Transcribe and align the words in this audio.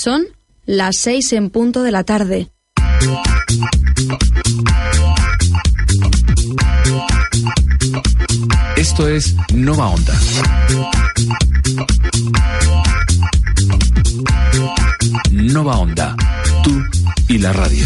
Son 0.00 0.28
las 0.64 0.96
seis 0.96 1.32
en 1.32 1.50
punto 1.50 1.82
de 1.82 1.90
la 1.90 2.04
tarde. 2.04 2.52
Esto 8.76 9.08
es 9.08 9.34
Nova 9.52 9.88
Onda. 9.88 10.14
Nova 15.32 15.78
Onda, 15.78 16.14
tú 16.62 16.80
y 17.26 17.38
la 17.38 17.52
radio. 17.52 17.84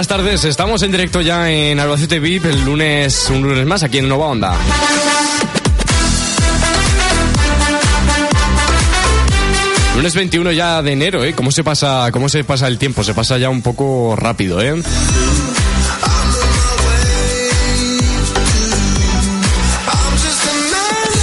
Buenas 0.00 0.08
tardes. 0.08 0.44
Estamos 0.46 0.82
en 0.82 0.92
directo 0.92 1.20
ya 1.20 1.50
en 1.50 1.78
Albacete 1.78 2.20
VIP 2.20 2.46
el 2.46 2.64
lunes, 2.64 3.28
un 3.28 3.42
lunes 3.42 3.66
más 3.66 3.82
aquí 3.82 3.98
en 3.98 4.08
Nova 4.08 4.28
Onda. 4.28 4.56
Lunes 9.96 10.14
21 10.14 10.52
ya 10.52 10.80
de 10.80 10.92
enero, 10.92 11.22
¿eh? 11.22 11.34
¿Cómo 11.34 11.50
se 11.50 11.62
pasa, 11.62 12.08
cómo 12.12 12.30
se 12.30 12.44
pasa 12.44 12.66
el 12.66 12.78
tiempo? 12.78 13.04
Se 13.04 13.12
pasa 13.12 13.36
ya 13.36 13.50
un 13.50 13.60
poco 13.60 14.16
rápido, 14.16 14.62
¿eh? 14.62 14.82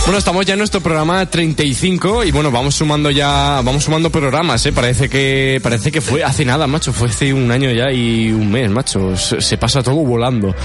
Bueno, 0.07 0.19
estamos 0.19 0.45
ya 0.45 0.53
en 0.53 0.59
nuestro 0.59 0.79
programa 0.79 1.25
35 1.25 2.23
y 2.23 2.31
bueno, 2.31 2.49
vamos 2.49 2.75
sumando 2.75 3.11
ya, 3.11 3.59
vamos 3.61 3.83
sumando 3.83 4.09
programas, 4.09 4.65
¿eh? 4.65 4.71
Parece 4.71 5.09
que, 5.09 5.59
parece 5.61 5.91
que 5.91 5.99
fue 5.99 6.23
hace 6.23 6.45
nada, 6.45 6.65
macho, 6.65 6.93
fue 6.93 7.09
hace 7.09 7.33
un 7.33 7.51
año 7.51 7.69
ya 7.71 7.91
y 7.91 8.31
un 8.31 8.49
mes, 8.49 8.71
macho, 8.71 9.17
se, 9.17 9.41
se 9.41 9.57
pasa 9.57 9.83
todo 9.83 9.95
volando. 9.95 10.55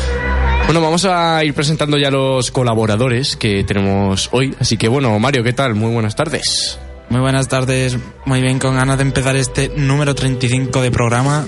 Bueno, 0.66 0.80
vamos 0.80 1.04
a 1.06 1.42
ir 1.42 1.54
presentando 1.54 1.98
ya 1.98 2.08
los 2.08 2.52
colaboradores 2.52 3.34
que 3.34 3.64
tenemos 3.64 4.28
hoy, 4.30 4.54
así 4.60 4.76
que 4.76 4.86
bueno, 4.86 5.18
Mario, 5.18 5.42
¿qué 5.42 5.52
tal? 5.52 5.74
Muy 5.74 5.92
buenas 5.92 6.14
tardes. 6.14 6.78
Muy 7.08 7.20
buenas 7.20 7.48
tardes, 7.48 7.98
muy 8.24 8.42
bien, 8.42 8.60
con 8.60 8.76
ganas 8.76 8.96
de 8.96 9.02
empezar 9.02 9.34
este 9.34 9.72
número 9.74 10.14
35 10.14 10.80
de 10.82 10.92
programa. 10.92 11.46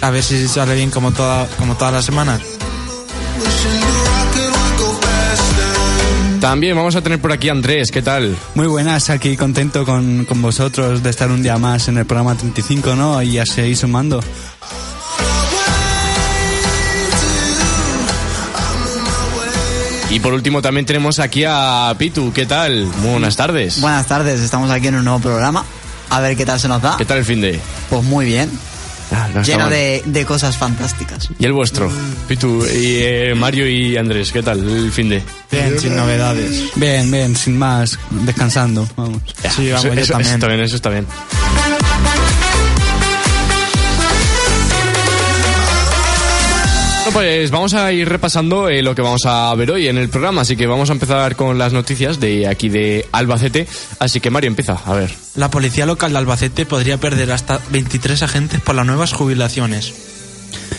A 0.00 0.08
ver 0.08 0.22
si 0.22 0.48
sale 0.48 0.74
bien 0.74 0.90
como, 0.90 1.12
toda, 1.12 1.46
como 1.58 1.76
todas 1.76 1.92
las 1.92 2.06
semanas. 2.06 2.40
También 6.40 6.76
vamos 6.76 6.94
a 6.94 7.00
tener 7.02 7.20
por 7.20 7.32
aquí 7.32 7.48
a 7.48 7.52
Andrés, 7.52 7.90
¿qué 7.90 8.02
tal? 8.02 8.36
Muy 8.54 8.66
buenas, 8.66 9.10
aquí 9.10 9.36
contento 9.36 9.84
con, 9.84 10.24
con 10.26 10.42
vosotros 10.42 11.02
de 11.02 11.10
estar 11.10 11.30
un 11.30 11.42
día 11.42 11.56
más 11.56 11.88
en 11.88 11.98
el 11.98 12.04
programa 12.04 12.36
35, 12.36 12.94
¿no? 12.94 13.22
Y 13.22 13.32
ya 13.32 13.46
seguís 13.46 13.80
sumando. 13.80 14.20
Y 20.10 20.20
por 20.20 20.32
último 20.32 20.62
también 20.62 20.86
tenemos 20.86 21.18
aquí 21.18 21.44
a 21.46 21.94
Pitu, 21.98 22.32
¿qué 22.32 22.46
tal? 22.46 22.84
Muy 23.02 23.12
buenas 23.12 23.36
tardes. 23.36 23.80
Buenas 23.80 24.06
tardes, 24.06 24.40
estamos 24.40 24.70
aquí 24.70 24.86
en 24.88 24.96
un 24.96 25.04
nuevo 25.04 25.18
programa. 25.18 25.64
A 26.10 26.20
ver 26.20 26.36
qué 26.36 26.46
tal 26.46 26.60
se 26.60 26.68
nos 26.68 26.80
da. 26.80 26.96
¿Qué 26.96 27.04
tal 27.04 27.18
el 27.18 27.24
fin 27.24 27.40
de? 27.40 27.58
Pues 27.90 28.04
muy 28.04 28.24
bien, 28.26 28.50
Ah, 29.12 29.28
no 29.32 29.42
lleno 29.42 29.68
de, 29.70 30.02
de 30.04 30.24
cosas 30.24 30.56
fantásticas. 30.56 31.28
¿Y 31.38 31.44
el 31.44 31.52
vuestro? 31.52 31.90
Pitu, 32.26 32.64
y 32.66 32.98
eh, 33.02 33.34
Mario 33.36 33.68
y 33.68 33.96
Andrés, 33.96 34.32
¿qué 34.32 34.42
tal 34.42 34.58
el 34.68 34.90
fin 34.90 35.08
de? 35.08 35.22
Bien, 35.50 35.78
sin 35.78 35.94
novedades. 35.96 36.70
Bien, 36.74 37.08
bien, 37.10 37.36
sin 37.36 37.56
más, 37.56 37.98
descansando, 38.10 38.88
vamos. 38.96 39.22
Sí, 39.54 39.70
vamos, 39.70 39.84
eso, 39.84 39.94
yo 39.94 40.00
eso- 40.00 40.12
también. 40.12 40.26
eso 40.28 40.34
está 40.34 40.48
bien, 40.48 40.60
eso 40.60 40.76
está 40.76 40.90
bien. 40.90 41.06
Pues 47.12 47.50
vamos 47.50 47.74
a 47.74 47.92
ir 47.92 48.08
repasando 48.08 48.68
eh, 48.68 48.82
lo 48.82 48.94
que 48.94 49.02
vamos 49.02 49.22
a 49.26 49.54
ver 49.54 49.70
hoy 49.70 49.88
en 49.88 49.98
el 49.98 50.08
programa, 50.08 50.42
así 50.42 50.56
que 50.56 50.66
vamos 50.66 50.90
a 50.90 50.92
empezar 50.92 51.36
con 51.36 51.58
las 51.58 51.72
noticias 51.72 52.20
de 52.20 52.46
aquí 52.46 52.68
de 52.68 53.06
Albacete. 53.12 53.66
Así 53.98 54.20
que 54.20 54.30
Mario, 54.30 54.48
empieza, 54.48 54.74
a 54.84 54.94
ver. 54.94 55.10
La 55.34 55.50
policía 55.50 55.86
local 55.86 56.12
de 56.12 56.18
Albacete 56.18 56.66
podría 56.66 56.98
perder 56.98 57.32
hasta 57.32 57.60
23 57.70 58.22
agentes 58.22 58.60
por 58.60 58.74
las 58.74 58.86
nuevas 58.86 59.12
jubilaciones. 59.12 59.94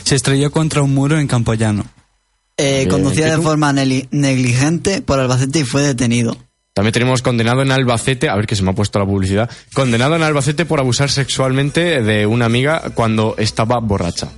Se 0.04 0.16
estrelló 0.16 0.52
contra 0.52 0.82
un 0.82 0.94
muro 0.94 1.20
en 1.20 1.28
Campoyano. 1.28 1.86
Eh, 2.58 2.88
conducía 2.90 3.26
¿qué 3.26 3.38
de 3.38 3.42
forma 3.42 3.72
negligente 3.72 5.02
por 5.02 5.20
Albacete 5.20 5.60
y 5.60 5.64
fue 5.64 5.84
detenido. 5.84 6.36
También 6.74 6.94
tenemos 6.94 7.22
condenado 7.22 7.62
en 7.62 7.72
Albacete, 7.72 8.30
a 8.30 8.36
ver 8.36 8.46
que 8.46 8.56
se 8.56 8.64
me 8.64 8.72
ha 8.72 8.74
puesto 8.74 9.00
la 9.00 9.06
publicidad, 9.06 9.50
condenado 9.74 10.16
en 10.16 10.24
Albacete 10.24 10.66
por 10.66 10.80
abusar 10.80 11.10
sexualmente 11.10 12.02
de 12.02 12.26
una 12.26 12.46
amiga 12.46 12.92
cuando 12.94 13.36
estaba 13.38 13.80
borracha. 13.80 14.30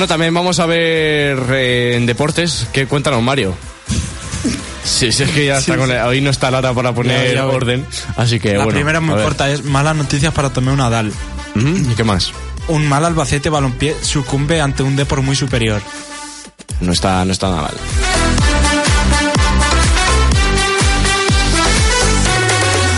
Bueno, 0.00 0.08
también 0.08 0.32
vamos 0.32 0.58
a 0.60 0.64
ver 0.64 1.38
eh, 1.50 1.96
en 1.98 2.06
deportes, 2.06 2.66
¿qué 2.72 2.86
cuéntanos 2.86 3.22
Mario? 3.22 3.54
Sí, 4.82 5.12
sí, 5.12 5.24
es 5.24 5.30
que 5.30 5.44
ya 5.44 5.58
está 5.58 5.76
con 5.76 5.90
la- 5.90 6.06
hoy 6.06 6.22
no 6.22 6.30
está 6.30 6.50
Lara 6.50 6.72
para 6.72 6.94
poner 6.94 7.28
Ya, 7.28 7.34
ya 7.34 7.46
orden, 7.46 7.84
así 8.16 8.40
que 8.40 8.52
la 8.54 8.64
bueno. 8.64 8.78
primera 8.78 9.00
muy 9.00 9.14
corta 9.22 9.50
es 9.50 9.62
malas 9.62 9.94
noticias 9.94 10.32
para 10.32 10.48
Tomeu 10.48 10.74
Nadal. 10.74 11.12
¿Y 11.54 11.94
qué 11.96 12.02
más? 12.02 12.32
Un 12.68 12.88
mal 12.88 13.04
Albacete 13.04 13.50
balompié 13.50 13.94
sucumbe 14.00 14.62
ante 14.62 14.82
un 14.82 14.96
Depor 14.96 15.20
muy 15.20 15.36
superior. 15.36 15.82
No 16.80 16.92
está, 16.94 17.22
no 17.26 17.32
está 17.32 17.50
nada 17.50 17.70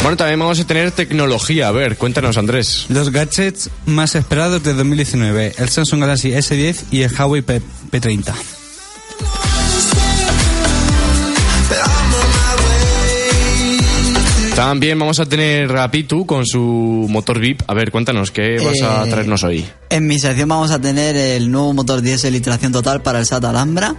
Bueno, 0.03 0.17
también 0.17 0.41
vamos 0.41 0.59
a 0.59 0.67
tener 0.67 0.91
tecnología. 0.91 1.69
A 1.69 1.73
ver, 1.73 1.97
cuéntanos, 1.97 2.37
Andrés. 2.37 2.87
Los 2.89 3.11
gadgets 3.11 3.71
más 3.87 4.15
esperados 4.17 4.63
de 4.65 4.75
2019, 4.75 5.55
el 5.59 5.69
Samsung 5.69 6.01
Galaxy 6.01 6.31
S10 6.31 6.85
y 6.91 7.03
el 7.03 7.13
Huawei 7.17 7.43
P- 7.43 7.63
P30. 7.91 8.35
También 14.55 14.99
vamos 14.99 15.19
a 15.19 15.25
tener 15.25 15.75
a 15.79 15.91
Pitu 15.91 16.27
con 16.27 16.45
su 16.47 17.07
motor 17.09 17.41
VIP. 17.41 17.63
A 17.67 17.75
ver, 17.75 17.91
cuéntanos, 17.91 18.31
¿qué 18.31 18.59
vas 18.63 18.83
a 18.83 19.07
Eh, 19.07 19.11
traernos 19.11 19.43
hoy? 19.45 19.65
En 19.89 20.07
mi 20.07 20.19
sección 20.19 20.49
vamos 20.49 20.71
a 20.71 20.79
tener 20.81 21.17
el 21.17 21.51
nuevo 21.51 21.73
motor 21.73 22.03
diésel 22.03 22.37
y 22.37 22.41
tracción 22.41 22.71
total 22.71 23.01
para 23.03 23.19
el 23.19 23.27
SAT 23.27 23.45
Alhambra 23.47 23.95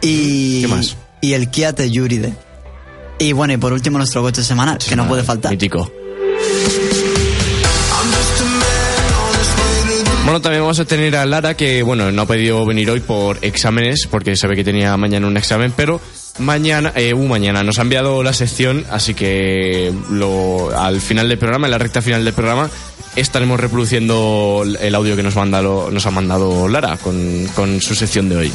y, 0.00 0.62
¿Qué 0.62 0.68
más? 0.68 0.96
y 1.20 1.32
el 1.32 1.50
Kia 1.50 1.72
Telluride. 1.74 2.32
Y 3.18 3.32
bueno, 3.32 3.52
y 3.52 3.56
por 3.56 3.72
último 3.72 3.98
nuestro 3.98 4.22
coche 4.22 4.42
semanal, 4.42 4.78
que 4.78 4.94
no 4.96 5.06
puede 5.08 5.22
faltar. 5.24 5.50
Mítico. 5.50 5.90
Bueno, 10.24 10.42
también 10.42 10.62
vamos 10.62 10.78
a 10.78 10.84
tener 10.84 11.16
a 11.16 11.24
Lara 11.24 11.54
que, 11.56 11.82
bueno, 11.82 12.12
no 12.12 12.22
ha 12.22 12.26
podido 12.26 12.64
venir 12.66 12.90
hoy 12.90 13.00
por 13.00 13.38
exámenes, 13.40 14.06
porque 14.10 14.36
sabe 14.36 14.56
que 14.56 14.64
tenía 14.64 14.94
mañana 14.98 15.26
un 15.26 15.38
examen, 15.38 15.72
pero 15.74 16.02
mañana, 16.38 16.92
eh, 16.96 17.14
uh, 17.14 17.26
mañana 17.26 17.62
nos 17.64 17.78
ha 17.78 17.82
enviado 17.82 18.22
la 18.22 18.34
sección, 18.34 18.84
así 18.90 19.14
que 19.14 19.90
lo, 20.10 20.70
al 20.78 21.00
final 21.00 21.30
del 21.30 21.38
programa, 21.38 21.66
en 21.66 21.70
la 21.70 21.78
recta 21.78 22.02
final 22.02 22.24
del 22.26 22.34
programa, 22.34 22.68
estaremos 23.16 23.58
reproduciendo 23.58 24.64
el 24.80 24.94
audio 24.94 25.16
que 25.16 25.22
nos, 25.22 25.34
manda 25.34 25.62
lo- 25.62 25.90
nos 25.90 26.04
ha 26.04 26.10
mandado 26.10 26.68
Lara 26.68 26.98
con, 26.98 27.46
con 27.54 27.80
su 27.80 27.94
sección 27.94 28.28
de 28.28 28.36
hoy. 28.36 28.52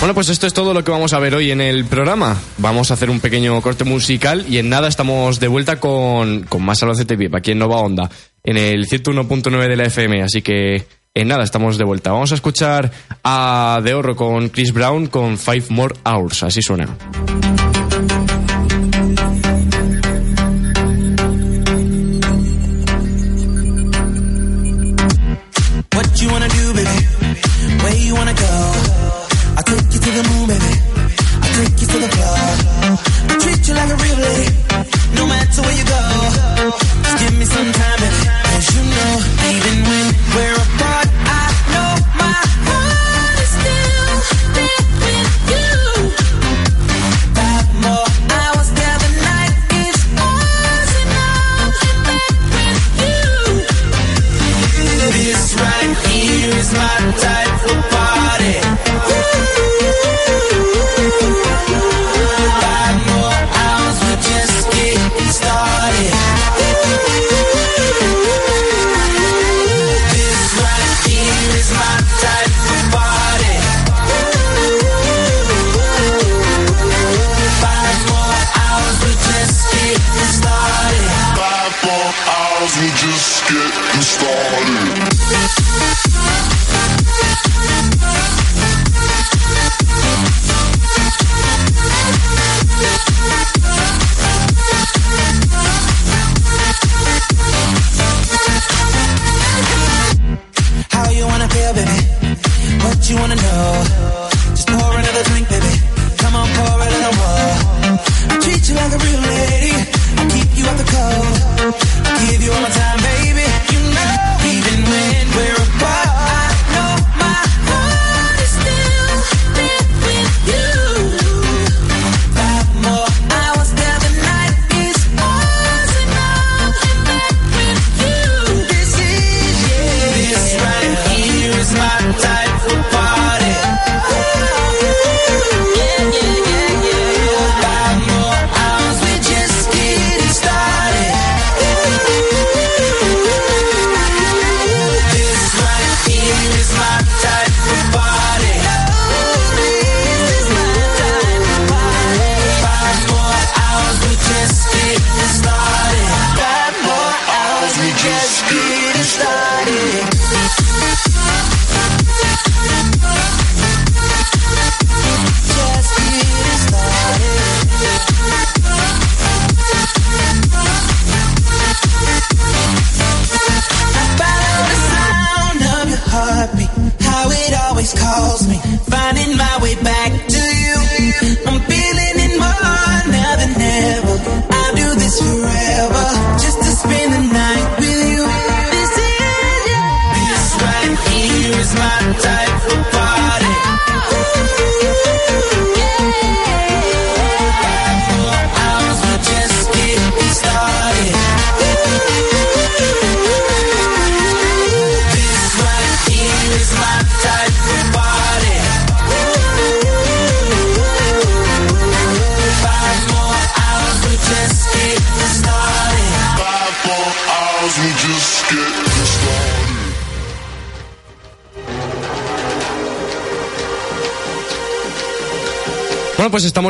Bueno, 0.00 0.14
pues 0.14 0.30
esto 0.30 0.46
es 0.46 0.54
todo 0.54 0.72
lo 0.72 0.82
que 0.82 0.90
vamos 0.90 1.12
a 1.12 1.18
ver 1.18 1.34
hoy 1.34 1.50
en 1.50 1.60
el 1.60 1.84
programa. 1.84 2.34
Vamos 2.56 2.90
a 2.90 2.94
hacer 2.94 3.10
un 3.10 3.20
pequeño 3.20 3.60
corte 3.60 3.84
musical 3.84 4.46
y 4.48 4.56
en 4.56 4.70
nada 4.70 4.88
estamos 4.88 5.40
de 5.40 5.46
vuelta 5.46 5.78
con, 5.78 6.44
con 6.44 6.62
más 6.64 6.82
Albacete 6.82 7.16
VIP 7.16 7.34
aquí 7.34 7.50
en 7.50 7.58
Nova 7.58 7.76
Onda, 7.76 8.10
en 8.42 8.56
el 8.56 8.88
101.9 8.88 9.68
de 9.68 9.76
la 9.76 9.84
FM. 9.84 10.22
Así 10.22 10.40
que 10.40 10.86
En 11.12 11.28
nada, 11.28 11.42
estamos 11.44 11.76
de 11.76 11.84
vuelta. 11.84 12.12
Vamos 12.12 12.32
a 12.32 12.36
escuchar 12.36 12.90
a 13.24 13.80
De 13.84 13.92
Horro 13.92 14.16
con 14.16 14.48
Chris 14.48 14.72
Brown 14.72 15.08
con 15.08 15.36
Five 15.36 15.64
More 15.68 15.94
Hours. 16.04 16.44
Así 16.44 16.62
suena. 16.62 16.88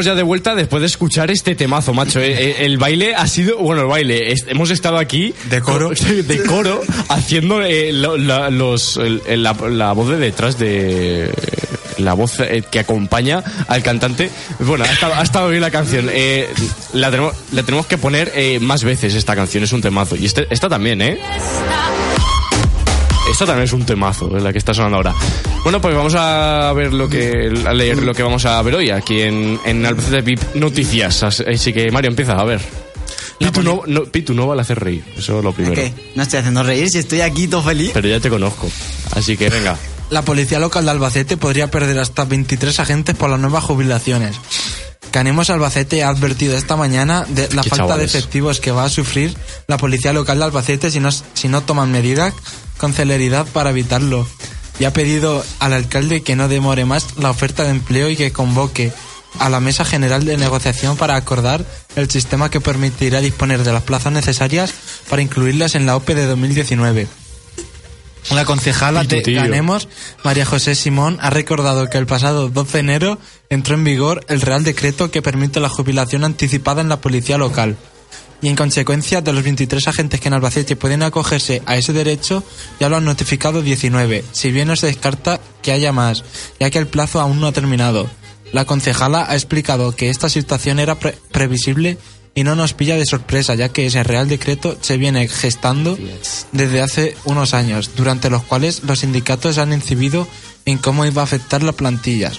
Estamos 0.01 0.05
ya 0.07 0.15
de 0.15 0.23
vuelta 0.23 0.55
después 0.55 0.81
de 0.81 0.87
escuchar 0.87 1.31
este 1.31 1.55
temazo, 1.55 1.93
macho. 1.93 2.21
Eh, 2.21 2.33
eh, 2.33 2.57
El 2.65 2.79
baile 2.79 3.15
ha 3.15 3.27
sido, 3.27 3.59
bueno, 3.59 3.83
el 3.83 3.89
baile, 3.89 4.33
es- 4.33 4.47
hemos 4.49 4.71
estado 4.71 4.97
aquí 4.99 5.35
De 5.51 5.61
coro. 5.61 5.91
de 6.27 6.43
coro 6.45 6.81
haciendo 7.09 7.63
eh, 7.63 7.93
la, 7.93 8.49
los, 8.51 8.97
el- 8.97 9.43
la, 9.43 9.53
la 9.69 9.93
voz 9.93 10.09
de 10.09 10.17
detrás 10.17 10.59
de 10.59 11.31
la 11.99 12.15
voz 12.15 12.41
eh, 12.41 12.63
que 12.71 12.79
acompaña 12.79 13.45
al 13.69 13.83
cantante. 13.83 14.31
Bueno, 14.61 14.85
ha 14.85 14.93
estado, 14.93 15.15
ha 15.17 15.23
estado 15.23 15.49
bien 15.51 15.61
la 15.61 15.71
canción. 15.71 16.09
Eh, 16.11 16.49
la, 16.95 17.11
tenemos, 17.11 17.35
la 17.53 17.63
tenemos 17.63 17.87
que 17.87 17.99
poner 17.99 18.33
eh, 18.35 18.59
más 18.59 18.83
veces 18.85 19.15
esta 19.15 19.37
canción, 19.37 19.65
es 19.65 19.73
un 19.73 19.83
temazo. 19.83 20.17
Y 20.17 20.25
este, 20.25 20.47
esta 20.51 20.69
también, 20.71 21.03
¿eh? 21.03 21.19
Esta 23.41 23.53
también 23.53 23.65
es 23.65 23.73
un 23.73 23.87
temazo, 23.87 24.37
es 24.37 24.43
la 24.43 24.53
que 24.53 24.59
está 24.59 24.75
sonando 24.75 24.99
ahora. 24.99 25.15
Bueno, 25.63 25.81
pues 25.81 25.95
vamos 25.95 26.15
a 26.15 26.75
ver 26.75 26.93
lo 26.93 27.09
que 27.09 27.51
a 27.67 27.73
leer 27.73 28.03
lo 28.03 28.13
que 28.13 28.23
vamos 28.23 28.45
a 28.45 28.61
ver 28.61 28.75
hoy 28.75 28.91
aquí 28.91 29.23
en, 29.23 29.59
en 29.65 29.87
Albacete 29.87 30.21
VIP 30.21 30.57
Noticias. 30.57 31.23
As- 31.23 31.41
Así 31.41 31.73
que 31.73 31.91
Mario 31.91 32.11
empieza 32.11 32.39
a 32.39 32.45
ver. 32.45 32.61
Pitu 33.39 33.63
no, 33.63 33.81
no, 33.87 34.03
Pitu 34.05 34.35
no 34.35 34.47
vale 34.47 34.61
hacer 34.61 34.79
reír, 34.79 35.03
eso 35.17 35.39
es 35.39 35.43
lo 35.45 35.53
primero. 35.55 35.75
¿Qué? 35.75 35.91
No 36.17 36.23
estoy 36.23 36.41
haciendo 36.41 36.63
reír 36.63 36.91
si 36.91 36.99
estoy 36.99 37.23
aquí 37.23 37.49
todo 37.49 37.63
feliz. 37.63 37.93
Pero 37.95 38.09
ya 38.09 38.21
te 38.21 38.29
conozco. 38.29 38.69
Así 39.13 39.39
que 39.39 39.49
venga. 39.49 39.75
La 40.11 40.21
policía 40.21 40.59
local 40.59 40.85
de 40.85 40.91
Albacete 40.91 41.39
podría 41.39 41.71
perder 41.71 41.99
hasta 41.99 42.27
23 42.27 42.79
agentes 42.79 43.17
por 43.17 43.31
las 43.31 43.41
nuevas 43.41 43.65
jubilaciones. 43.65 44.37
Canemos 45.11 45.51
Albacete 45.51 46.05
ha 46.05 46.09
advertido 46.09 46.57
esta 46.57 46.77
mañana 46.77 47.25
de 47.29 47.49
la 47.49 47.63
falta 47.63 47.77
chavales. 47.77 48.13
de 48.13 48.19
efectivos 48.19 48.61
que 48.61 48.71
va 48.71 48.85
a 48.85 48.89
sufrir 48.89 49.37
la 49.67 49.77
policía 49.77 50.13
local 50.13 50.39
de 50.39 50.45
Albacete 50.45 50.91
si 50.91 51.01
no, 51.01 51.11
si 51.11 51.49
no 51.49 51.63
toman 51.63 51.91
medidas 51.91 52.33
con 52.79 52.93
celeridad 52.93 53.47
para 53.47 53.71
evitarlo. 53.71 54.27
Y 54.79 54.85
ha 54.85 54.93
pedido 54.93 55.45
al 55.59 55.73
alcalde 55.73 56.23
que 56.23 56.37
no 56.37 56.49
demore 56.49 56.85
más 56.85 57.19
la 57.19 57.31
oferta 57.31 57.65
de 57.65 57.71
empleo 57.71 58.09
y 58.09 58.17
que 58.17 58.33
convoque 58.33 58.93
a 59.39 59.49
la 59.49 59.61
Mesa 59.61 59.85
General 59.85 60.25
de 60.25 60.37
Negociación 60.37 60.97
para 60.97 61.17
acordar 61.17 61.65
el 61.97 62.11
sistema 62.11 62.51
que 62.51 62.61
permitirá 62.61 63.21
disponer 63.21 63.63
de 63.63 63.73
las 63.73 63.83
plazas 63.83 64.13
necesarias 64.13 64.73
para 65.09 65.23
incluirlas 65.23 65.75
en 65.75 65.87
la 65.87 65.97
OPE 65.97 66.15
de 66.15 66.27
2019. 66.27 67.09
La 68.33 68.45
concejala 68.45 69.03
de. 69.05 69.23
Ganemos, 69.43 69.89
María 70.25 70.45
José 70.47 70.75
Simón, 70.75 71.19
ha 71.21 71.31
recordado 71.31 71.89
que 71.89 71.99
el 71.99 72.07
pasado 72.07 72.49
12 72.49 72.73
de 72.73 72.79
enero 72.81 73.19
entró 73.49 73.75
en 73.75 73.85
vigor 73.85 74.25
el 74.29 74.41
Real 74.41 74.63
Decreto 74.65 75.11
que 75.11 75.23
permite 75.23 75.59
la 75.61 75.69
jubilación 75.69 76.25
anticipada 76.25 76.81
en 76.81 76.89
la 76.89 77.01
policía 77.01 77.39
local. 77.39 77.77
y 78.43 78.49
en 78.49 78.57
consecuencia 78.57 79.21
de 79.21 79.35
los 79.35 79.43
23 79.43 79.87
agentes 79.89 80.19
que 80.19 80.29
en 80.29 80.35
Albacete 80.35 80.75
pueden 80.75 81.03
acogerse 81.03 81.61
a 81.67 81.77
ese 81.77 81.93
derecho, 81.93 82.43
ya 82.79 82.89
lo 82.89 82.97
han 82.97 83.05
notificado 83.05 83.61
19, 83.61 84.25
si 84.33 84.51
bien 84.51 84.69
no 84.69 84.77
se 84.77 84.87
descarta 84.87 85.41
que 85.61 85.73
haya 85.73 85.93
más, 85.93 86.25
ya 86.59 86.71
que 86.71 86.79
el 86.79 86.87
plazo 86.87 87.21
aún 87.21 87.39
no 87.39 87.49
ha 87.49 87.53
terminado. 87.53 88.09
La 88.53 88.65
concejala 88.65 89.27
ha 89.29 89.35
explicado 89.35 89.95
que 89.95 90.09
esta 90.09 90.31
situación 90.31 90.79
era 90.79 90.99
pre- 90.99 91.19
previsible 91.33 91.99
y 92.35 92.45
no 92.45 92.55
nos 92.55 92.75
pilla 92.75 92.97
de 92.97 93.07
sorpresa, 93.07 93.55
ya 93.55 93.69
que 93.71 93.87
ese 93.87 94.03
Real 94.03 94.29
Decreto 94.29 94.77
se 94.81 94.97
viene 94.97 95.27
gestando 95.29 95.99
desde 96.53 96.81
hace 96.81 97.17
unos 97.25 97.55
años, 97.55 97.91
durante 97.97 98.31
los 98.31 98.43
cuales 98.45 98.83
los 98.85 99.01
sindicatos 99.01 99.59
han 99.59 99.73
incidido 99.73 100.27
en 100.65 100.79
cómo 100.79 101.05
iba 101.07 101.23
a 101.23 101.25
afectar 101.25 101.63
las 101.63 101.75
plantillas. 101.75 102.39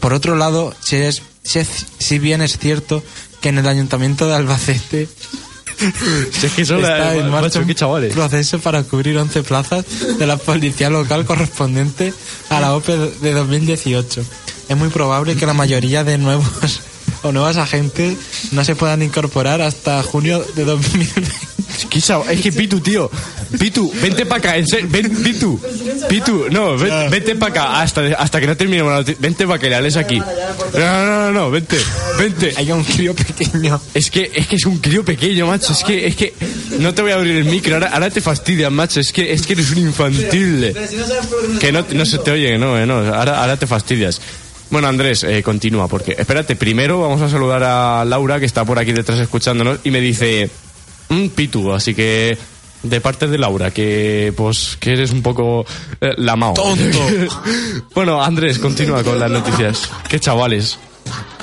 Por 0.00 0.14
otro 0.14 0.34
lado, 0.36 0.74
si, 0.82 0.96
es, 0.96 1.22
si, 1.42 1.58
es- 1.60 1.86
si 1.98 2.18
bien 2.18 2.42
es 2.42 2.58
cierto 2.58 3.02
que 3.40 3.50
en 3.50 3.58
el 3.58 3.68
Ayuntamiento 3.68 4.26
de 4.26 4.34
Albacete 4.34 5.08
Si 5.80 6.46
es 6.46 6.52
que 6.52 6.64
son 6.66 6.80
está 6.80 7.14
en 7.14 7.30
marcha 7.30 7.58
un 7.60 7.66
proceso 8.12 8.58
para 8.58 8.82
cubrir 8.82 9.16
11 9.16 9.42
plazas 9.44 9.84
de 10.18 10.26
la 10.26 10.36
policía 10.36 10.90
local 10.90 11.24
correspondiente 11.24 12.12
a 12.50 12.60
la 12.60 12.74
OPE 12.74 12.96
de 13.22 13.32
2018. 13.32 14.22
Es 14.68 14.76
muy 14.76 14.90
probable 14.90 15.36
que 15.36 15.46
la 15.46 15.54
mayoría 15.54 16.04
de 16.04 16.18
nuevos 16.18 16.80
o 17.22 17.32
nuevas 17.32 17.56
agentes 17.56 18.16
no 18.52 18.64
se 18.64 18.74
puedan 18.76 19.02
incorporar 19.02 19.60
hasta 19.62 20.02
junio 20.02 20.44
de 20.54 20.64
2020. 20.64 21.30
Qué 21.88 22.00
chavo- 22.00 22.28
Es 22.28 22.40
que 22.40 22.52
Pitu, 22.52 22.80
tío. 22.80 23.10
Pitu, 23.58 23.90
vente 24.02 24.26
para 24.26 24.38
acá. 24.38 24.56
En 24.56 24.66
serio, 24.66 24.88
ven, 24.90 25.10
Pitu. 25.22 25.58
Pitu, 26.08 26.46
no, 26.50 26.76
ven- 26.76 27.10
vente 27.10 27.34
para 27.36 27.50
acá. 27.52 27.80
Hasta, 27.82 28.02
hasta 28.18 28.40
que 28.40 28.46
no 28.46 28.56
terminemos 28.56 28.92
la 28.92 28.98
noti- 29.00 29.16
Vente 29.18 29.46
para 29.46 29.58
que 29.58 29.68
le 29.70 29.76
hables 29.76 29.96
aquí. 29.96 30.18
No, 30.18 30.26
no, 30.78 31.06
no, 31.06 31.32
no, 31.32 31.50
vente. 31.50 31.78
Vente. 32.18 32.52
Hay 32.56 32.70
un 32.70 32.84
crío 32.84 33.14
pequeño. 33.14 33.80
Es 33.94 34.10
que, 34.10 34.30
es 34.34 34.46
que 34.46 34.56
es 34.56 34.66
un 34.66 34.78
crío 34.78 35.04
pequeño, 35.04 35.46
macho. 35.46 35.72
Es 35.72 35.82
que, 35.84 36.06
es 36.06 36.16
que. 36.16 36.34
No 36.78 36.92
te 36.92 37.02
voy 37.02 37.12
a 37.12 37.14
abrir 37.16 37.36
el 37.36 37.44
micro. 37.44 37.74
Ahora, 37.74 37.88
ahora 37.88 38.10
te 38.10 38.20
fastidias, 38.20 38.70
macho. 38.70 39.00
Es 39.00 39.12
que, 39.12 39.32
es 39.32 39.46
que 39.46 39.54
eres 39.54 39.70
un 39.70 39.78
infantil. 39.78 40.74
Que 41.60 41.72
no, 41.72 41.84
no 41.92 42.04
se 42.06 42.18
te 42.18 42.30
oye, 42.32 42.58
no, 42.58 42.78
eh, 42.78 42.86
no. 42.86 42.98
Ahora, 43.14 43.40
ahora 43.40 43.56
te 43.56 43.66
fastidias. 43.66 44.20
Bueno, 44.70 44.86
Andrés, 44.86 45.24
eh, 45.24 45.42
continúa, 45.42 45.88
porque 45.88 46.14
espérate, 46.16 46.54
primero 46.54 47.00
vamos 47.00 47.20
a 47.22 47.28
saludar 47.28 47.62
a 47.64 48.04
Laura, 48.04 48.38
que 48.38 48.46
está 48.46 48.64
por 48.64 48.78
aquí 48.78 48.92
detrás 48.92 49.18
escuchándonos, 49.18 49.80
y 49.82 49.90
me 49.90 50.00
dice, 50.00 50.48
un 51.08 51.30
pitu, 51.30 51.72
así 51.72 51.94
que 51.94 52.38
de 52.82 53.00
parte 53.00 53.26
de 53.26 53.36
Laura, 53.36 53.70
que 53.72 54.32
pues 54.36 54.76
que 54.80 54.92
eres 54.92 55.10
un 55.10 55.22
poco 55.22 55.66
eh, 56.00 56.14
lamao. 56.16 56.54
Tonto. 56.54 56.98
bueno, 57.94 58.22
Andrés, 58.22 58.58
continúa 58.58 59.02
con 59.02 59.18
las 59.18 59.30
noticias. 59.30 59.90
Qué 60.08 60.18
chavales. 60.18 60.78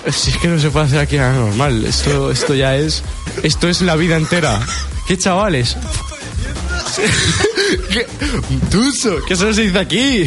Si 0.10 0.32
es 0.32 0.38
que 0.38 0.48
no 0.48 0.58
se 0.58 0.70
puede 0.70 0.86
hacer 0.86 1.00
aquí 1.00 1.18
nada 1.18 1.34
normal, 1.34 1.86
esto, 1.86 2.32
esto 2.32 2.56
ya 2.56 2.78
es, 2.78 3.04
esto 3.44 3.68
es 3.68 3.82
la 3.82 3.96
vida 3.96 4.16
entera. 4.16 4.60
Qué 5.06 5.18
chavales. 5.18 5.76
¿Qué? 7.92 8.08
Tuso, 8.72 9.24
que 9.26 9.34
eso 9.34 9.54
se 9.54 9.64
dice 9.64 9.80
aquí. 9.80 10.24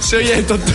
Se 0.00 0.16
oye 0.16 0.42
tonto. 0.44 0.72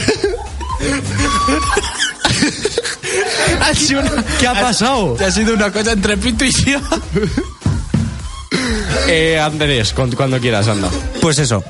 Ha 3.62 3.74
sido 3.74 4.02
una- 4.02 4.24
¿Qué 4.40 4.48
ha 4.48 4.54
pasado? 4.60 5.18
Ha 5.26 5.32
sido 5.32 5.54
una 5.54 5.72
cosa 5.72 5.92
entre 5.94 6.18
Pito 6.18 6.46
y 6.46 6.52
yo. 6.52 6.80
Eh, 9.08 9.40
Andrés, 9.40 9.94
cu- 9.94 10.10
cuando 10.16 10.40
quieras, 10.40 10.68
anda. 10.68 10.90
Pues 11.22 11.38
eso. 11.40 11.64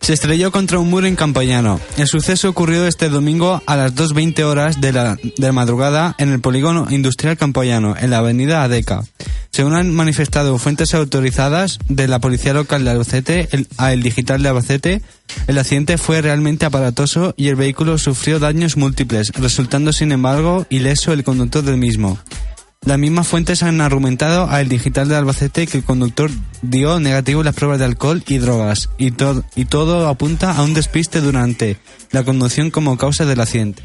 Se 0.00 0.14
estrelló 0.14 0.50
contra 0.52 0.78
un 0.78 0.88
muro 0.88 1.06
en 1.06 1.16
Campañano. 1.16 1.80
El 1.98 2.06
suceso 2.06 2.48
ocurrió 2.48 2.86
este 2.86 3.08
domingo 3.10 3.60
a 3.66 3.76
las 3.76 3.94
2.20 3.94 4.42
horas 4.44 4.80
de 4.80 4.92
la, 4.92 5.16
de 5.16 5.46
la 5.46 5.52
madrugada 5.52 6.14
en 6.18 6.30
el 6.32 6.40
polígono 6.40 6.86
industrial 6.88 7.36
Campañano, 7.36 7.94
en 7.98 8.10
la 8.10 8.18
avenida 8.18 8.62
Adeca. 8.62 9.02
Según 9.50 9.74
han 9.74 9.92
manifestado 9.94 10.56
fuentes 10.58 10.94
autorizadas 10.94 11.78
de 11.88 12.06
la 12.08 12.20
policía 12.20 12.54
local 12.54 12.84
de 12.84 12.90
Albacete 12.90 13.48
el- 13.52 13.66
a 13.76 13.92
El 13.92 14.02
Digital 14.02 14.42
de 14.42 14.48
Albacete, 14.48 15.02
el 15.46 15.58
accidente 15.58 15.98
fue 15.98 16.22
realmente 16.22 16.64
aparatoso 16.64 17.34
y 17.36 17.48
el 17.48 17.56
vehículo 17.56 17.98
sufrió 17.98 18.38
daños 18.38 18.76
múltiples, 18.76 19.32
resultando 19.34 19.92
sin 19.92 20.12
embargo 20.12 20.64
ileso 20.70 21.12
el 21.12 21.24
conductor 21.24 21.62
del 21.64 21.76
mismo. 21.76 22.18
Las 22.84 22.98
mismas 22.98 23.26
fuentes 23.26 23.62
han 23.62 23.80
argumentado 23.80 24.48
a 24.48 24.60
El 24.60 24.68
Digital 24.68 25.08
de 25.08 25.16
Albacete 25.16 25.66
que 25.66 25.78
el 25.78 25.84
conductor 25.84 26.30
dio 26.62 27.00
negativo 27.00 27.42
las 27.42 27.54
pruebas 27.54 27.78
de 27.78 27.84
alcohol 27.84 28.22
y 28.26 28.38
drogas, 28.38 28.88
y, 28.98 29.10
to- 29.10 29.44
y 29.56 29.66
todo 29.66 30.08
apunta 30.08 30.52
a 30.52 30.62
un 30.62 30.72
despiste 30.74 31.20
durante 31.20 31.76
la 32.12 32.24
conducción 32.24 32.70
como 32.70 32.96
causa 32.96 33.26
del 33.26 33.40
accidente. 33.40 33.82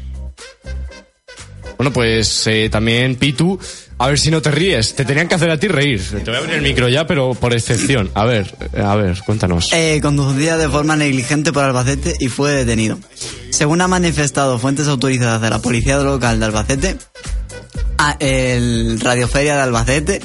Bueno, 1.76 1.92
pues 1.92 2.46
eh, 2.46 2.68
también 2.70 3.16
Pitu, 3.16 3.58
a 3.98 4.06
ver 4.08 4.18
si 4.18 4.30
no 4.30 4.40
te 4.40 4.52
ríes. 4.52 4.94
Te 4.94 5.04
tenían 5.04 5.26
que 5.28 5.34
hacer 5.34 5.50
a 5.50 5.58
ti 5.58 5.66
reír. 5.66 6.00
Te 6.00 6.18
voy 6.30 6.36
a 6.36 6.38
abrir 6.38 6.54
el 6.54 6.62
micro 6.62 6.88
ya, 6.88 7.04
pero 7.06 7.34
por 7.34 7.52
excepción. 7.52 8.10
A 8.14 8.24
ver, 8.24 8.54
eh, 8.72 8.80
a 8.80 8.94
ver, 8.94 9.18
cuéntanos. 9.26 9.70
Eh, 9.72 9.98
conducía 10.00 10.56
de 10.56 10.68
forma 10.68 10.96
negligente 10.96 11.52
por 11.52 11.64
Albacete 11.64 12.14
y 12.20 12.28
fue 12.28 12.52
detenido. 12.52 12.98
Según 13.50 13.80
han 13.80 13.90
manifestado 13.90 14.58
fuentes 14.60 14.86
autorizadas 14.86 15.42
de 15.42 15.50
la 15.50 15.58
policía 15.60 15.98
local 15.98 16.38
de 16.38 16.46
Albacete, 16.46 16.96
a 17.98 18.16
el 18.20 19.00
Radioferia 19.00 19.56
de 19.56 19.62
Albacete, 19.62 20.20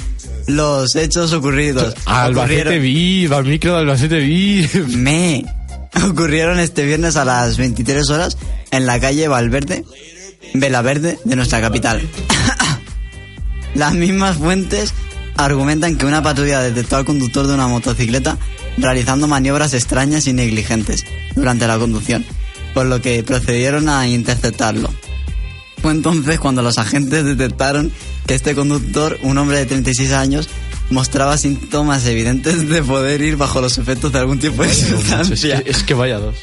los 0.46 0.96
hechos 0.96 1.32
ocurridos. 1.32 1.94
Albacete 2.06 2.78
viva, 2.78 3.38
al 3.38 3.44
micro 3.44 3.74
de 3.74 3.78
Albacete 3.80 4.18
viva. 4.20 4.68
Me 4.88 5.44
ocurrieron 6.08 6.58
este 6.58 6.84
viernes 6.84 7.16
a 7.16 7.24
las 7.24 7.56
23 7.56 8.08
horas 8.10 8.36
en 8.70 8.86
la 8.86 9.00
calle 9.00 9.28
Valverde, 9.28 9.84
Velaverde 10.54 11.18
de 11.24 11.36
nuestra 11.36 11.60
capital. 11.60 12.00
Las 13.74 13.94
mismas 13.94 14.36
fuentes 14.36 14.92
argumentan 15.36 15.96
que 15.96 16.06
una 16.06 16.22
patrulla 16.22 16.60
detectó 16.60 16.96
al 16.96 17.04
conductor 17.04 17.46
de 17.46 17.54
una 17.54 17.68
motocicleta 17.68 18.36
realizando 18.78 19.26
maniobras 19.26 19.74
extrañas 19.74 20.26
y 20.26 20.32
negligentes 20.32 21.04
durante 21.34 21.66
la 21.66 21.78
conducción, 21.78 22.24
por 22.74 22.86
lo 22.86 23.00
que 23.00 23.22
procedieron 23.22 23.88
a 23.88 24.08
interceptarlo. 24.08 24.90
Fue 25.82 25.92
entonces 25.92 26.38
cuando 26.38 26.62
los 26.62 26.78
agentes 26.78 27.24
detectaron 27.24 27.90
que 28.26 28.34
este 28.34 28.54
conductor, 28.54 29.18
un 29.22 29.38
hombre 29.38 29.58
de 29.58 29.66
36 29.66 30.12
años, 30.12 30.48
mostraba 30.90 31.38
síntomas 31.38 32.04
evidentes 32.06 32.68
de 32.68 32.82
poder 32.82 33.22
ir 33.22 33.36
bajo 33.36 33.60
los 33.60 33.78
efectos 33.78 34.12
de 34.12 34.18
algún 34.18 34.38
tipo 34.38 34.62
de 34.62 34.70
Es 34.70 34.78
sustancia. 34.78 35.62
que, 35.62 35.70
es 35.70 35.82
que 35.82 35.94
vaya 35.94 36.18
dos. 36.18 36.34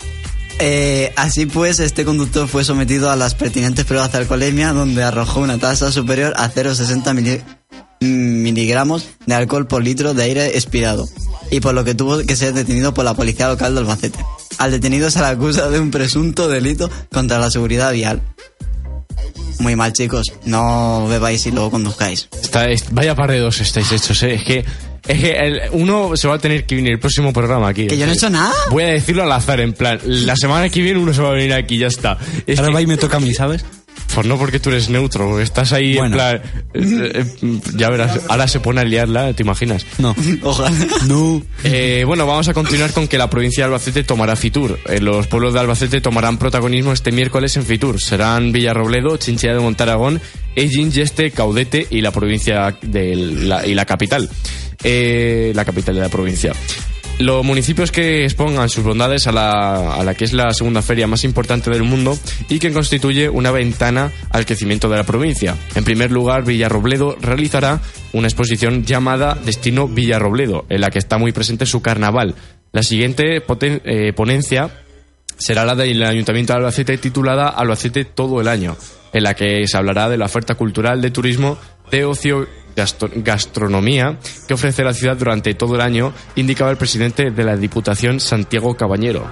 Eh, 0.60 1.14
así 1.18 1.46
pues, 1.46 1.80
este 1.80 2.04
conductor 2.04 2.48
fue 2.48 2.64
sometido 2.64 3.12
a 3.12 3.16
las 3.16 3.36
pertinentes 3.36 3.86
pruebas 3.86 4.12
de 4.12 4.18
alcoholemia, 4.20 4.74
donde 4.74 5.04
arrojó 5.04 5.42
una 5.42 5.60
tasa 5.60 5.92
superior 5.92 6.34
a 6.36 6.50
0,60 6.50 7.14
mili- 7.14 7.42
miligramos 8.02 9.08
de 9.26 9.36
alcohol 9.36 9.68
por 9.68 9.84
litro 9.84 10.14
de 10.14 10.24
aire 10.24 10.48
expirado, 10.58 11.08
y 11.52 11.60
por 11.60 11.74
lo 11.76 11.84
que 11.84 11.94
tuvo 11.96 12.18
que 12.20 12.36
ser 12.36 12.54
detenido 12.54 12.94
por 12.94 13.06
la 13.06 13.14
policía 13.14 13.50
local 13.50 13.74
de 13.76 13.82
Albacete. 13.82 14.20
Al 14.58 14.72
detenido 14.72 15.12
se 15.12 15.20
le 15.20 15.26
acusa 15.28 15.70
de 15.70 15.80
un 15.80 15.92
presunto 15.92 16.48
delito 16.48 16.90
contra 17.12 17.38
la 17.38 17.52
seguridad 17.52 17.94
vial. 17.94 18.22
Muy 19.60 19.76
mal, 19.76 19.94
chicos. 19.94 20.28
No 20.46 21.08
bebáis 21.08 21.46
y 21.48 21.52
luego 21.52 21.72
conduzcáis. 21.72 22.28
Está- 22.42 22.70
es- 22.70 22.86
vaya 22.92 23.16
par 23.16 23.32
de 23.32 23.40
dos 23.40 23.60
estáis 23.60 23.92
hechos, 23.92 24.22
eh. 24.24 24.36
Es 24.36 24.44
que, 24.44 24.66
es 25.08 25.20
que 25.20 25.32
el- 25.32 25.62
uno 25.72 26.16
se 26.16 26.28
va 26.28 26.36
a 26.36 26.40
tener 26.40 26.66
que 26.66 26.76
venir 26.76 26.92
el 26.94 27.00
próximo 27.00 27.34
programa 27.34 27.70
aquí. 27.70 27.88
Que 27.88 27.98
yo 27.98 28.06
no 28.06 28.12
he 28.12 28.16
hecho 28.16 28.30
nada. 28.30 28.54
Voy 28.70 28.84
a 28.84 28.88
decirlo 28.88 29.24
al 29.24 29.32
azar, 29.32 29.60
en 29.60 29.74
plan, 29.74 30.00
la 30.04 30.36
semana 30.36 30.70
que 30.70 30.82
viene 30.82 31.00
uno 31.00 31.14
se 31.14 31.22
va 31.22 31.30
a 31.30 31.34
venir 31.34 31.54
aquí, 31.54 31.78
ya 31.78 31.88
está. 31.88 32.18
Es 32.46 32.60
Ahora 32.60 32.70
que- 32.70 32.76
va 32.76 32.82
y 32.82 32.88
me 32.88 32.98
toca 32.98 33.18
a 33.18 33.20
mí, 33.20 33.34
¿sabes? 33.34 33.66
Pues 34.18 34.26
no 34.26 34.36
porque 34.40 34.60
tú 34.60 34.72
eres 34.72 34.90
neutro, 34.90 35.40
estás 35.40 35.74
ahí 35.74 35.92
en 35.92 35.98
Bueno. 36.00 36.16
plan... 36.16 36.42
eh, 36.74 37.24
eh, 37.44 37.60
ya 37.76 37.92
verás, 37.92 38.22
ahora 38.30 38.48
se 38.48 38.60
pone 38.60 38.82
a 38.82 38.84
liarla, 38.84 39.32
¿te 39.34 39.44
imaginas? 39.44 39.86
No. 40.00 40.16
Ojalá. 40.42 40.72
No. 41.06 41.44
Eh, 41.64 42.04
bueno, 42.04 42.26
vamos 42.26 42.48
a 42.48 42.56
continuar 42.56 42.94
con 42.94 43.08
que 43.08 43.20
la 43.20 43.30
provincia 43.30 43.62
de 43.64 43.66
Albacete 43.66 44.04
tomará 44.04 44.36
Fitur. 44.36 44.80
Los 45.02 45.28
pueblos 45.28 45.54
de 45.54 45.60
Albacete 45.60 46.02
tomarán 46.02 46.40
protagonismo 46.40 46.94
este 46.94 47.12
miércoles 47.12 47.56
en 47.58 47.64
Fitur. 47.64 48.02
Serán 48.02 48.52
Villarrobledo, 48.52 49.18
Chinchilla 49.18 49.54
de 49.54 49.60
Montaragón, 49.60 50.20
Ellín, 50.56 50.92
Yeste, 50.92 51.30
Caudete 51.30 51.86
y 51.92 52.02
la 52.02 52.10
provincia 52.10 52.76
de 52.82 53.16
la, 53.16 53.68
y 53.68 53.76
la 53.76 53.86
capital. 53.86 54.28
Eh, 54.84 55.52
la 55.54 55.64
capital 55.64 55.94
de 55.94 56.02
la 56.02 56.10
provincia. 56.10 56.54
Los 57.20 57.44
municipios 57.44 57.92
que 57.92 58.26
expongan 58.26 58.70
sus 58.70 58.84
bondades 58.84 59.26
a 59.26 59.32
la, 59.32 60.14
que 60.16 60.24
es 60.24 60.34
la 60.34 60.54
segunda 60.54 60.84
feria 60.84 61.08
más 61.08 61.24
importante 61.24 61.72
del 61.72 61.82
mundo 61.82 62.16
y 62.48 62.60
que 62.60 62.72
constituye 62.72 63.28
una 63.28 63.50
ventana 63.50 64.12
al 64.30 64.46
crecimiento 64.46 64.88
de 64.88 64.98
la 64.98 65.04
provincia. 65.04 65.56
En 65.74 65.84
primer 65.84 66.12
lugar, 66.12 66.46
Villarrobledo 66.46 67.18
realizará 67.20 67.82
una 68.14 68.28
exposición 68.28 68.86
llamada 68.86 69.34
Destino 69.34 69.88
Villarrobledo, 69.88 70.68
en 70.70 70.82
la 70.82 70.90
que 70.92 71.00
está 71.00 71.18
muy 71.18 71.32
presente 71.32 71.66
su 71.66 71.82
carnaval. 71.82 72.36
La 72.72 72.84
siguiente 72.84 73.42
eh, 73.42 74.14
ponencia 74.14 74.70
será 75.38 75.66
la 75.66 75.74
del 75.74 76.04
Ayuntamiento 76.04 76.54
de 76.54 76.58
Albacete 76.58 77.00
titulada 77.00 77.50
Albacete 77.50 78.06
todo 78.06 78.42
el 78.42 78.48
año, 78.48 78.78
en 79.12 79.24
la 79.24 79.34
que 79.34 79.66
se 79.66 79.76
hablará 79.76 80.08
de 80.08 80.18
la 80.18 80.26
oferta 80.26 80.54
cultural, 80.54 81.02
de 81.02 81.10
turismo, 81.10 81.58
de 81.92 82.06
ocio, 82.06 82.48
gastro- 82.76 83.10
gastronomía 83.16 84.18
que 84.48 84.54
ofrece 84.54 84.84
la 84.84 84.94
ciudad 84.94 85.18
durante 85.18 85.54
todo 85.54 85.76
el 85.76 85.82
año, 85.82 86.14
indicaba 86.36 86.72
el 86.72 86.78
presidente 86.78 87.32
de 87.32 87.44
la 87.44 87.56
Diputación, 87.58 88.20
Santiago 88.20 88.76
Cabañero. 88.76 89.26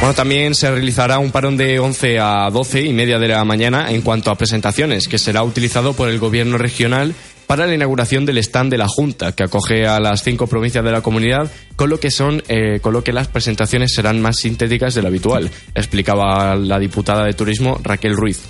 Bueno, 0.00 0.14
también 0.14 0.54
se 0.54 0.70
realizará 0.70 1.18
un 1.18 1.30
parón 1.32 1.56
de 1.56 1.78
11 1.78 2.18
a 2.20 2.50
12 2.50 2.82
y 2.82 2.92
media 2.92 3.18
de 3.18 3.28
la 3.28 3.42
mañana 3.44 3.90
en 3.90 4.02
cuanto 4.02 4.30
a 4.30 4.34
presentaciones, 4.34 5.08
que 5.08 5.16
será 5.16 5.42
utilizado 5.42 5.94
por 5.94 6.10
el 6.10 6.18
gobierno 6.18 6.58
regional 6.58 7.14
para 7.54 7.68
la 7.68 7.74
inauguración 7.76 8.26
del 8.26 8.38
stand 8.38 8.72
de 8.72 8.78
la 8.78 8.88
Junta, 8.88 9.30
que 9.30 9.44
acoge 9.44 9.86
a 9.86 10.00
las 10.00 10.24
cinco 10.24 10.48
provincias 10.48 10.82
de 10.82 10.90
la 10.90 11.02
comunidad, 11.02 11.48
con 11.76 11.88
lo 11.88 12.00
que 12.00 12.10
son, 12.10 12.42
eh, 12.48 12.80
con 12.80 12.92
lo 12.92 13.04
que 13.04 13.12
las 13.12 13.28
presentaciones 13.28 13.94
serán 13.94 14.20
más 14.20 14.38
sintéticas 14.38 14.92
de 14.92 15.02
lo 15.02 15.06
habitual, 15.06 15.48
explicaba 15.72 16.56
la 16.56 16.80
diputada 16.80 17.24
de 17.24 17.32
Turismo 17.32 17.78
Raquel 17.80 18.16
Ruiz. 18.16 18.42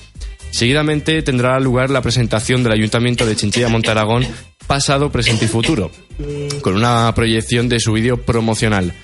Seguidamente 0.53 1.21
tendrá 1.21 1.61
lugar 1.61 1.91
la 1.91 2.01
presentación 2.01 2.63
del 2.63 2.73
Ayuntamiento 2.73 3.27
de 3.27 3.37
Chinchilla 3.37 3.69
Montaragón, 3.69 4.27
pasado, 4.67 5.13
presente 5.13 5.45
y 5.45 5.49
futuro, 5.49 5.91
con 6.63 6.75
una 6.75 7.13
proyección 7.15 7.69
de 7.69 7.81
su 7.81 7.93
vídeo 7.93 8.17
promocional. 8.23 8.95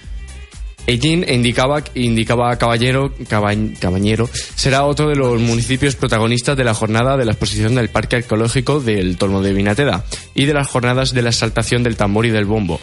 Ellín 0.87 1.25
indicaba, 1.29 1.85
indicaba 1.95 2.57
Caballero, 2.57 3.13
Caba- 3.29 3.55
Cabañero, 3.79 4.29
será 4.57 4.85
otro 4.85 5.09
de 5.09 5.15
los 5.17 5.41
municipios 5.41 5.95
protagonistas 5.95 6.57
de 6.57 6.65
la 6.65 6.75
jornada 6.75 7.17
de 7.17 7.25
la 7.25 7.33
exposición 7.33 7.75
del 7.75 7.89
Parque 7.91 8.17
Arqueológico 8.17 8.81
del 8.81 9.17
Tolmo 9.17 9.41
de 9.43 9.53
Vinateda 9.53 10.05
y 10.35 10.47
de 10.47 10.55
las 10.55 10.69
jornadas 10.69 11.13
de 11.15 11.23
la 11.23 11.31
exaltación 11.31 11.83
del 11.83 11.97
tambor 11.97 12.27
y 12.27 12.31
del 12.31 12.45
bombo, 12.47 12.81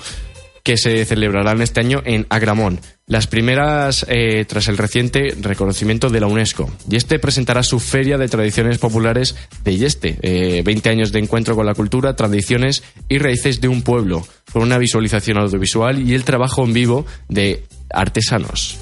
que 0.67 0.75
se 0.75 1.05
celebrarán 1.05 1.61
este 1.61 1.79
año 1.79 2.01
en 2.03 2.27
Agramón. 2.27 2.81
Las 3.05 3.25
primeras 3.25 4.05
eh, 4.09 4.43
tras 4.43 4.67
el 4.67 4.77
reciente 4.77 5.33
reconocimiento 5.39 6.09
de 6.09 6.19
la 6.19 6.27
UNESCO. 6.27 6.69
Y 6.91 6.97
este 6.97 7.19
presentará 7.19 7.63
su 7.63 7.79
Feria 7.79 8.17
de 8.17 8.27
Tradiciones 8.27 8.77
Populares 8.77 9.37
de 9.63 9.77
Yeste, 9.77 10.17
eh, 10.21 10.63
20 10.65 10.89
años 10.89 11.13
de 11.13 11.19
encuentro 11.19 11.55
con 11.55 11.65
la 11.65 11.73
cultura, 11.73 12.17
tradiciones 12.17 12.83
y 13.07 13.17
raíces 13.17 13.61
de 13.61 13.69
un 13.69 13.81
pueblo, 13.81 14.27
con 14.51 14.61
una 14.61 14.77
visualización 14.77 15.37
audiovisual 15.37 16.05
y 16.05 16.13
el 16.15 16.25
trabajo 16.25 16.65
en 16.65 16.73
vivo 16.73 17.05
de 17.29 17.63
artesanos. 17.89 18.77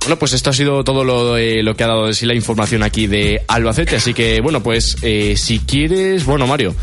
Bueno, 0.00 0.18
pues 0.18 0.34
esto 0.34 0.50
ha 0.50 0.52
sido 0.52 0.84
todo 0.84 1.04
lo, 1.04 1.38
eh, 1.38 1.62
lo 1.62 1.74
que 1.74 1.84
ha 1.84 1.86
dado 1.86 2.08
de 2.08 2.12
sí 2.12 2.26
la 2.26 2.34
información 2.34 2.82
aquí 2.82 3.06
de 3.06 3.40
Albacete. 3.48 3.96
Así 3.96 4.12
que, 4.12 4.42
bueno, 4.42 4.62
pues 4.62 4.96
eh, 5.00 5.38
si 5.38 5.60
quieres, 5.60 6.26
bueno, 6.26 6.46
Mario, 6.46 6.74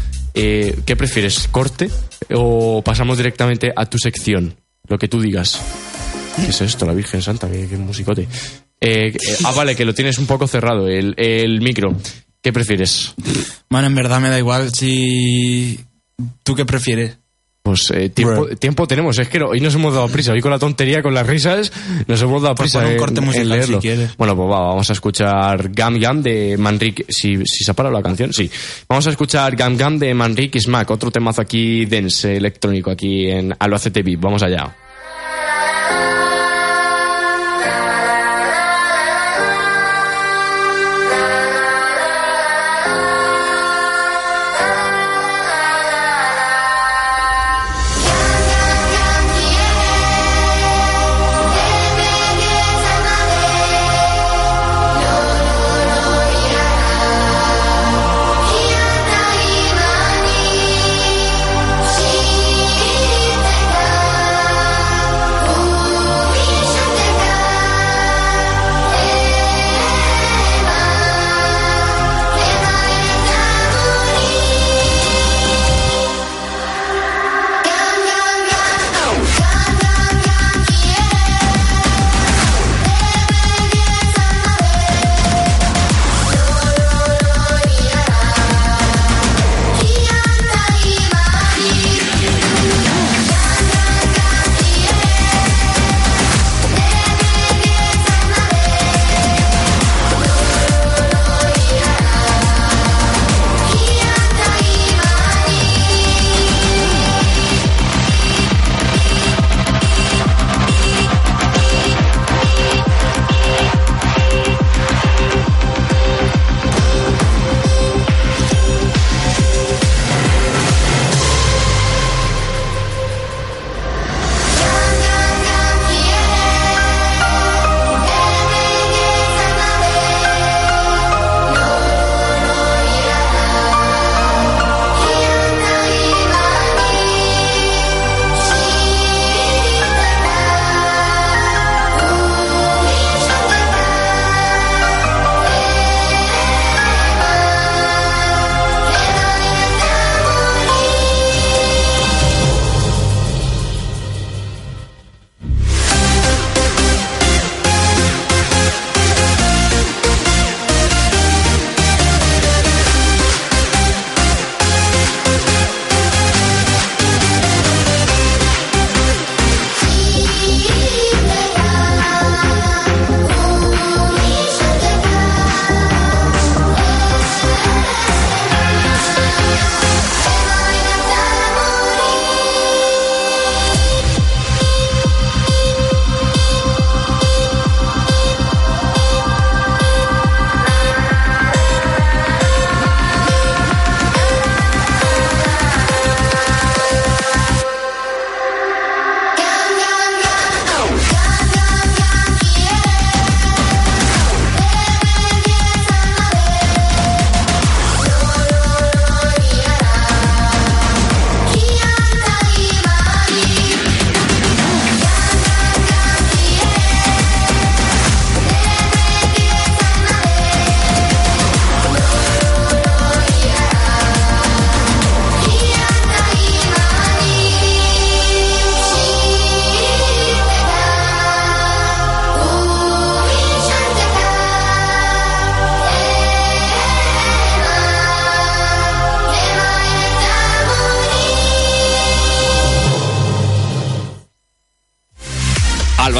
eh, 0.42 0.80
¿qué 0.86 0.96
prefieres? 0.96 1.48
¿Corte 1.52 1.90
o 2.34 2.82
pasamos 2.82 3.18
directamente 3.18 3.72
a 3.76 3.86
tu 3.86 3.98
sección? 3.98 4.56
Lo 4.88 4.98
que 4.98 5.08
tú 5.08 5.22
digas. 5.22 5.60
¿Qué 6.36 6.48
es 6.48 6.62
esto, 6.62 6.86
la 6.86 6.94
Virgen 6.94 7.22
Santa? 7.22 7.50
¿Qué, 7.50 7.68
qué 7.68 7.78
musicote? 7.78 8.24
Eh, 8.82 9.08
eh, 9.08 9.14
ah, 9.44 9.52
vale, 9.52 9.76
que 9.76 9.86
lo 9.86 9.94
tienes 9.94 10.18
un 10.18 10.26
poco 10.26 10.48
cerrado, 10.48 10.88
el, 10.88 11.14
el 11.18 11.62
micro. 11.62 11.96
¿Qué 12.42 12.54
prefieres? 12.54 13.14
Bueno, 13.70 13.88
en 13.88 13.96
verdad 13.96 14.22
me 14.22 14.30
da 14.30 14.38
igual 14.38 14.74
si... 14.74 15.80
¿Tú 16.44 16.56
qué 16.56 16.66
prefieres? 16.66 17.18
Pues 17.70 17.92
eh, 17.92 18.10
tiempo, 18.10 18.48
tiempo 18.56 18.88
tenemos, 18.88 19.20
es 19.20 19.30
que 19.30 19.40
hoy 19.44 19.60
nos 19.60 19.76
hemos 19.76 19.94
dado 19.94 20.08
prisa, 20.08 20.32
hoy 20.32 20.42
con 20.42 20.50
la 20.50 20.58
tontería, 20.58 21.04
con 21.04 21.14
las 21.14 21.28
risas, 21.28 21.72
nos 22.08 22.20
hemos 22.20 22.42
dado 22.42 22.56
Pues 22.56 22.72
prisa 22.72 22.82
pon 22.82 22.94
un 22.94 22.98
corte 22.98 23.20
en 23.20 23.26
musical, 23.26 23.50
leerlo. 23.50 23.78
si 23.80 23.88
quieres. 23.88 24.18
Bueno, 24.18 24.36
pues 24.36 24.50
va, 24.50 24.60
vamos 24.62 24.90
a 24.90 24.94
escuchar 24.94 25.70
Gam 25.70 26.00
Gam 26.00 26.24
de 26.24 26.58
Manrique, 26.58 27.06
si, 27.08 27.38
si 27.46 27.64
se 27.64 27.70
ha 27.70 27.76
parado 27.76 27.94
la 27.94 28.02
canción, 28.02 28.34
sí. 28.34 28.50
Vamos 28.88 29.06
a 29.06 29.12
escuchar 29.12 29.56
Gam 29.56 29.78
Gam 29.78 30.00
de 30.00 30.16
Manrique 30.16 30.60
Smack, 30.60 30.90
otro 30.90 31.12
temazo 31.12 31.42
aquí 31.42 31.86
dance 31.86 32.36
electrónico 32.36 32.90
aquí 32.90 33.30
en 33.30 33.56
Albacete 33.60 34.02
VIP, 34.02 34.20
vamos 34.20 34.42
allá.「 34.42 34.89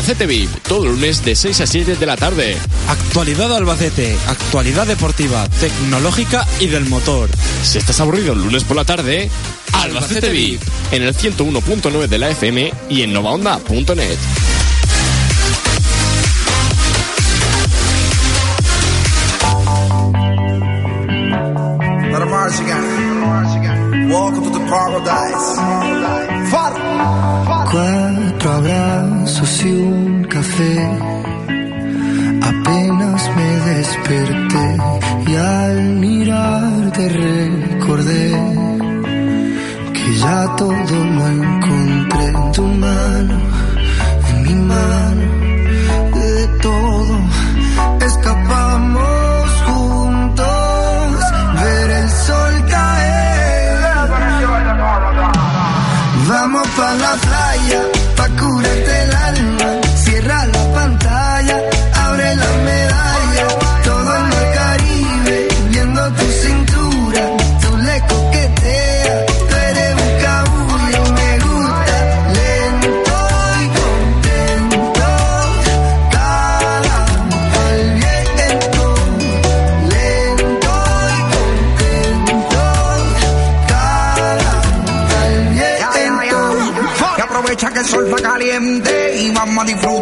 Albacete 0.10 0.26
VIP, 0.26 0.50
todo 0.64 0.86
el 0.86 0.94
lunes 0.94 1.24
de 1.24 1.36
6 1.36 1.62
a 1.62 1.68
7 1.68 1.96
de 1.96 2.06
la 2.08 2.18
tarde. 2.18 2.58
Actualidad 2.88 3.56
Albacete, 3.56 4.18
actualidad 4.26 4.88
deportiva, 4.88 5.48
tecnológica 5.60 6.48
y 6.60 6.66
del 6.66 6.88
motor. 6.88 7.30
Si 7.62 7.78
estás 7.78 8.00
aburrido 8.00 8.34
el 8.34 8.40
lunes 8.40 8.64
por 8.64 8.76
la 8.76 8.86
tarde, 8.86 9.30
Albacete, 9.72 10.28
Albacete 10.28 10.30
VIP, 10.32 10.62
en 10.94 11.04
el 11.04 11.14
101.9 11.16 12.08
de 12.08 12.18
la 12.18 12.32
FM 12.32 12.74
y 12.90 13.04
en 13.04 13.14
novaonda.net. 13.14 14.18
them 88.60 88.82
day. 88.82 89.32
Vamos 89.34 89.64
a 89.64 89.68
disfrutar. 89.68 89.99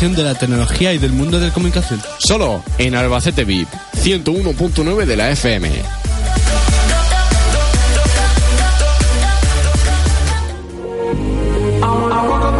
de 0.00 0.22
la 0.22 0.34
tecnología 0.34 0.94
y 0.94 0.98
del 0.98 1.12
mundo 1.12 1.38
de 1.38 1.48
la 1.48 1.52
comunicación. 1.52 2.00
Solo 2.18 2.62
en 2.78 2.94
Albacete 2.94 3.44
VIP, 3.44 3.68
101.9 4.02 5.04
de 5.04 5.16
la 5.16 5.30
FM. 5.30 5.70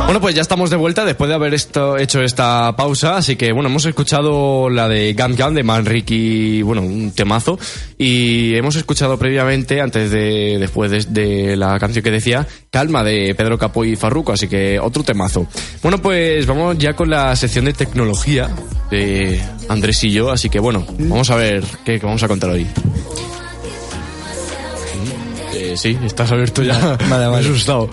Bueno, 0.05 0.21
pues 0.21 0.35
ya 0.35 0.43
estamos 0.43 0.69
de 0.69 0.77
vuelta 0.77 1.07
después 1.07 1.29
de 1.29 1.35
haber 1.35 1.55
hecho 1.55 1.97
esta 1.97 2.77
pausa. 2.77 3.17
Así 3.17 3.37
que, 3.37 3.53
bueno, 3.53 3.71
hemos 3.71 3.87
escuchado 3.87 4.69
la 4.69 4.87
de 4.87 5.15
Gun 5.15 5.35
Gun 5.35 5.55
de 5.55 5.63
Manrique, 5.63 6.63
bueno, 6.63 6.83
un 6.83 7.13
temazo. 7.13 7.59
Y 8.03 8.57
hemos 8.57 8.77
escuchado 8.77 9.19
previamente, 9.19 9.79
antes 9.79 10.11
de, 10.11 10.57
después 10.59 10.91
de, 11.13 11.55
la 11.55 11.79
canción 11.79 12.03
que 12.03 12.11
decía, 12.11 12.47
Calma 12.71 13.05
de 13.05 13.35
Pedro 13.35 13.59
Capo 13.59 13.85
y 13.85 13.95
Farruco, 13.95 14.33
así 14.33 14.49
que 14.49 14.81
otro 14.81 15.03
temazo. 15.03 15.47
Bueno, 15.83 15.99
pues 15.99 16.47
vamos 16.47 16.79
ya 16.79 16.95
con 16.95 17.11
la 17.11 17.37
sección 17.37 17.67
de 17.67 17.75
tecnología 17.75 18.49
de 18.91 19.39
Andrés 19.69 20.03
y 20.05 20.13
yo, 20.13 20.31
así 20.31 20.49
que 20.49 20.59
bueno, 20.59 20.87
vamos 20.99 21.29
a 21.29 21.37
ver 21.37 21.63
qué, 21.85 21.99
vamos 21.99 22.23
a 22.23 22.29
contar 22.29 22.49
hoy. 22.49 22.65
Mm, 22.65 22.69
eh, 25.57 25.75
sí, 25.77 25.99
estás 26.03 26.33
abierto 26.33 26.63
ya. 26.63 26.97
Vale. 27.07 27.29
Me 27.31 27.37
he 27.37 27.41
asustado. 27.41 27.91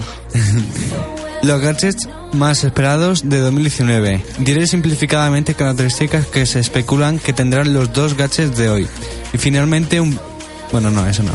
Los 1.44 1.60
gadgets 1.60 2.08
más 2.34 2.64
esperados 2.64 3.30
de 3.30 3.40
2019. 3.40 4.22
Diré 4.40 4.68
simplificadamente 4.68 5.54
características 5.56 6.26
que 6.28 6.46
se 6.46 6.60
especulan 6.60 7.20
que 7.20 7.34
tendrán 7.34 7.74
los 7.74 7.94
dos 7.94 8.16
gadgets 8.16 8.58
de 8.58 8.70
hoy. 8.70 8.88
Y 9.34 9.38
finalmente 9.38 10.00
un... 10.00 10.20
Bueno, 10.72 10.92
no, 10.92 11.08
eso 11.08 11.24
no. 11.24 11.32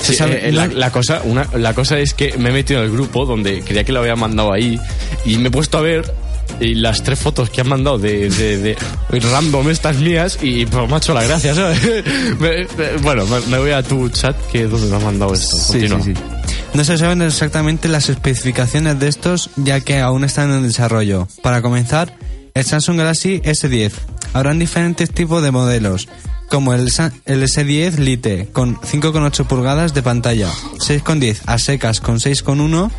Sí, 0.00 0.14
eh, 0.20 0.48
eh, 0.48 0.52
la, 0.52 0.66
la 0.66 0.90
cosa, 0.90 1.22
una, 1.24 1.46
la 1.54 1.74
cosa 1.74 1.98
es 1.98 2.12
que 2.12 2.36
me 2.36 2.50
he 2.50 2.52
metido 2.52 2.80
en 2.80 2.86
el 2.86 2.92
grupo 2.92 3.24
donde 3.24 3.60
creía 3.60 3.84
que 3.84 3.92
lo 3.92 4.00
había 4.00 4.16
mandado 4.16 4.52
ahí 4.52 4.78
y 5.24 5.38
me 5.38 5.48
he 5.48 5.50
puesto 5.50 5.78
a 5.78 5.80
ver 5.80 6.12
y 6.60 6.74
las 6.74 7.02
tres 7.02 7.18
fotos 7.18 7.50
que 7.50 7.60
han 7.60 7.68
mandado 7.68 7.98
de, 7.98 8.28
de, 8.28 8.58
de 8.58 8.76
random 9.10 9.70
estas 9.70 9.96
mías 9.96 10.38
y 10.42 10.66
pues 10.66 10.90
hecho 10.92 11.14
la 11.14 11.22
gracia, 11.22 11.54
¿sabes? 11.54 11.78
Bueno, 13.02 13.24
me, 13.48 13.58
voy 13.58 13.70
a 13.70 13.82
tu 13.82 14.08
chat 14.08 14.36
que 14.50 14.64
es 14.64 14.70
donde 14.70 14.88
me 14.88 14.96
has 14.96 15.02
mandado 15.02 15.34
esto. 15.34 15.56
Sí, 15.56 15.72
Continúa. 15.88 16.02
sí, 16.02 16.14
sí. 16.14 16.41
No 16.74 16.84
se 16.84 16.96
saben 16.96 17.20
exactamente 17.22 17.88
las 17.88 18.08
especificaciones 18.08 18.98
de 18.98 19.08
estos, 19.08 19.50
ya 19.56 19.80
que 19.80 20.00
aún 20.00 20.24
están 20.24 20.50
en 20.52 20.62
desarrollo. 20.62 21.28
Para 21.42 21.60
comenzar, 21.60 22.16
el 22.54 22.64
Samsung 22.64 22.98
Galaxy 22.98 23.40
S10. 23.40 23.92
Habrán 24.32 24.58
diferentes 24.58 25.10
tipos 25.10 25.42
de 25.42 25.50
modelos, 25.50 26.08
como 26.48 26.72
el, 26.72 26.90
Sa- 26.90 27.12
el 27.26 27.42
S10 27.42 27.96
Lite, 27.98 28.48
con 28.52 28.76
5,8 28.78 29.46
pulgadas 29.46 29.92
de 29.92 30.02
pantalla, 30.02 30.48
6,10 30.78 31.40
a 31.44 31.58
secas 31.58 32.00
con 32.00 32.16
6,1 32.18 32.90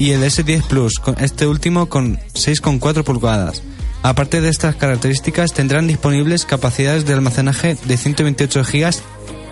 y 0.00 0.10
el 0.10 0.24
S10 0.24 0.62
Plus, 0.66 0.94
este 1.20 1.46
último 1.46 1.86
con 1.88 2.18
6,4 2.34 3.04
pulgadas. 3.04 3.62
Aparte 4.02 4.40
de 4.40 4.48
estas 4.48 4.74
características, 4.74 5.52
tendrán 5.52 5.86
disponibles 5.86 6.46
capacidades 6.46 7.04
de 7.04 7.12
almacenaje 7.12 7.76
de 7.84 7.96
128 7.96 8.62
GB 8.64 8.90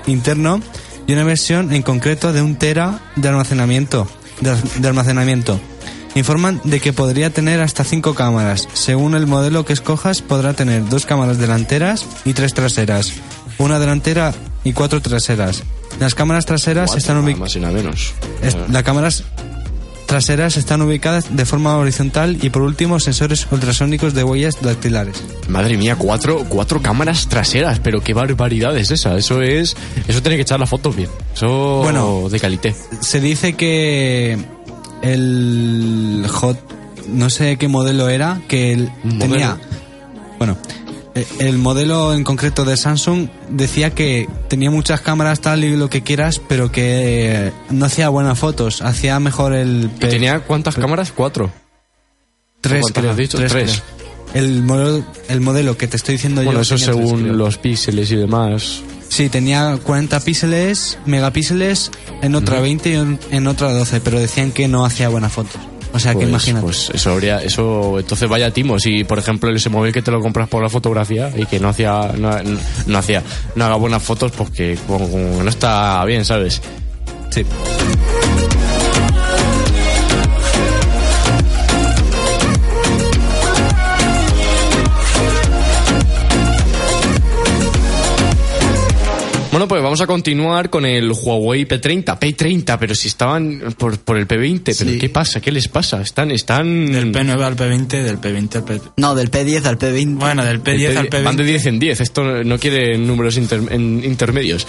interno 0.06 0.60
y 1.08 1.12
una 1.14 1.24
versión 1.24 1.72
en 1.72 1.82
concreto 1.82 2.32
de 2.32 2.42
un 2.42 2.54
tera 2.54 3.00
de 3.16 3.28
almacenamiento. 3.28 4.06
De, 4.40 4.54
de 4.78 4.86
almacenamiento. 4.86 5.58
Informan 6.14 6.60
de 6.64 6.80
que 6.80 6.92
podría 6.92 7.30
tener 7.30 7.60
hasta 7.60 7.82
cinco 7.82 8.14
cámaras. 8.14 8.68
Según 8.72 9.14
el 9.14 9.26
modelo 9.26 9.64
que 9.64 9.72
escojas, 9.72 10.22
podrá 10.22 10.54
tener 10.54 10.88
dos 10.88 11.06
cámaras 11.06 11.38
delanteras 11.38 12.06
y 12.24 12.34
tres 12.34 12.54
traseras. 12.54 13.14
Una 13.58 13.78
delantera 13.78 14.32
y 14.64 14.72
cuatro 14.72 15.00
traseras. 15.00 15.64
Las 15.98 16.14
cámaras 16.14 16.46
traseras 16.46 16.90
Cuatro, 16.90 16.98
están 16.98 17.16
ubicadas. 17.18 17.40
más 17.40 17.56
y 17.56 17.60
nada 17.60 17.72
menos. 17.72 18.14
Las 18.70 18.82
cámaras 18.84 19.24
traseras 20.08 20.56
están 20.56 20.82
ubicadas 20.82 21.36
de 21.36 21.44
forma 21.44 21.76
horizontal 21.76 22.38
y 22.42 22.48
por 22.50 22.62
último 22.62 22.98
sensores 22.98 23.46
ultrasónicos 23.52 24.14
de 24.14 24.24
huellas 24.24 24.56
dactilares. 24.60 25.22
Madre 25.48 25.76
mía, 25.76 25.94
cuatro, 25.96 26.44
cuatro 26.48 26.80
cámaras 26.82 27.28
traseras, 27.28 27.78
pero 27.78 28.00
qué 28.00 28.14
barbaridad 28.14 28.76
es 28.76 28.90
esa. 28.90 29.16
Eso 29.16 29.42
es. 29.42 29.76
Eso 30.08 30.22
tiene 30.22 30.36
que 30.36 30.42
echar 30.42 30.58
las 30.58 30.70
fotos 30.70 30.96
bien. 30.96 31.10
Eso 31.34 31.82
Bueno. 31.82 32.28
de 32.30 32.40
calité. 32.40 32.74
Se 33.00 33.20
dice 33.20 33.52
que 33.52 34.38
el 35.02 36.26
Hot, 36.28 36.58
no 37.08 37.30
sé 37.30 37.56
qué 37.58 37.68
modelo 37.68 38.08
era, 38.08 38.40
que 38.48 38.72
el- 38.72 38.90
¿Un 39.04 39.18
tenía, 39.18 39.58
bueno, 40.38 40.56
el 41.38 41.58
modelo 41.58 42.12
en 42.14 42.24
concreto 42.24 42.64
de 42.64 42.76
Samsung 42.76 43.28
decía 43.50 43.90
que 43.90 44.28
tenía 44.48 44.70
muchas 44.70 45.00
cámaras 45.00 45.40
tal 45.40 45.64
y 45.64 45.76
lo 45.76 45.88
que 45.90 46.02
quieras, 46.02 46.40
pero 46.48 46.70
que 46.72 47.46
eh, 47.48 47.52
no 47.70 47.86
hacía 47.86 48.08
buenas 48.08 48.38
fotos, 48.38 48.82
hacía 48.82 49.18
mejor 49.20 49.52
el 49.54 49.90
¿Y 49.96 49.98
tenía 50.00 50.40
cuántas 50.40 50.74
cámaras? 50.76 51.12
Cuatro. 51.12 51.50
tres, 52.60 52.82
¿cuántas 52.82 53.00
creo, 53.02 53.10
has 53.12 53.16
dicho? 53.16 53.38
tres. 53.38 53.82
El 54.34 54.62
modelo, 54.62 55.04
el 55.28 55.40
modelo 55.40 55.76
que 55.78 55.88
te 55.88 55.96
estoy 55.96 56.16
diciendo 56.16 56.42
Bueno, 56.42 56.62
yo. 56.62 56.74
eso 56.74 56.74
tres, 56.74 56.84
según 56.96 57.38
los 57.38 57.56
píxeles 57.58 58.10
y 58.10 58.16
demás. 58.16 58.82
Sí, 59.08 59.30
tenía 59.30 59.78
40 59.82 60.20
píxeles, 60.20 60.98
megapíxeles, 61.06 61.90
en 62.20 62.34
otra 62.34 62.60
20 62.60 62.90
y 62.90 62.94
en- 62.94 63.18
en 63.30 63.46
otra 63.46 63.72
12, 63.72 64.00
pero 64.02 64.20
decían 64.20 64.52
que 64.52 64.68
no 64.68 64.84
hacía 64.84 65.08
buenas 65.08 65.32
fotos. 65.32 65.58
O 65.92 65.98
sea, 65.98 66.12
que 66.12 66.18
Pues, 66.18 66.28
imagínate. 66.28 66.64
Pues 66.64 66.90
eso 66.94 67.12
habría, 67.12 67.42
eso, 67.42 67.98
entonces 67.98 68.28
vaya 68.28 68.50
timo. 68.52 68.78
Si 68.78 69.04
por 69.04 69.18
ejemplo 69.18 69.50
ese 69.50 69.70
móvil 69.70 69.92
que 69.92 70.02
te 70.02 70.10
lo 70.10 70.20
compras 70.20 70.48
por 70.48 70.62
la 70.62 70.68
fotografía 70.68 71.30
y 71.36 71.46
que 71.46 71.58
no 71.60 71.68
hacía, 71.70 72.12
no, 72.16 72.30
no 72.86 72.98
hacía, 72.98 73.22
no 73.54 73.64
haga 73.64 73.76
buenas 73.76 74.02
fotos, 74.02 74.32
que 74.54 74.76
como- 74.86 75.08
como 75.10 75.42
no 75.42 75.48
está 75.48 76.04
bien, 76.04 76.24
¿sabes? 76.24 76.60
Sí. 77.30 77.44
Bueno, 89.50 89.66
pues 89.66 89.82
vamos 89.82 90.00
a 90.02 90.06
continuar 90.06 90.68
con 90.68 90.84
el 90.84 91.10
Huawei 91.10 91.66
P30, 91.66 92.18
P30, 92.18 92.76
pero 92.78 92.94
si 92.94 93.08
estaban 93.08 93.74
por, 93.78 93.98
por 93.98 94.18
el 94.18 94.28
P20, 94.28 94.60
pero 94.78 94.90
Sí. 94.90 94.98
¿qué 94.98 95.08
pasa? 95.08 95.40
¿Qué 95.40 95.50
les 95.50 95.68
pasa? 95.68 96.02
Están, 96.02 96.30
están... 96.30 96.84
Del 96.86 97.10
P9 97.12 97.42
al 97.42 97.56
P20, 97.56 97.86
del 98.02 98.20
P20 98.20 98.56
al 98.56 98.64
P... 98.64 98.80
No, 98.98 99.14
del 99.14 99.30
P10 99.30 99.64
al 99.64 99.78
P20. 99.78 100.18
Bueno, 100.18 100.44
del 100.44 100.62
P10 100.62 100.96
al 100.98 101.08
P20. 101.08 101.22
Van 101.24 101.36
de 101.36 101.44
10 101.44 101.66
en 101.66 101.78
10, 101.78 102.00
esto 102.02 102.22
no 102.44 102.58
quiere 102.58 102.98
números 102.98 103.38
inter- 103.38 103.62
en- 103.70 104.04
intermedios. 104.04 104.66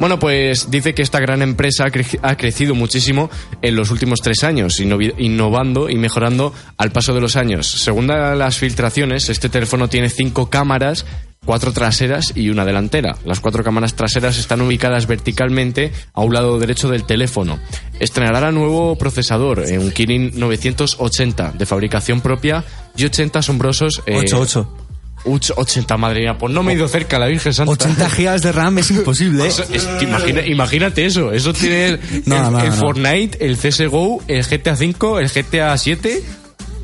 Bueno, 0.00 0.18
pues 0.18 0.70
dice 0.70 0.94
que 0.94 1.02
esta 1.02 1.20
gran 1.20 1.42
empresa 1.42 1.84
ha, 1.84 1.90
cre- 1.90 2.18
ha 2.22 2.34
crecido 2.36 2.74
muchísimo 2.74 3.30
en 3.60 3.76
los 3.76 3.90
últimos 3.90 4.20
tres 4.22 4.42
años, 4.44 4.80
innovando 4.80 5.90
y 5.90 5.96
mejorando 5.96 6.54
al 6.78 6.90
paso 6.90 7.12
de 7.12 7.20
los 7.20 7.36
años. 7.36 7.66
Según 7.70 8.06
la- 8.06 8.34
las 8.34 8.56
filtraciones, 8.56 9.28
este 9.28 9.50
teléfono 9.50 9.88
tiene 9.88 10.08
cinco 10.08 10.48
cámaras, 10.48 11.04
cuatro 11.44 11.72
traseras 11.72 12.32
y 12.34 12.50
una 12.50 12.64
delantera. 12.64 13.16
Las 13.24 13.40
cuatro 13.40 13.64
cámaras 13.64 13.94
traseras 13.94 14.38
están 14.38 14.60
ubicadas 14.60 15.06
verticalmente 15.06 15.92
a 16.14 16.20
un 16.22 16.34
lado 16.34 16.58
derecho 16.58 16.88
del 16.88 17.04
teléfono. 17.04 17.58
Estrenará 17.98 18.52
nuevo 18.52 18.96
procesador, 18.96 19.64
eh, 19.68 19.78
un 19.78 19.90
Kirin 19.90 20.32
980 20.34 21.52
de 21.52 21.66
fabricación 21.66 22.20
propia 22.20 22.64
y 22.96 23.04
80 23.04 23.38
asombrosos... 23.40 24.02
eh, 24.06 24.16
8, 24.18 24.40
8. 24.40 24.76
Uch, 25.24 25.50
80, 25.54 25.96
madre 25.98 26.20
mía, 26.22 26.36
pues 26.36 26.52
no 26.52 26.64
me 26.64 26.72
he 26.72 26.74
ido 26.74 26.88
cerca, 26.88 27.16
la 27.16 27.26
Virgen 27.26 27.54
Santa. 27.54 27.70
80 27.72 28.10
gigas 28.10 28.42
de 28.42 28.50
RAM 28.50 28.78
es 28.78 28.90
imposible. 28.90 29.44
¿eh? 29.44 29.48
Eso- 29.48 29.62
es 29.72 29.84
que 29.84 30.04
imagina- 30.04 30.44
imagínate 30.44 31.06
eso, 31.06 31.32
eso 31.32 31.52
tiene 31.52 31.86
el, 31.86 32.00
No, 32.26 32.36
el- 32.46 32.52
no, 32.52 32.60
el 32.60 32.70
no. 32.70 32.76
Fortnite, 32.76 33.44
el 33.46 33.56
CSGO, 33.56 34.22
el 34.26 34.44
GTA 34.44 34.74
5, 34.74 35.20
el 35.20 35.28
GTA 35.28 35.78
7 35.78 36.22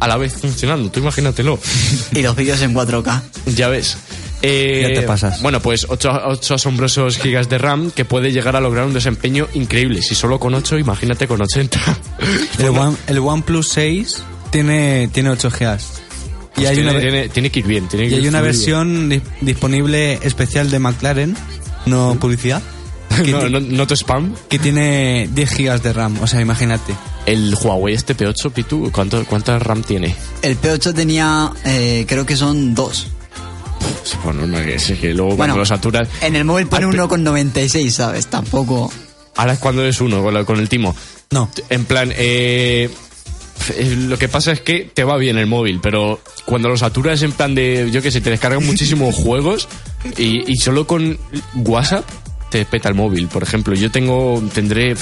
a 0.01 0.07
la 0.07 0.17
vez 0.17 0.35
funcionando, 0.35 0.89
tú 0.89 1.01
imagínatelo. 1.01 1.59
Y 2.13 2.23
los 2.23 2.37
vídeos 2.37 2.63
en 2.63 2.75
4K. 2.75 3.23
Ya 3.57 3.67
ves. 3.69 3.97
Eh, 4.43 4.87
Ya 4.95 5.01
te 5.01 5.07
pasas. 5.07 5.43
Bueno, 5.43 5.61
pues 5.61 5.87
8, 5.89 6.11
asombrosos 6.55 7.19
gigas 7.19 7.49
de 7.49 7.59
RAM 7.59 7.91
que 7.91 8.05
puede 8.05 8.31
llegar 8.33 8.55
a 8.57 8.61
lograr 8.61 8.85
un 8.87 8.95
desempeño 8.95 9.49
increíble. 9.55 10.01
Si 10.03 10.15
solo 10.15 10.39
con 10.39 10.55
8, 10.55 10.79
imagínate 10.79 11.27
con 11.27 11.41
80. 11.43 11.81
El, 12.59 12.69
One, 12.69 12.97
el 13.09 13.19
OnePlus 13.19 13.69
6 13.69 14.23
tiene, 14.51 15.09
tiene 15.13 15.31
8 15.31 15.51
gigas. 15.51 16.01
Y 16.57 16.61
Pues 16.61 16.69
hay 16.71 16.75
tiene, 16.77 16.91
una, 16.91 17.01
tiene- 17.01 17.29
tiene 17.29 17.51
que 17.51 17.59
ir 17.61 17.67
bien. 17.67 17.89
Tiene 17.89 18.09
que 18.09 18.15
y 18.15 18.19
hay 18.19 18.29
una 18.29 18.41
versión 18.41 19.09
di- 19.09 19.21
disponible 19.41 20.15
especial 20.23 20.71
de 20.71 20.79
McLaren, 20.81 21.37
no 21.87 22.17
publicidad, 22.21 22.63
que, 23.25 23.31
no, 23.33 23.49
no, 23.49 23.61
no 23.61 23.87
te 23.87 23.95
spam. 23.97 24.35
que 24.49 24.59
tiene 24.59 25.29
10 25.33 25.51
gigas 25.53 25.83
de 25.83 25.93
RAM. 25.93 26.21
O 26.23 26.27
sea, 26.27 26.41
imagínate. 26.41 26.95
El 27.27 27.55
Huawei 27.61 27.95
este 27.95 28.17
P8, 28.17 28.51
Pitu, 28.53 28.91
¿cuánto, 28.93 29.25
¿cuánta 29.27 29.59
RAM 29.59 29.83
tiene? 29.83 30.15
El 30.43 30.59
P8 30.61 30.95
tenía, 30.95 31.51
eh, 31.65 32.05
creo 32.09 32.25
que 32.25 32.37
son 32.37 32.75
dos. 32.75 33.07
Pues 34.23 34.35
normal 34.37 34.65
que 34.65 34.75
es 34.75 34.85
que 35.01 35.15
luego 35.15 35.31
Bueno, 35.37 35.37
cuando 35.37 35.57
lo 35.59 35.67
saturas. 35.67 36.09
En 36.23 36.37
el 36.37 36.45
móvil 36.45 36.67
pone 36.67 36.85
Al 36.85 36.91
pri- 36.91 36.99
1,96, 37.01 37.91
¿sabes? 37.91 38.27
Tampoco. 38.29 38.93
Ahora 39.37 39.53
es 39.55 39.59
cuando 39.59 39.83
eres 39.83 40.01
uno 40.01 40.23
con, 40.23 40.35
la- 40.35 40.45
con 40.45 40.59
el 40.59 40.69
timo. 40.69 40.95
No. 41.31 41.51
En 41.69 41.85
plan, 41.85 42.13
eh, 42.17 42.89
eh, 43.77 43.97
lo 44.09 44.19
que 44.19 44.29
pasa 44.29 44.53
es 44.53 44.61
que 44.61 44.91
te 44.93 45.05
va 45.05 45.17
bien 45.17 45.37
el 45.39 45.47
móvil, 45.47 45.81
pero 45.83 46.21
cuando 46.45 46.69
lo 46.69 46.77
saturas 46.77 47.23
en 47.23 47.33
plan 47.33 47.55
de, 47.55 47.91
yo 47.93 48.01
que 48.03 48.11
sé, 48.11 48.21
te 48.21 48.31
descargan 48.31 48.65
muchísimos 48.65 49.15
juegos 49.25 49.69
y, 50.17 50.51
y 50.51 50.57
solo 50.57 50.87
con 50.87 51.19
WhatsApp 51.55 52.05
te 52.51 52.65
peta 52.65 52.89
el 52.89 52.95
móvil. 52.95 53.29
Por 53.29 53.43
ejemplo, 53.43 53.75
yo 53.75 53.91
tengo, 53.91 54.43
tendré, 54.55 54.97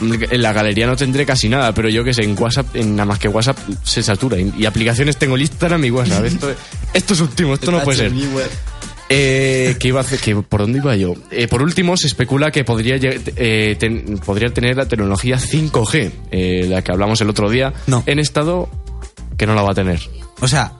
en 0.00 0.42
la 0.42 0.52
galería 0.52 0.86
no 0.86 0.96
tendré 0.96 1.24
casi 1.24 1.48
nada, 1.48 1.72
pero 1.72 1.88
yo 1.88 2.02
que 2.04 2.12
sé, 2.14 2.22
en 2.24 2.36
WhatsApp, 2.40 2.74
en 2.76 2.96
nada 2.96 3.06
más 3.06 3.18
que 3.18 3.28
WhatsApp 3.28 3.58
se 3.82 4.02
satura. 4.02 4.38
Y, 4.40 4.52
y 4.58 4.66
aplicaciones 4.66 5.16
tengo 5.16 5.36
Instagram 5.38 5.84
y 5.84 5.90
WhatsApp. 5.90 6.24
Esto, 6.26 6.54
esto 6.92 7.14
es 7.14 7.20
un 7.20 7.28
timo, 7.28 7.54
esto 7.54 7.70
no 7.70 7.82
puede 7.82 7.98
ser. 7.98 8.12
Eh, 9.10 9.76
¿qué 9.78 9.88
iba 9.88 10.00
a 10.00 10.02
hacer? 10.02 10.18
¿Qué- 10.18 10.34
¿Por 10.34 10.60
dónde 10.60 10.78
iba 10.78 10.96
yo? 10.96 11.14
Eh, 11.30 11.46
por 11.46 11.62
último, 11.62 11.96
se 11.96 12.06
especula 12.06 12.50
que 12.50 12.64
podría, 12.64 12.96
eh, 13.00 13.76
ten- 13.78 14.18
podría 14.24 14.48
tener 14.52 14.76
la 14.76 14.86
tecnología 14.88 15.38
5G, 15.38 16.10
eh, 16.30 16.66
la 16.68 16.82
que 16.82 16.90
hablamos 16.92 17.20
el 17.20 17.28
otro 17.28 17.50
día, 17.50 17.72
No. 17.86 18.02
en 18.06 18.18
estado 18.18 18.68
que 19.36 19.46
no 19.46 19.54
la 19.54 19.62
va 19.62 19.72
a 19.72 19.74
tener. 19.74 20.00
O 20.40 20.48
sea, 20.48 20.72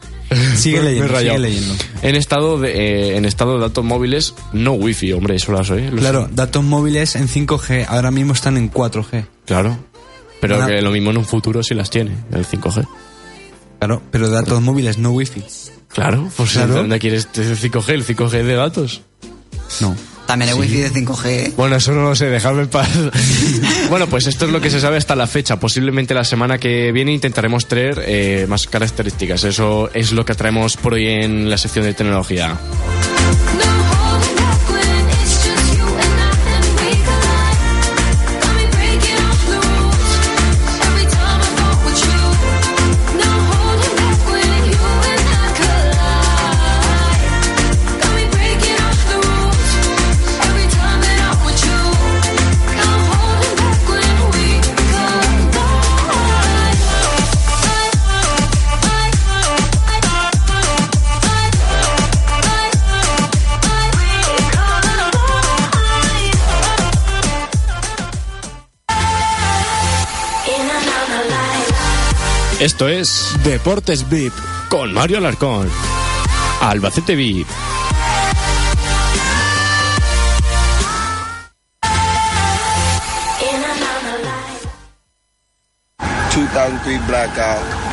sigue 0.56 0.82
leyendo, 0.82 1.18
sigue 1.18 1.38
leyendo. 1.38 1.74
En 2.02 2.16
estado 2.16 2.58
de, 2.58 2.70
eh, 3.12 3.16
en 3.16 3.24
estado 3.24 3.54
de 3.54 3.60
datos 3.60 3.84
móviles, 3.84 4.34
no 4.52 4.72
wifi, 4.72 5.12
hombre, 5.12 5.36
eso 5.36 5.52
lo 5.52 5.62
sé. 5.64 5.90
lo 5.90 5.96
Claro, 5.98 6.26
sé. 6.26 6.30
datos 6.34 6.62
móviles 6.64 7.16
en 7.16 7.28
5G, 7.28 7.86
ahora 7.88 8.10
mismo 8.10 8.32
están 8.32 8.56
en 8.56 8.70
4G. 8.70 9.26
Claro. 9.46 9.78
Pero 10.40 10.66
que 10.66 10.82
lo 10.82 10.90
mismo 10.90 11.10
en 11.10 11.18
un 11.18 11.24
futuro 11.24 11.62
si 11.62 11.74
las 11.74 11.88
tiene, 11.90 12.12
el 12.32 12.44
5G. 12.46 12.86
Claro, 13.78 14.02
pero 14.10 14.28
datos 14.28 14.60
móviles, 14.62 14.98
no 14.98 15.10
wifi. 15.10 15.42
Claro, 15.88 16.28
pues 16.36 16.52
Claro. 16.52 16.74
¿dónde 16.74 16.98
quieres 16.98 17.28
el 17.36 17.56
5G? 17.56 17.88
¿El 17.90 18.04
5G 18.04 18.42
de 18.42 18.54
datos? 18.54 19.02
No. 19.80 19.94
También 20.26 20.50
hay 20.50 20.58
wifi 20.58 20.76
de 20.76 20.92
5G. 20.92 21.54
Bueno, 21.56 21.76
eso 21.76 21.92
no 21.92 22.02
lo 22.02 22.14
sé, 22.14 22.26
dejadme 22.26 22.62
en 22.62 22.68
paz. 22.68 22.88
bueno, 23.90 24.06
pues 24.06 24.26
esto 24.26 24.46
es 24.46 24.52
lo 24.52 24.60
que 24.60 24.70
se 24.70 24.80
sabe 24.80 24.96
hasta 24.96 25.14
la 25.14 25.26
fecha. 25.26 25.58
Posiblemente 25.60 26.14
la 26.14 26.24
semana 26.24 26.58
que 26.58 26.92
viene 26.92 27.12
intentaremos 27.12 27.66
traer 27.66 28.02
eh, 28.06 28.46
más 28.48 28.66
características. 28.66 29.44
Eso 29.44 29.90
es 29.92 30.12
lo 30.12 30.24
que 30.24 30.34
traemos 30.34 30.76
por 30.76 30.94
hoy 30.94 31.06
en 31.06 31.50
la 31.50 31.58
sección 31.58 31.84
de 31.84 31.94
tecnología. 31.94 32.58
Esto 72.64 72.88
es 72.88 73.36
Deportes 73.44 74.08
VIP. 74.08 74.32
con 74.70 74.94
Mario 74.94 75.18
Alarcón. 75.18 75.68
Albacete 76.62 77.14
VIP. 77.14 77.46
blackout. 87.06 87.83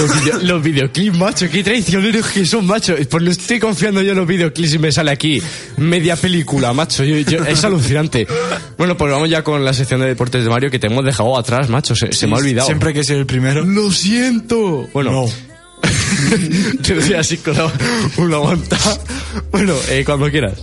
Los, 0.00 0.24
video- 0.24 0.38
los 0.42 0.62
videoclips, 0.62 1.16
macho, 1.18 1.48
qué 1.50 1.62
traicioneros 1.62 2.26
que 2.28 2.46
son, 2.46 2.66
macho. 2.66 2.94
Pues 3.10 3.22
no 3.24 3.30
estoy 3.30 3.58
confiando 3.58 4.02
yo 4.02 4.12
en 4.12 4.18
los 4.18 4.26
videoclips 4.26 4.74
y 4.74 4.78
me 4.78 4.92
sale 4.92 5.10
aquí 5.10 5.42
media 5.76 6.16
película, 6.16 6.72
macho. 6.72 7.04
Yo- 7.04 7.18
yo- 7.18 7.44
es 7.44 7.64
alucinante. 7.64 8.26
Bueno, 8.78 8.96
pues 8.96 9.12
vamos 9.12 9.28
ya 9.28 9.42
con 9.44 9.64
la 9.64 9.72
sección 9.72 10.00
de 10.00 10.06
deportes 10.06 10.42
de 10.44 10.50
Mario 10.50 10.70
que 10.70 10.78
te 10.78 10.86
hemos 10.86 11.04
dejado 11.04 11.36
atrás, 11.38 11.68
macho. 11.68 11.94
Se, 11.94 12.12
se 12.12 12.26
me 12.26 12.34
ha 12.34 12.38
olvidado. 12.38 12.66
Siempre 12.66 12.92
que 12.94 13.04
soy 13.04 13.16
el 13.16 13.26
primero. 13.26 13.64
Lo 13.64 13.90
siento. 13.92 14.88
Bueno. 14.92 15.24
Te 16.82 16.94
lo 16.94 17.00
doy 17.00 17.14
así 17.14 17.36
con 17.38 17.56
la- 17.56 17.72
una 18.18 18.38
monta. 18.38 18.78
Bueno, 19.50 19.74
eh, 19.88 20.02
cuando 20.04 20.30
quieras. 20.30 20.54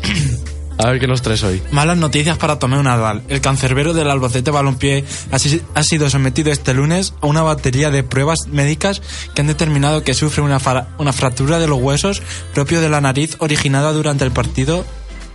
A 0.79 0.91
ver 0.91 0.99
qué 0.99 1.07
nos 1.07 1.23
traes 1.23 1.43
hoy. 1.43 1.61
Malas 1.71 1.97
noticias 1.97 2.37
para 2.37 2.59
Tomeu 2.59 2.83
Nadal. 2.83 3.23
El 3.29 3.41
cancerbero 3.41 3.93
del 3.93 4.09
Albacete 4.11 4.51
Balompié 4.51 5.03
ha, 5.31 5.39
si- 5.39 5.61
ha 5.73 5.81
sido 5.83 6.07
sometido 6.09 6.51
este 6.51 6.73
lunes 6.75 7.13
a 7.21 7.25
una 7.27 7.41
batería 7.41 7.89
de 7.89 8.03
pruebas 8.03 8.47
médicas 8.51 9.01
que 9.33 9.41
han 9.41 9.47
determinado 9.47 10.03
que 10.03 10.13
sufre 10.13 10.43
una, 10.43 10.59
fra- 10.59 10.89
una 10.99 11.13
fractura 11.13 11.57
de 11.57 11.67
los 11.67 11.81
huesos 11.81 12.21
propio 12.53 12.79
de 12.79 12.89
la 12.89 13.01
nariz 13.01 13.35
originada 13.39 13.91
durante 13.91 14.23
el 14.23 14.31
partido 14.31 14.85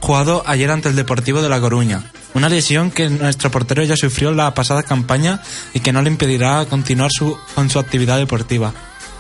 jugado 0.01 0.43
ayer 0.47 0.71
ante 0.71 0.89
el 0.89 0.97
Deportivo 0.97 1.43
de 1.43 1.49
La 1.49 1.61
Coruña. 1.61 2.05
Una 2.35 2.49
lesión 2.49 2.91
que 2.91 3.11
nuestro 3.11 3.51
portero 3.51 3.83
ya 3.83 3.97
sufrió 3.97 4.33
la 4.33 4.55
pasada 4.55 4.83
campaña 4.85 5.43
y 5.75 5.81
que 5.81 5.93
no 5.93 6.03
le 6.03 6.09
impedirá 6.11 6.65
continuar 6.67 7.11
con 7.55 7.69
su 7.69 7.79
actividad 7.79 8.19
deportiva. 8.19 8.73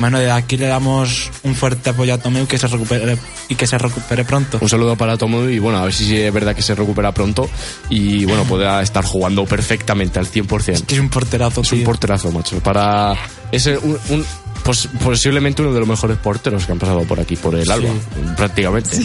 Bueno, 0.02 0.18
de 0.18 0.32
aquí 0.32 0.56
le 0.56 0.66
damos 0.66 1.30
un 1.44 1.54
fuerte 1.54 1.90
apoyo 1.90 2.12
a 2.14 2.18
Tomeu 2.18 2.44
que 2.48 2.58
se 2.58 2.66
recupere 2.66 3.16
y 3.48 3.54
que 3.54 3.68
se 3.68 3.78
recupere 3.78 4.24
pronto. 4.24 4.58
Un 4.60 4.68
saludo 4.68 4.96
para 4.96 5.16
Tomo 5.16 5.44
y 5.48 5.60
bueno, 5.60 5.78
a 5.78 5.84
ver 5.84 5.94
si 5.94 6.16
es 6.20 6.32
verdad 6.34 6.56
que 6.56 6.62
se 6.62 6.74
recupera 6.74 7.14
pronto 7.14 7.48
y 7.88 8.24
bueno, 8.24 8.42
podrá 8.42 8.82
estar 8.82 9.04
jugando 9.04 9.44
perfectamente 9.46 10.18
al 10.18 10.26
100%. 10.26 10.86
Que 10.86 10.94
es 10.96 11.00
un 11.00 11.08
porterazo, 11.08 11.60
Es 11.60 11.70
un 11.70 11.84
porterazo, 11.84 12.32
macho. 12.32 12.58
Para. 12.58 13.14
Es 13.52 13.66
un. 13.66 13.96
un- 14.08 14.26
pos- 14.64 14.88
posiblemente 15.04 15.62
uno 15.62 15.72
de 15.72 15.78
los 15.78 15.88
mejores 15.88 16.18
porteros 16.18 16.66
que 16.66 16.72
han 16.72 16.80
pasado 16.80 17.02
por 17.04 17.20
aquí, 17.20 17.36
por 17.36 17.54
el 17.54 17.70
Alba, 17.70 17.90
prácticamente. 18.36 18.98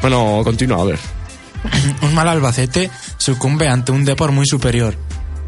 Bueno, 0.00 0.40
continúa, 0.42 0.80
a 0.80 0.84
ver. 0.86 0.98
Un 2.00 2.14
mal 2.14 2.28
Albacete 2.28 2.90
sucumbe 3.18 3.68
ante 3.68 3.92
un 3.92 4.06
Depor 4.06 4.32
muy 4.32 4.46
superior. 4.46 4.96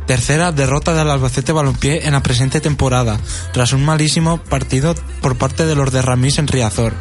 Tercera 0.06 0.52
derrota 0.52 0.94
del 0.94 1.10
Albacete 1.10 1.52
Balompié 1.52 2.06
en 2.06 2.12
la 2.12 2.22
presente 2.22 2.60
temporada, 2.60 3.18
tras 3.52 3.72
un 3.72 3.84
malísimo 3.84 4.38
partido 4.38 4.94
por 5.20 5.36
parte 5.36 5.64
de 5.64 5.74
los 5.74 5.92
de 5.92 6.02
Ramis 6.02 6.38
en 6.38 6.48
Riazor. 6.48 6.92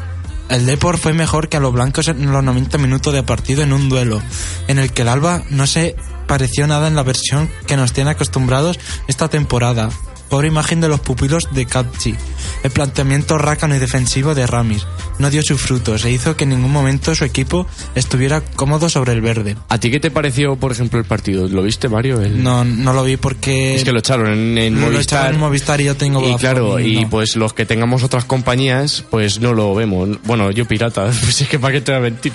El 0.49 0.65
Depor 0.65 0.97
fue 0.97 1.13
mejor 1.13 1.49
que 1.49 1.57
a 1.57 1.59
los 1.59 1.73
blancos 1.73 2.09
en 2.09 2.31
los 2.31 2.43
90 2.43 2.77
minutos 2.77 3.13
de 3.13 3.23
partido 3.23 3.63
en 3.63 3.73
un 3.73 3.89
duelo, 3.89 4.21
en 4.67 4.79
el 4.79 4.91
que 4.91 5.01
el 5.01 5.07
Alba 5.07 5.43
no 5.49 5.65
se 5.65 5.95
pareció 6.27 6.67
nada 6.67 6.87
en 6.87 6.95
la 6.95 7.03
versión 7.03 7.49
que 7.67 7.77
nos 7.77 7.93
tiene 7.93 8.11
acostumbrados 8.11 8.79
esta 9.07 9.29
temporada. 9.29 9.89
Pobre 10.31 10.47
imagen 10.47 10.79
de 10.81 10.87
los 10.87 11.01
pupilos 11.01 11.49
de 11.51 11.65
Capchi. 11.65 12.15
El 12.63 12.71
planteamiento 12.71 13.37
rácano 13.37 13.75
y 13.75 13.79
defensivo 13.79 14.33
de 14.33 14.47
Ramis 14.47 14.87
no 15.19 15.29
dio 15.29 15.43
sus 15.43 15.59
frutos 15.59 16.05
e 16.05 16.11
hizo 16.11 16.37
que 16.37 16.45
en 16.45 16.51
ningún 16.51 16.71
momento 16.71 17.13
su 17.13 17.25
equipo 17.25 17.67
estuviera 17.95 18.39
cómodo 18.41 18.87
sobre 18.87 19.11
el 19.11 19.19
verde. 19.21 19.57
¿A 19.67 19.77
ti 19.77 19.91
qué 19.91 19.99
te 19.99 20.09
pareció, 20.09 20.55
por 20.55 20.71
ejemplo, 20.71 20.99
el 20.99 21.05
partido? 21.05 21.47
¿Lo 21.49 21.63
viste, 21.63 21.89
Mario? 21.89 22.21
El- 22.21 22.41
No, 22.41 22.63
no 22.63 22.93
lo 22.93 23.03
vi 23.03 23.17
porque 23.17 23.75
Es 23.75 23.83
que 23.83 23.91
lo 23.91 23.99
echaron 23.99 24.27
en, 24.31 24.57
en 24.57 24.75
lo 24.75 24.87
Movistar. 24.87 25.01
echaron 25.19 25.33
en 25.35 25.39
Movistar 25.41 25.81
y 25.81 25.83
yo 25.83 25.95
tengo 25.97 26.27
Y 26.27 26.35
claro, 26.35 26.79
y 26.79 27.05
pues 27.07 27.35
los 27.35 27.53
que 27.53 27.65
tengamos 27.65 28.01
otras 28.03 28.23
compañías, 28.23 29.03
pues 29.11 29.41
no 29.41 29.53
lo 29.53 29.75
vemos. 29.75 30.09
Bueno, 30.23 30.49
yo 30.51 30.65
pirata, 30.65 31.05
pues 31.23 31.41
es 31.41 31.47
que 31.49 31.59
para 31.59 31.73
qué 31.73 31.81
te 31.81 31.91
voy 31.91 31.99
a 31.99 32.03
mentir. 32.03 32.31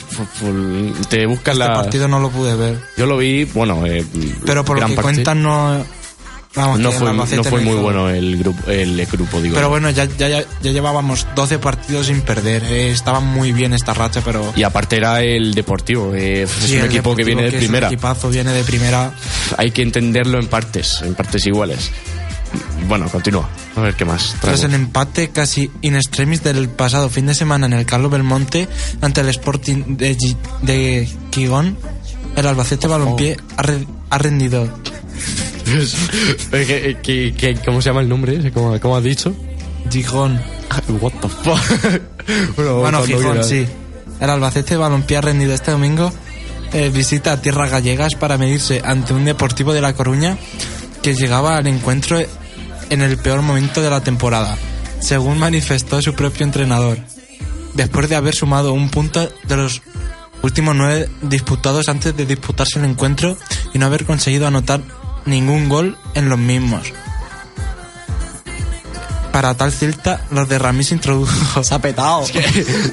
Te 1.09 1.25
buscas 1.27 1.55
este 1.57 1.67
la... 1.67 1.75
partido 1.75 2.09
no 2.09 2.19
lo 2.21 2.29
pude 2.31 2.55
ver. 2.57 2.79
Yo 2.99 3.07
lo 3.07 3.17
vi, 3.17 3.45
bueno, 3.45 3.87
eh, 3.87 4.05
Pero 4.45 4.65
por 4.67 4.79
lo 4.81 4.87
que 4.87 4.93
parte. 4.95 5.03
cuentan 5.15 5.43
no... 5.43 5.83
Vamos, 6.57 6.81
no 6.81 6.91
que 6.91 6.97
fue, 6.97 7.13
no 7.13 7.45
fue 7.45 7.61
muy 7.61 7.75
bueno 7.75 8.09
el 8.09 8.39
grupo, 8.39 8.71
el 8.71 9.05
grupo 9.07 9.41
digo. 9.43 9.55
Pero 9.55 9.69
bueno, 9.69 9.91
ya, 9.91 10.07
ya, 10.07 10.29
ya, 10.29 10.45
llevábamos 10.63 11.27
12 11.37 11.59
partidos 11.59 12.07
sin 12.07 12.23
perder. 12.23 12.65
eh, 12.65 12.91
estaba 12.91 13.21
muy 13.21 13.53
bien 13.53 13.75
esta 13.75 13.93
racha, 13.93 14.23
pero... 14.25 14.53
Y 14.57 14.63
aparte 14.63 14.97
era 14.97 15.23
el 15.23 15.53
Deportivo, 15.55 16.15
eh, 16.15 16.43
es 16.45 16.51
Sí, 16.51 16.73
un 16.77 16.81
el 16.81 16.87
equipo 16.87 17.15
que 17.15 17.25
viene 17.25 17.43
de 17.43 17.49
es 17.49 17.55
un 17.55 17.61
primera. 17.61 17.87
equipazo, 17.89 18.31
viene 18.31 18.53
de 18.53 18.65
primera. 18.65 19.13
Hay 19.59 19.71
que 19.71 19.83
entenderlo 19.83 20.41
en 20.41 20.47
partes, 20.49 21.03
en 21.03 21.15
partes 21.15 21.45
iguales. 21.47 21.91
Bueno, 22.89 23.09
continúa. 23.11 23.49
A 23.77 23.81
ver 23.81 23.95
qué 23.95 24.05
más. 24.07 24.35
Tras 24.41 24.61
traigo. 24.61 24.67
el 24.67 24.75
empate 24.75 25.29
casi 25.29 25.71
in 25.83 25.97
extremis 25.97 26.43
del 26.43 26.69
pasado 26.71 27.11
fin 27.11 27.27
de 27.27 27.35
semana 27.35 27.67
en 27.67 27.75
el 27.75 27.85
Carlos 27.85 28.11
Belmonte 28.11 28.67
ante 29.03 29.21
el 29.21 29.29
Sporting 29.29 29.97
de, 29.99 30.17
Gi- 30.17 30.37
de 30.63 31.09
Gijón, 31.35 31.77
el 32.37 32.47
Albacete 32.47 32.87
Balompié 32.87 33.37
ha, 33.59 33.63
re- 33.63 33.87
ha 34.09 34.19
rendido 34.19 34.71
¿qué- 36.51 36.97
qué- 37.03 37.35
qué- 37.37 37.59
cómo 37.65 37.81
se 37.83 37.91
llama 37.91 38.01
el 38.01 38.09
nombre? 38.09 38.37
ese? 38.37 38.51
¿Cómo, 38.53 38.79
cómo 38.81 38.97
has 38.97 39.05
dicho? 39.05 39.35
Gijón. 39.91 40.41
What 41.01 41.13
the 41.21 41.29
fuck. 41.29 42.57
bueno, 42.57 43.03
Gijón, 43.05 43.45
sí. 43.45 43.67
El 44.21 44.31
Albacete 44.31 44.77
Balompié 44.77 45.21
rendido 45.21 45.53
este 45.53 45.71
domingo 45.73 46.13
eh, 46.73 46.91
visita 46.93 47.33
a 47.33 47.41
tierras 47.43 47.71
gallegas 47.71 48.15
para 48.15 48.39
medirse 48.39 48.81
ante 48.85 49.13
un 49.13 49.25
Deportivo 49.25 49.73
de 49.73 49.81
La 49.81 49.93
Coruña 49.95 50.37
que 51.03 51.15
llegaba 51.15 51.57
al 51.57 51.67
encuentro 51.67 52.19
en 52.91 53.03
el 53.03 53.19
peor 53.19 53.43
momento 53.43 53.83
de 53.83 53.91
la 53.91 54.01
temporada, 54.01 54.57
según 55.01 55.39
manifestó 55.39 56.01
su 56.03 56.15
propio 56.15 56.45
entrenador. 56.45 56.99
Después 57.75 58.09
de 58.09 58.17
haber 58.17 58.35
sumado 58.35 58.73
un 58.73 58.89
punto 58.91 59.29
de 59.47 59.57
los 59.57 59.83
últimos 60.43 60.75
nueve 60.75 61.09
disputados 61.23 61.89
antes 61.89 62.17
de 62.17 62.25
disputarse 62.27 62.79
el 62.79 62.87
encuentro 62.87 63.37
y 63.75 63.79
no 63.79 63.87
haber 63.87 64.05
conseguido 64.05 64.47
anotar 64.47 64.81
ningún 65.27 65.69
gol 65.69 65.99
en 66.15 66.29
los 66.29 66.39
mismos. 66.39 66.93
Para 69.33 69.55
tal 69.55 69.73
Celta, 69.73 70.21
los 70.31 70.49
de 70.49 70.59
Ramis 70.59 70.93
introdujo... 70.93 71.63
Se 71.63 71.75
ha 71.75 71.79
petado. 71.79 72.25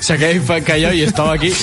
Se 0.02 0.14
ha 0.14 0.18
quedado 0.18 0.64
callado 0.64 0.94
y 0.94 1.02
estaba 1.02 1.34
aquí 1.34 1.54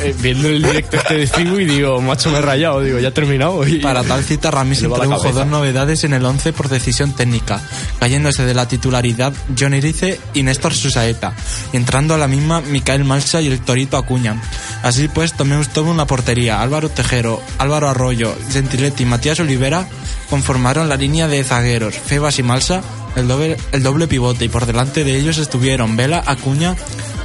eh, 0.00 0.14
viendo 0.20 0.48
el 0.48 0.62
directo 0.62 0.96
este 0.96 1.16
de 1.16 1.26
Figu 1.26 1.58
y 1.58 1.64
digo, 1.64 2.00
macho, 2.00 2.30
me 2.30 2.38
he 2.38 2.42
rayado. 2.42 2.80
Digo, 2.80 2.98
ya 2.98 3.08
he 3.08 3.12
terminado. 3.12 3.66
Y... 3.66 3.78
Para 3.78 4.02
tal 4.02 4.22
cita, 4.24 4.50
va 4.56 4.64
la 4.64 4.74
introdujo 4.74 5.32
dos 5.32 5.46
novedades 5.46 6.04
en 6.04 6.12
el 6.12 6.24
11 6.24 6.52
por 6.52 6.68
decisión 6.68 7.12
técnica, 7.14 7.60
cayéndose 7.98 8.44
de 8.44 8.54
la 8.54 8.68
titularidad 8.68 9.32
John 9.58 9.74
Irice 9.74 10.20
y 10.34 10.42
Néstor 10.42 10.74
Susaeta, 10.74 11.34
y 11.72 11.76
entrando 11.76 12.14
a 12.14 12.18
la 12.18 12.28
misma 12.28 12.60
Micael 12.60 13.04
Malsa 13.04 13.40
y 13.40 13.48
el 13.48 13.60
Torito 13.60 13.96
Acuña. 13.96 14.40
Así 14.82 15.08
pues, 15.08 15.32
Tomeus 15.32 15.68
tuvo 15.68 15.90
una 15.90 16.06
portería. 16.06 16.62
Álvaro 16.62 16.88
Tejero, 16.88 17.40
Álvaro 17.58 17.88
Arroyo, 17.88 18.34
Gentiletti 18.50 19.02
y 19.02 19.06
Matías 19.06 19.40
Olivera 19.40 19.86
conformaron 20.30 20.88
la 20.88 20.96
línea 20.96 21.28
de 21.28 21.44
zagueros, 21.44 21.94
Febas 21.94 22.38
y 22.38 22.42
Malsa, 22.42 22.82
el 23.16 23.26
doble, 23.28 23.56
el 23.72 23.82
doble 23.82 24.06
pivote, 24.06 24.44
y 24.44 24.48
por 24.48 24.66
delante 24.66 25.02
de 25.02 25.16
ellos 25.16 25.38
estuvieron 25.38 25.96
Vela, 25.96 26.22
Acuña 26.24 26.76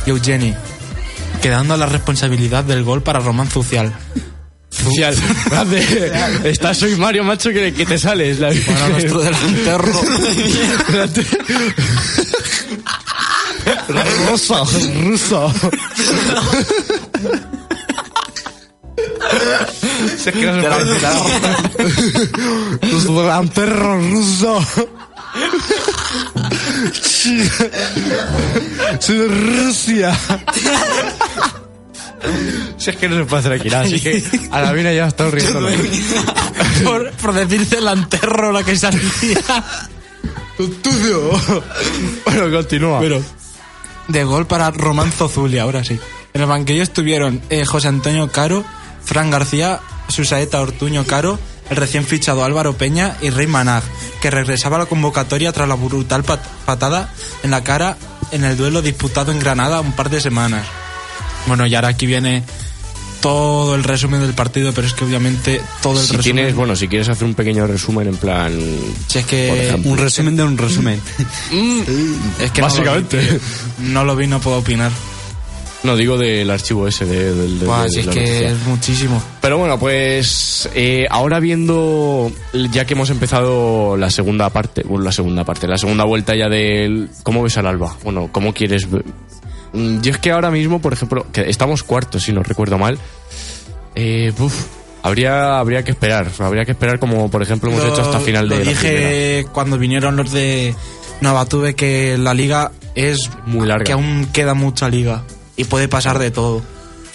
y 0.05 0.09
Eugeni, 0.09 0.55
quedando 1.41 1.77
la 1.77 1.85
responsabilidad 1.85 2.63
del 2.63 2.83
gol 2.83 3.03
para 3.03 3.19
Román 3.19 3.47
Zucial. 3.47 3.93
Grande. 5.49 6.11
Estás 6.45 6.77
soy 6.77 6.95
Mario, 6.95 7.23
macho, 7.23 7.51
que, 7.51 7.73
que 7.73 7.85
te 7.85 7.97
sales. 7.99 8.39
La... 8.39 8.47
Bueno, 8.47 8.89
nuestro 8.89 9.19
delantero 9.19 9.77
Rosa, 9.77 10.07
que 20.31 20.45
no 20.45 20.61
se 20.61 20.71
puede 20.71 20.99
Los 22.91 23.05
delanteros 23.05 24.09
rusos. 24.11 24.65
Soy 28.99 29.17
de 29.17 29.27
Rusia. 29.27 30.17
Si 32.77 32.89
es 32.89 32.95
que 32.95 33.09
no 33.09 33.17
se 33.17 33.25
puede 33.25 33.39
hacer 33.39 33.53
aquí 33.53 33.69
nada, 33.69 33.83
así 33.83 33.99
que 33.99 34.23
a 34.51 34.61
la 34.61 34.73
mina 34.73 34.93
ya 34.93 35.07
está 35.07 35.29
riendo. 35.29 35.59
por, 36.83 37.11
por 37.13 37.33
decir 37.33 37.67
delanterro 37.67 38.51
la 38.51 38.63
que 38.63 38.77
salía. 38.77 39.01
Bueno, 42.25 42.51
continúa. 42.51 42.99
Pero 42.99 43.21
de 44.07 44.23
gol 44.23 44.45
para 44.45 44.69
Román 44.71 45.11
Zulia, 45.11 45.63
ahora 45.63 45.83
sí. 45.83 45.99
En 46.33 46.41
el 46.41 46.47
banquillo 46.47 46.83
estuvieron 46.83 47.41
eh, 47.49 47.65
José 47.65 47.87
Antonio 47.87 48.31
Caro, 48.31 48.63
Fran 49.03 49.31
García, 49.31 49.79
Susaeta 50.07 50.61
Ortuño 50.61 51.05
Caro, 51.05 51.39
el 51.72 51.78
recién 51.78 52.05
fichado 52.05 52.43
Álvaro 52.43 52.74
Peña 52.78 53.15
y 53.22 53.30
Rey 53.30 53.47
Manag, 53.47 53.84
que 54.22 54.30
regresaba 54.30 54.76
a 54.76 54.80
la 54.80 54.86
convocatoria 54.86 55.51
tras 55.51 55.67
la 55.67 55.76
brutal 55.76 56.24
pat- 56.24 56.45
patada 56.65 57.11
en 57.43 57.51
la 57.51 57.63
cara 57.63 57.97
en 58.32 58.43
el 58.43 58.55
duelo 58.57 58.82
disputado 58.82 59.32
en 59.32 59.39
Granada 59.39 59.80
un 59.82 59.93
par 59.93 60.09
de 60.09 60.22
semanas. 60.22 60.65
Bueno, 61.47 61.65
y 61.65 61.74
ahora 61.76 61.88
aquí 61.89 62.05
viene 62.05 62.43
todo 63.22 63.76
el 63.76 63.84
resumen 63.84 64.19
del 64.22 64.34
partido, 64.34 64.74
pero 64.74 64.88
es 64.88 64.93
que 64.93 65.05
obviamente 65.05 65.61
todo 65.82 65.93
el 65.99 66.05
si 66.07 66.15
resumen... 66.17 66.36
tienes, 66.36 66.55
bueno, 66.55 66.76
si 66.76 66.88
quieres 66.88 67.07
hacer 67.09 67.24
un 67.26 67.36
pequeño 67.36 67.65
resumen 67.67 68.07
en 68.07 68.17
plan... 68.17 68.59
Si 69.07 69.19
es 69.19 69.26
que... 69.26 69.67
ejemplo. 69.67 69.91
Un 69.91 69.97
resumen 69.97 70.36
de 70.36 70.43
un 70.43 70.57
resumen. 70.57 70.99
Es 72.39 72.51
que 72.51 72.61
no 72.61 72.67
lo 72.67 72.74
vi, 72.74 72.80
Básicamente. 72.80 73.39
No 73.80 74.03
lo 74.03 74.15
vi, 74.15 74.28
no 74.28 74.39
puedo 74.39 74.57
opinar. 74.57 74.91
No, 75.84 75.95
digo 75.95 76.15
del 76.17 76.49
archivo 76.51 76.88
ese, 76.88 77.05
de, 77.05 77.34
del- 77.34 77.59
de- 77.59 77.65
de 77.65 77.86
es 77.88 78.05
la 78.05 78.11
que 78.13 78.47
es 78.47 78.67
muchísimo. 78.67 79.21
Pero 79.41 79.57
bueno, 79.57 79.79
pues 79.79 80.69
eh, 80.75 81.07
ahora 81.09 81.39
viendo, 81.39 82.32
ya 82.71 82.86
que 82.86 82.93
hemos 82.93 83.09
empezado 83.09 83.97
la 83.97 84.11
segunda 84.11 84.49
parte, 84.51 84.84
bueno, 84.86 85.03
la 85.05 85.11
segunda 85.11 85.43
parte, 85.43 85.67
la 85.67 85.77
segunda 85.79 86.03
vuelta 86.03 86.36
ya 86.36 86.49
del... 86.49 87.09
¿Cómo 87.23 87.41
ves 87.41 87.57
al 87.57 87.65
Alba? 87.65 87.95
Bueno, 88.03 88.29
¿cómo 88.32 88.53
quieres...? 88.53 88.89
ver? 88.91 89.03
Mm, 89.73 90.01
Yo 90.01 90.11
es 90.11 90.17
que 90.19 90.32
ahora 90.32 90.51
mismo, 90.51 90.79
por 90.82 90.93
ejemplo, 90.93 91.25
que 91.34 91.49
estamos 91.49 91.82
cuartos, 91.82 92.21
si 92.23 92.32
no 92.32 92.43
recuerdo 92.43 92.77
mal, 92.77 92.99
eh, 93.95 94.32
uf, 94.38 94.53
habría, 95.01 95.57
habría 95.57 95.84
que 95.84 95.91
esperar, 95.91 96.29
habría 96.39 96.63
que 96.63 96.71
esperar 96.73 96.99
como, 96.99 97.32
por 97.32 97.41
ejemplo, 97.41 97.71
hemos 97.71 97.84
Lo- 97.84 97.91
hecho 97.91 98.01
hasta 98.03 98.19
final 98.19 98.47
de 98.47 98.57
lo 98.59 98.63
la 98.65 98.71
primera. 98.71 98.99
dije 98.99 99.47
cuando 99.51 99.77
vinieron 99.79 100.15
los 100.15 100.32
de 100.32 100.75
Novatube 101.21 101.73
que 101.73 102.17
la 102.19 102.34
liga 102.36 102.71
es 102.93 103.29
Muy 103.47 103.67
larga. 103.67 103.84
que 103.86 103.93
aún 103.93 104.27
queda 104.32 104.53
mucha 104.53 104.89
liga 104.89 105.23
y 105.57 105.63
puede 105.65 105.87
pasar 105.87 106.19
de 106.19 106.31
todo. 106.31 106.61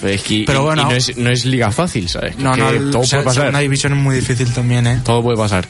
Es 0.03 0.23
que- 0.23 0.45
Pero 0.47 0.61
y- 0.61 0.63
bueno. 0.65 0.83
y 0.83 0.85
no, 0.87 0.91
es, 0.93 1.17
no 1.17 1.31
es 1.31 1.45
liga 1.45 1.71
fácil, 1.73 2.09
¿sabes? 2.09 2.37
No, 2.39 2.53
Que 2.53 2.61
no, 2.61 2.91
todo 2.91 3.03
puede 3.03 3.23
pasar. 3.23 3.35
segunda 3.35 3.59
división 3.61 3.93
es 3.95 3.99
muy 3.99 4.15
difícil 4.17 4.53
también, 4.53 4.87
¿eh? 4.87 5.01
Todo 5.05 5.23
puede 5.23 5.39
pasar. 5.39 5.67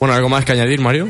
Bueno, 0.00 0.14
¿algo 0.14 0.28
más 0.28 0.44
que 0.44 0.52
añadir, 0.52 0.80
Mario? 0.80 1.08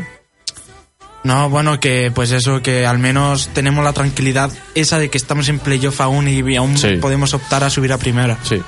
No, 1.24 1.50
bueno, 1.50 1.78
que 1.80 2.10
pues 2.14 2.30
eso, 2.30 2.62
que 2.62 2.86
al 2.86 2.98
menos 2.98 3.48
tenemos 3.52 3.84
la 3.84 3.92
tranquilidad 3.92 4.50
esa 4.74 4.98
de 4.98 5.10
que 5.10 5.18
estamos 5.18 5.48
en 5.48 5.58
playoff 5.58 6.00
aún 6.00 6.28
y 6.28 6.56
aún 6.56 6.78
Sí. 6.78 6.96
podemos 7.00 7.34
optar 7.34 7.64
a 7.64 7.70
subir 7.70 7.92
a 7.92 7.98
primera. 7.98 8.38
Sí. 8.44 8.62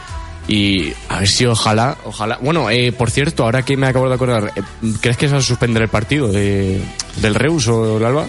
Y 0.48 0.92
a 1.08 1.20
ver 1.20 1.28
si 1.28 1.46
ojalá, 1.46 1.96
ojalá. 2.04 2.38
Bueno, 2.42 2.68
eh, 2.70 2.92
por 2.92 3.10
cierto, 3.10 3.44
ahora 3.44 3.62
que 3.64 3.76
me 3.76 3.86
acabo 3.86 4.08
de 4.08 4.14
acordar, 4.14 4.52
eh, 4.56 4.62
¿crees 5.00 5.16
que 5.16 5.28
se 5.28 5.34
va 5.34 5.38
a 5.38 5.42
suspender 5.42 5.82
el 5.82 5.88
partido 5.88 6.26
de, 6.28 6.82
del 7.22 7.34
Reus 7.36 7.68
o 7.68 7.98
el 7.98 8.04
Alba? 8.04 8.26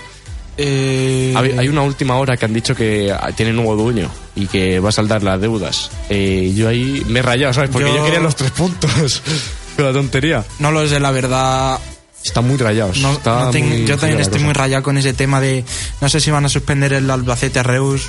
Eh, 0.57 1.33
Hay, 1.35 1.51
hay 1.57 1.67
una 1.69 1.81
última 1.81 2.17
hora 2.17 2.35
que 2.37 2.45
han 2.45 2.53
dicho 2.53 2.75
que 2.75 3.11
ah, 3.11 3.31
tiene 3.35 3.53
nuevo 3.53 3.75
dueño 3.75 4.09
y 4.35 4.47
que 4.47 4.79
va 4.79 4.89
a 4.89 4.91
saldar 4.91 5.23
las 5.23 5.39
deudas. 5.39 5.89
Eh, 6.09 6.51
yo 6.55 6.67
ahí 6.67 7.03
me 7.07 7.19
he 7.19 7.21
rayado, 7.23 7.53
¿sabes? 7.53 7.69
Porque 7.71 7.87
yo, 7.89 7.97
Yo- 7.97 8.03
quería 8.05 8.19
los 8.19 8.35
tres 8.35 8.51
puntos. 8.51 9.21
Con 9.75 9.85
la 9.85 9.93
tontería. 9.93 10.43
No 10.59 10.71
lo 10.71 10.85
sé, 10.87 10.99
la 10.99 11.11
verdad. 11.11 11.79
Están 12.23 12.47
muy 12.47 12.57
rayados. 12.57 12.97
No, 12.99 13.13
Está 13.13 13.45
no 13.45 13.53
muy 13.53 13.85
yo 13.85 13.97
también 13.97 14.19
estoy 14.19 14.41
muy 14.41 14.53
rayado 14.53 14.83
con 14.83 14.95
ese 14.97 15.13
tema 15.13 15.41
de. 15.41 15.63
No 16.01 16.09
sé 16.09 16.19
si 16.19 16.29
van 16.29 16.45
a 16.45 16.49
suspender 16.49 16.93
el 16.93 17.09
Albacete 17.09 17.63
Reus. 17.63 18.03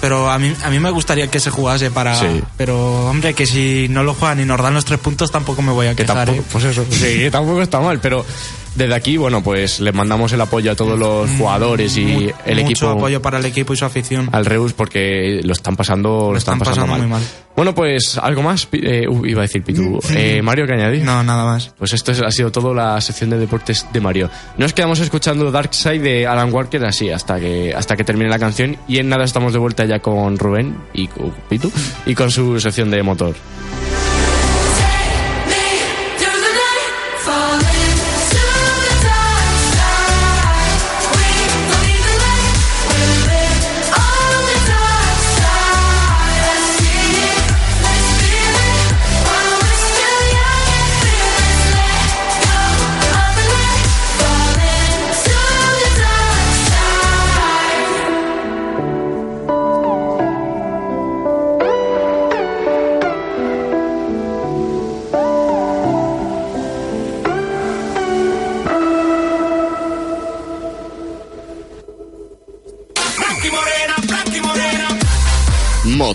Pero 0.00 0.30
a 0.30 0.38
mí, 0.38 0.52
a 0.62 0.70
mí 0.70 0.78
me 0.78 0.90
gustaría 0.90 1.28
que 1.28 1.40
se 1.40 1.50
jugase 1.50 1.90
para. 1.90 2.14
Sí. 2.14 2.40
Pero, 2.56 3.06
hombre, 3.08 3.34
que 3.34 3.46
si 3.46 3.86
no 3.88 4.02
lo 4.04 4.14
juegan 4.14 4.40
y 4.40 4.44
nos 4.44 4.60
dan 4.60 4.74
los 4.74 4.84
tres 4.84 5.00
puntos, 5.00 5.30
tampoco 5.30 5.62
me 5.62 5.72
voy 5.72 5.86
a 5.86 5.90
Que 5.96 6.04
quejar. 6.04 6.26
tampoco, 6.26 6.38
¿eh? 6.40 6.44
pues 6.52 6.64
eso, 6.64 6.84
sí, 6.90 7.28
tampoco 7.32 7.62
está 7.62 7.80
mal, 7.80 7.98
pero 7.98 8.24
desde 8.78 8.94
aquí, 8.94 9.16
bueno, 9.16 9.42
pues 9.42 9.80
les 9.80 9.92
mandamos 9.92 10.32
el 10.32 10.40
apoyo 10.40 10.72
a 10.72 10.74
todos 10.74 10.98
los 10.98 11.28
jugadores 11.36 11.96
y 11.98 12.30
el 12.46 12.56
mucho 12.56 12.66
equipo 12.70 12.88
apoyo 12.88 13.20
para 13.20 13.38
el 13.38 13.44
equipo 13.44 13.72
y 13.72 13.76
su 13.76 13.84
afición. 13.84 14.28
al 14.32 14.46
Reus 14.46 14.72
porque 14.72 15.40
lo 15.42 15.52
están 15.52 15.76
pasando, 15.76 16.30
lo, 16.32 16.38
están, 16.38 16.54
están 16.54 16.58
pasando, 16.60 16.86
pasando 16.86 16.92
mal. 16.92 17.00
muy 17.00 17.10
mal. 17.10 17.22
Bueno, 17.56 17.74
pues 17.74 18.16
algo 18.22 18.42
más, 18.42 18.68
eh, 18.70 19.06
uh, 19.08 19.26
iba 19.26 19.40
a 19.40 19.42
decir 19.42 19.64
Pitu. 19.64 19.98
Eh, 20.10 20.40
Mario, 20.42 20.64
¿qué 20.66 20.74
añadir? 20.74 21.02
No, 21.02 21.22
nada 21.24 21.44
más. 21.44 21.74
Pues 21.76 21.92
esto 21.92 22.12
es- 22.12 22.22
ha 22.22 22.30
sido 22.30 22.52
todo 22.52 22.72
la 22.72 23.00
sección 23.00 23.30
de 23.30 23.38
deportes 23.38 23.84
de 23.92 24.00
Mario. 24.00 24.30
Nos 24.58 24.72
quedamos 24.72 25.00
escuchando 25.00 25.50
Dark 25.50 25.74
Side 25.74 25.98
de 25.98 26.26
Alan 26.28 26.52
Walker 26.54 26.84
así 26.84 27.10
hasta 27.10 27.40
que 27.40 27.74
hasta 27.76 27.96
que 27.96 28.04
termine 28.04 28.30
la 28.30 28.38
canción 28.38 28.76
y 28.86 28.98
en 28.98 29.08
nada 29.08 29.24
estamos 29.24 29.52
de 29.52 29.58
vuelta 29.58 29.84
ya 29.86 29.98
con 29.98 30.38
Rubén 30.38 30.76
y 30.94 31.08
con 31.08 31.32
Pitu 31.48 31.70
y 32.06 32.14
con 32.14 32.30
su 32.30 32.60
sección 32.60 32.90
de 32.92 33.02
motor. 33.02 33.34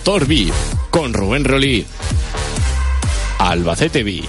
Motor 0.06 0.26
con 0.90 1.14
Rubén 1.14 1.46
Rolí. 1.46 1.86
Albacete 3.38 4.02
B. 4.02 4.22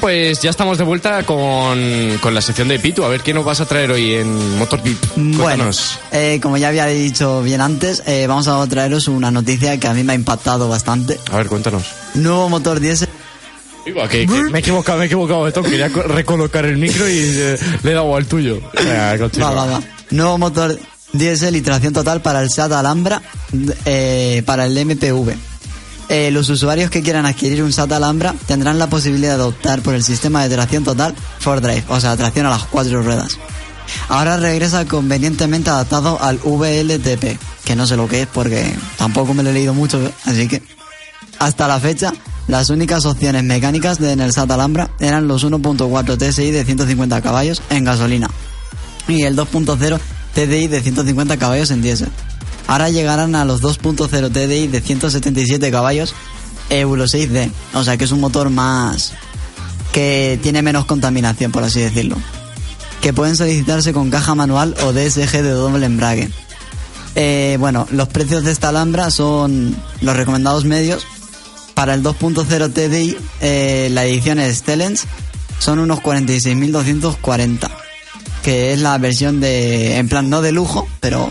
pues 0.00 0.40
ya 0.42 0.50
estamos 0.50 0.78
de 0.78 0.84
vuelta 0.84 1.22
con, 1.24 2.18
con 2.20 2.32
la 2.34 2.40
sección 2.40 2.68
de 2.68 2.78
Pitu. 2.78 3.02
A 3.04 3.08
ver 3.08 3.20
qué 3.20 3.34
nos 3.34 3.44
vas 3.44 3.60
a 3.60 3.66
traer 3.66 3.90
hoy 3.90 4.14
en 4.14 4.58
Motor 4.58 4.80
B. 4.82 4.94
Bueno, 5.16 5.70
eh, 6.12 6.38
como 6.42 6.56
ya 6.56 6.68
había 6.68 6.86
dicho 6.86 7.42
bien 7.42 7.60
antes, 7.60 8.02
eh, 8.06 8.26
vamos 8.28 8.46
a 8.48 8.64
traeros 8.68 9.08
una 9.08 9.30
noticia 9.30 9.78
que 9.80 9.86
a 9.88 9.94
mí 9.94 10.04
me 10.04 10.12
ha 10.12 10.16
impactado 10.16 10.68
bastante. 10.68 11.18
A 11.32 11.36
ver, 11.38 11.46
cuéntanos. 11.48 11.82
Nuevo 12.14 12.48
motor 12.48 12.78
diésel. 12.80 13.08
Iba, 13.86 14.08
que, 14.08 14.26
que 14.26 14.42
me 14.50 14.58
he 14.58 14.60
equivocado, 14.60 14.98
me 14.98 15.04
he 15.04 15.06
equivocado 15.06 15.46
de. 15.46 15.52
Quería 15.52 15.90
co- 15.90 16.02
recolocar 16.02 16.64
el 16.64 16.76
micro 16.78 17.08
y 17.08 17.18
eh, 17.18 17.58
le 17.82 17.90
he 17.90 17.94
dado 17.94 18.14
al 18.14 18.26
tuyo. 18.26 18.60
Va, 19.42 19.50
va, 19.50 19.66
va. 19.66 19.80
Nuevo 20.10 20.38
motor 20.38 20.78
diésel 21.12 21.56
y 21.56 21.60
tracción 21.62 21.92
total 21.92 22.20
para 22.22 22.42
el 22.42 22.50
SEAT 22.50 22.70
Alhambra, 22.72 23.20
eh, 23.84 24.42
para 24.46 24.66
el 24.66 24.74
MPV. 24.84 25.34
Eh, 26.08 26.30
los 26.30 26.48
usuarios 26.48 26.90
que 26.90 27.02
quieran 27.02 27.26
adquirir 27.26 27.62
un 27.62 27.72
SAT 27.72 27.92
Alhambra 27.92 28.34
tendrán 28.46 28.78
la 28.78 28.88
posibilidad 28.88 29.36
de 29.36 29.44
optar 29.44 29.82
por 29.82 29.94
el 29.94 30.02
sistema 30.02 30.42
de 30.42 30.54
tracción 30.54 30.84
total 30.84 31.14
4Drive, 31.44 31.84
o 31.88 32.00
sea, 32.00 32.16
tracción 32.16 32.46
a 32.46 32.50
las 32.50 32.64
cuatro 32.64 33.02
ruedas. 33.02 33.38
Ahora 34.08 34.36
regresa 34.36 34.86
convenientemente 34.86 35.70
adaptado 35.70 36.22
al 36.22 36.38
VLTP, 36.38 37.38
que 37.64 37.76
no 37.76 37.86
sé 37.86 37.96
lo 37.96 38.08
que 38.08 38.22
es 38.22 38.28
porque 38.28 38.74
tampoco 38.96 39.34
me 39.34 39.42
lo 39.42 39.50
he 39.50 39.52
leído 39.52 39.74
mucho, 39.74 40.00
así 40.24 40.48
que... 40.48 40.62
Hasta 41.38 41.68
la 41.68 41.78
fecha, 41.78 42.12
las 42.48 42.68
únicas 42.68 43.04
opciones 43.04 43.44
mecánicas 43.44 43.98
de 44.00 44.10
en 44.10 44.20
el 44.20 44.32
SAT 44.32 44.50
Alhambra 44.50 44.90
eran 44.98 45.28
los 45.28 45.44
1.4 45.44 46.18
TSI 46.18 46.50
de 46.50 46.64
150 46.64 47.22
caballos 47.22 47.62
en 47.70 47.84
gasolina 47.84 48.28
y 49.06 49.22
el 49.22 49.36
2.0 49.36 49.98
TDI 50.34 50.68
de 50.68 50.80
150 50.80 51.36
caballos 51.36 51.70
en 51.70 51.82
diésel. 51.82 52.10
Ahora 52.68 52.90
llegarán 52.90 53.34
a 53.34 53.44
los 53.44 53.62
2.0 53.62 54.30
TDI 54.30 54.68
de 54.68 54.80
177 54.80 55.70
caballos 55.70 56.14
Euro 56.70 57.04
6D, 57.04 57.50
o 57.74 57.82
sea 57.82 57.96
que 57.96 58.04
es 58.04 58.12
un 58.12 58.20
motor 58.20 58.50
más 58.50 59.14
que 59.92 60.38
tiene 60.42 60.62
menos 60.62 60.84
contaminación, 60.84 61.50
por 61.50 61.64
así 61.64 61.80
decirlo. 61.80 62.16
Que 63.00 63.12
pueden 63.12 63.36
solicitarse 63.36 63.92
con 63.92 64.10
caja 64.10 64.34
manual 64.34 64.74
o 64.84 64.92
DSG 64.92 65.42
de 65.42 65.50
doble 65.50 65.86
embrague. 65.86 66.28
Eh, 67.14 67.56
bueno, 67.58 67.86
los 67.90 68.08
precios 68.08 68.44
de 68.44 68.52
esta 68.52 68.68
Alhambra 68.68 69.10
son 69.10 69.74
los 70.02 70.16
recomendados 70.16 70.64
medios. 70.64 71.06
Para 71.74 71.94
el 71.94 72.02
2.0 72.02 72.72
TDI, 72.72 73.16
eh, 73.40 73.88
la 73.92 74.04
edición 74.04 74.40
Excellence 74.40 75.06
son 75.58 75.78
unos 75.78 76.00
46.240. 76.00 77.70
Que 78.42 78.72
es 78.72 78.80
la 78.80 78.98
versión 78.98 79.40
de, 79.40 79.96
en 79.96 80.08
plan, 80.08 80.28
no 80.28 80.42
de 80.42 80.52
lujo, 80.52 80.86
pero 81.00 81.30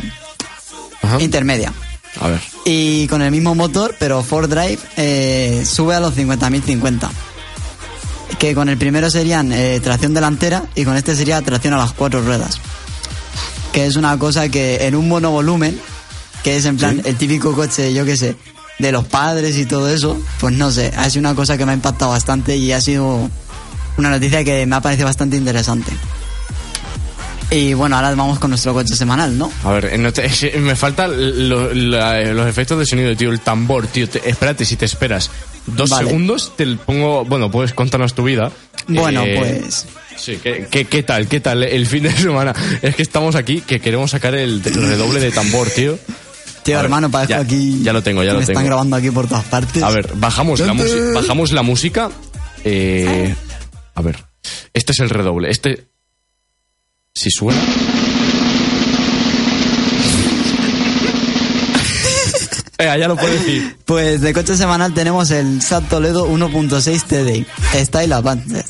Ajá. 1.07 1.21
intermedia. 1.21 1.73
A 2.19 2.27
ver. 2.29 2.41
Y 2.65 3.07
con 3.07 3.21
el 3.21 3.31
mismo 3.31 3.55
motor, 3.55 3.95
pero 3.99 4.23
Ford 4.23 4.49
Drive 4.49 4.79
eh, 4.97 5.63
sube 5.65 5.95
a 5.95 5.99
los 5.99 6.15
50.050. 6.15 7.09
Que 8.39 8.53
con 8.53 8.69
el 8.69 8.77
primero 8.77 9.09
serían 9.09 9.51
eh, 9.51 9.79
tracción 9.81 10.13
delantera 10.13 10.63
y 10.75 10.83
con 10.83 10.95
este 10.95 11.15
sería 11.15 11.41
tracción 11.41 11.73
a 11.73 11.77
las 11.77 11.93
cuatro 11.93 12.21
ruedas. 12.21 12.59
Que 13.71 13.85
es 13.85 13.95
una 13.95 14.17
cosa 14.17 14.49
que 14.49 14.87
en 14.87 14.95
un 14.95 15.07
monovolumen, 15.07 15.79
que 16.43 16.57
es 16.57 16.65
en 16.65 16.77
plan 16.77 17.01
el 17.05 17.15
típico 17.15 17.53
coche, 17.53 17.93
yo 17.93 18.05
qué 18.05 18.17
sé, 18.17 18.35
de 18.79 18.91
los 18.91 19.05
padres 19.05 19.57
y 19.57 19.65
todo 19.65 19.89
eso, 19.89 20.17
pues 20.39 20.53
no 20.53 20.71
sé, 20.71 20.93
ha 20.95 21.09
sido 21.09 21.21
una 21.21 21.35
cosa 21.35 21.57
que 21.57 21.65
me 21.65 21.71
ha 21.71 21.75
impactado 21.75 22.11
bastante 22.11 22.57
y 22.57 22.71
ha 22.71 22.81
sido 22.81 23.29
una 23.97 24.09
noticia 24.09 24.43
que 24.43 24.65
me 24.65 24.75
ha 24.75 24.81
parecido 24.81 25.07
bastante 25.07 25.37
interesante. 25.37 25.91
Y 27.49 27.73
bueno, 27.73 27.95
ahora 27.95 28.09
vamos 28.13 28.39
con 28.39 28.49
nuestro 28.49 28.73
coche 28.73 28.93
semanal, 28.95 29.37
¿no? 29.37 29.49
A 29.63 29.71
ver, 29.71 29.97
no 29.99 30.11
te- 30.11 30.25
es- 30.25 30.55
me 30.59 30.75
faltan 30.75 31.11
lo- 31.49 31.73
los 31.73 32.47
efectos 32.47 32.77
de 32.79 32.85
sonido, 32.85 33.15
tío. 33.15 33.31
El 33.31 33.39
tambor, 33.39 33.87
tío. 33.87 34.07
te- 34.09 34.27
espérate, 34.29 34.65
si 34.65 34.75
te 34.75 34.85
esperas 34.85 35.31
dos 35.65 35.89
Vale. 35.89 36.07
segundos, 36.07 36.53
te 36.57 36.65
pongo. 36.75 37.23
Bueno, 37.25 37.49
puedes 37.49 37.73
contarnos 37.73 38.13
tu 38.13 38.23
vida. 38.23 38.51
Bueno, 38.87 39.23
Eh, 39.25 39.35
pues 39.63 39.85
Sí, 40.17 40.39
¿qué, 40.41 40.67
qué, 40.71 40.85
qué 40.85 41.03
tal? 41.03 41.27
¿Qué 41.27 41.39
tal 41.39 41.63
el 41.63 41.85
fin 41.85 42.03
de 42.03 42.11
semana? 42.17 42.53
Es 42.81 42.95
que 42.95 43.01
estamos 43.03 43.35
aquí, 43.35 43.61
que 43.61 43.79
queremos 43.79 44.11
sacar 44.11 44.33
el, 44.35 44.61
el 44.65 44.73
redoble 44.73 45.19
de 45.19 45.31
tambor, 45.31 45.69
tío. 45.69 45.97
Tío, 46.63 46.75
ver, 46.75 46.85
hermano, 46.85 47.09
parezco 47.09 47.35
ya- 47.35 47.39
aquí. 47.39 47.81
ya 47.81 47.93
lo 47.93 48.03
tengo, 48.03 48.23
ya 48.23 48.33
lo 48.33 48.39
me 48.39 48.45
tengo. 48.45 48.59
están 48.59 48.65
grabando 48.65 48.95
aquí 48.97 49.09
por 49.11 49.27
todas 49.27 49.45
partes. 49.45 49.81
A 49.83 49.89
ver, 49.89 50.09
bajamos 50.15 50.59
la, 50.59 50.73
bajamos 51.13 51.51
la 51.53 51.61
música. 51.61 52.09
Eh, 52.65 53.33
a 53.95 54.01
ver, 54.01 54.17
este 54.73 54.91
es 54.91 54.99
el 54.99 55.09
redoble. 55.09 55.49
Este. 55.49 55.87
Si 57.17 57.31
suena. 57.31 57.59
Venga, 62.77 62.95
ya 62.95 63.07
lo 63.07 63.15
puedo 63.15 63.33
decir. 63.33 63.75
Pues 63.85 64.21
de 64.21 64.33
coche 64.33 64.55
semanal 64.55 64.93
tenemos 64.93 65.31
el 65.31 65.63
SAT 65.63 65.89
Toledo 65.89 66.29
1.6 66.29 67.03
TDI, 67.05 67.47
Style 67.85 68.13
Advanced. 68.13 68.65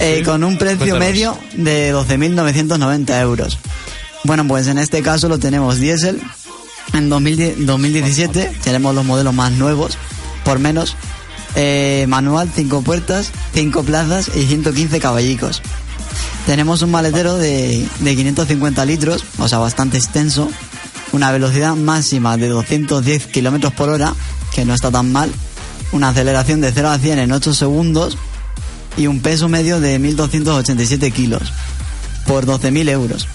Eh, 0.00 0.22
con 0.22 0.44
un 0.44 0.58
precio 0.58 0.98
Cuéntanos. 0.98 1.00
medio 1.00 1.38
de 1.54 1.94
12.990 1.94 3.22
euros. 3.22 3.58
Bueno, 4.24 4.46
pues 4.46 4.66
en 4.66 4.76
este 4.76 5.00
caso 5.00 5.30
lo 5.30 5.38
tenemos 5.38 5.78
diésel. 5.78 6.20
En 6.92 7.08
2010 7.08 7.64
2017 7.64 8.52
tenemos 8.62 8.94
los 8.94 9.06
modelos 9.06 9.32
más 9.32 9.50
nuevos, 9.52 9.96
por 10.44 10.58
menos. 10.58 10.94
Eh, 11.56 12.04
manual, 12.06 12.50
5 12.54 12.82
puertas, 12.82 13.30
5 13.54 13.82
plazas 13.84 14.30
y 14.36 14.44
115 14.44 15.00
caballicos. 15.00 15.62
Tenemos 16.46 16.82
un 16.82 16.90
maletero 16.90 17.36
de, 17.36 17.86
de 18.00 18.16
550 18.16 18.84
litros, 18.84 19.24
o 19.38 19.48
sea, 19.48 19.58
bastante 19.58 19.96
extenso. 19.96 20.50
Una 21.12 21.30
velocidad 21.30 21.74
máxima 21.76 22.36
de 22.36 22.48
210 22.48 23.26
kilómetros 23.26 23.72
por 23.72 23.88
hora, 23.88 24.14
que 24.54 24.64
no 24.64 24.74
está 24.74 24.90
tan 24.90 25.12
mal. 25.12 25.30
Una 25.92 26.08
aceleración 26.08 26.60
de 26.60 26.72
0 26.72 26.90
a 26.90 26.98
100 26.98 27.18
en 27.20 27.32
8 27.32 27.54
segundos. 27.54 28.18
Y 28.96 29.06
un 29.06 29.20
peso 29.20 29.48
medio 29.48 29.80
de 29.80 29.98
1.287 30.00 31.12
kilos. 31.12 31.52
Por 32.26 32.46
12.000 32.46 32.88
euros, 32.90 33.26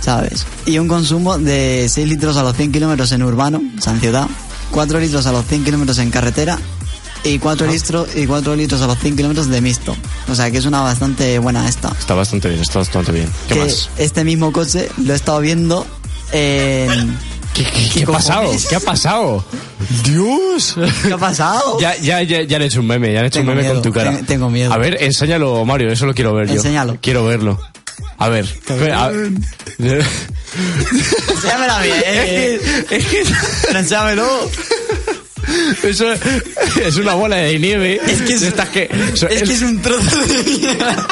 ¿sabes? 0.00 0.46
Y 0.64 0.78
un 0.78 0.88
consumo 0.88 1.38
de 1.38 1.86
6 1.88 2.08
litros 2.08 2.36
a 2.36 2.42
los 2.42 2.56
100 2.56 2.72
kilómetros 2.72 3.12
en 3.12 3.22
urbano, 3.22 3.60
o 3.76 3.80
sea, 3.80 3.92
en 3.94 4.00
ciudad. 4.00 4.28
4 4.70 5.00
litros 5.00 5.26
a 5.26 5.32
los 5.32 5.44
100 5.46 5.64
kilómetros 5.64 5.98
en 5.98 6.10
carretera. 6.10 6.58
Y 7.24 7.38
4, 7.38 7.66
litros, 7.66 8.08
y 8.16 8.26
4 8.26 8.54
litros 8.56 8.80
a 8.82 8.86
los 8.86 8.98
100 8.98 9.16
kilómetros 9.16 9.48
de 9.48 9.60
mixto. 9.60 9.96
O 10.28 10.34
sea, 10.34 10.50
que 10.50 10.58
es 10.58 10.64
una 10.66 10.80
bastante 10.80 11.38
buena 11.38 11.68
esta 11.68 11.90
Está 11.98 12.14
bastante 12.14 12.48
bien, 12.48 12.60
está 12.60 12.78
bastante 12.78 13.12
bien. 13.12 13.28
¿Qué 13.48 13.54
que 13.54 13.60
más? 13.64 13.90
este 13.98 14.24
mismo 14.24 14.52
coche 14.52 14.88
lo 15.04 15.12
he 15.12 15.16
estado 15.16 15.40
viendo 15.40 15.86
en... 16.32 17.16
¿Qué, 17.54 17.64
qué- 17.64 17.88
qué 17.92 18.02
ha 18.02 18.06
cojones? 18.06 18.26
pasado? 18.26 18.52
¿Qué 18.68 18.76
ha 18.76 18.80
pasado? 18.80 19.44
¡Dios! 20.04 20.76
¿Qué 21.04 21.12
ha 21.12 21.18
pasado? 21.18 21.78
Ya, 21.80 21.96
ya, 21.96 22.22
ya, 22.22 22.42
ya 22.42 22.56
han 22.56 22.62
hecho 22.62 22.78
un 22.80 22.86
meme, 22.86 23.12
ya 23.12 23.20
han 23.20 23.26
hecho 23.26 23.40
Tengo 23.40 23.50
un 23.50 23.56
meme 23.56 23.68
con 23.68 23.76
miedo, 23.78 23.82
tu 23.90 23.92
cara. 23.92 24.12
ten- 24.16 24.26
tengo 24.26 24.48
miedo. 24.50 24.72
A 24.72 24.78
ver, 24.78 25.02
enséñalo, 25.02 25.64
Mario, 25.64 25.90
eso 25.90 26.06
lo 26.06 26.14
quiero 26.14 26.32
ver 26.34 26.46
yo. 26.46 26.54
Enséñalo. 26.54 26.98
Quiero 27.00 27.24
verlo. 27.24 27.58
A 28.18 28.28
ver. 28.28 28.46
a- 28.94 29.10
Enséñamelo 31.30 31.78
mí, 31.80 31.88
eh. 32.06 32.60
Es 32.90 33.06
que, 33.06 33.22
Pero 33.66 33.78
enséñamelo. 33.80 34.50
Eso 35.82 36.06
es 36.84 36.96
una 36.96 37.14
bola 37.14 37.36
de 37.36 37.58
nieve. 37.58 38.00
Es 38.06 38.22
que 38.22 38.34
es, 38.34 38.42
estas 38.42 38.68
que, 38.68 38.88
es 39.12 39.42
que 39.42 39.52
es 39.52 39.62
un 39.62 39.80
trozo 39.80 40.16
de 40.26 40.42
mierda. 40.44 41.06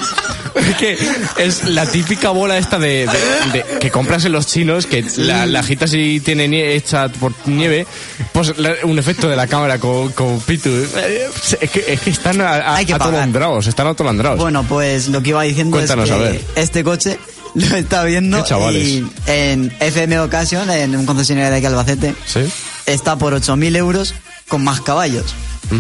Es 0.55 0.75
que 0.77 0.97
es 1.37 1.65
la 1.69 1.85
típica 1.85 2.31
bola 2.31 2.57
esta 2.57 2.79
de, 2.79 3.07
de- 3.07 3.53
de- 3.53 3.79
que 3.79 3.91
compras 3.91 4.25
en 4.25 4.33
los 4.33 4.47
chinos, 4.47 4.87
que 4.87 5.05
la, 5.19 5.45
la 5.45 5.61
agitas 5.61 5.93
y 5.93 6.21
tiene 6.21 6.49
nie- 6.49 6.75
hecha 6.75 7.09
por 7.11 7.33
nieve, 7.47 7.87
pues 8.33 8.57
la- 8.57 8.75
un 8.85 8.99
efecto 8.99 9.29
de 9.29 9.37
la 9.37 9.47
cámara 9.47 9.79
con, 9.79 10.13
con 10.13 10.41
Pitu. 10.41 10.71
Eh, 10.71 11.29
Es 11.61 11.71
que, 11.71 11.85
es 11.89 12.01
que 12.01 12.09
están 12.11 12.41
a- 12.41 12.49
a- 12.55 12.77
Hay 12.77 12.87
que 12.87 12.95
atolandrados, 12.95 13.67
están 13.67 13.87
atolandrados. 13.87 14.39
Bueno, 14.39 14.65
pues 14.67 15.09
lo 15.09 15.23
que 15.23 15.31
iba 15.31 15.43
diciendo 15.43 15.77
Cuéntanos, 15.77 16.09
es 16.09 16.15
a 16.15 16.19
que 16.19 16.23
ver. 16.25 16.41
este 16.57 16.83
coche 16.83 17.19
lo 17.55 17.77
estado 17.77 18.07
viendo 18.07 18.43
y 18.73 19.05
en 19.27 19.73
FM 19.81 20.21
Occasion, 20.21 20.71
en 20.71 20.97
un 20.97 21.05
concesionario 21.05 21.51
de 21.51 21.57
aquí 21.59 21.67
Albacete, 21.67 22.15
¿Sí? 22.25 22.41
está 22.87 23.17
por 23.19 23.35
8.000 23.35 23.77
euros 23.77 24.15
con 24.49 24.63
más 24.65 24.81
caballos. 24.81 25.35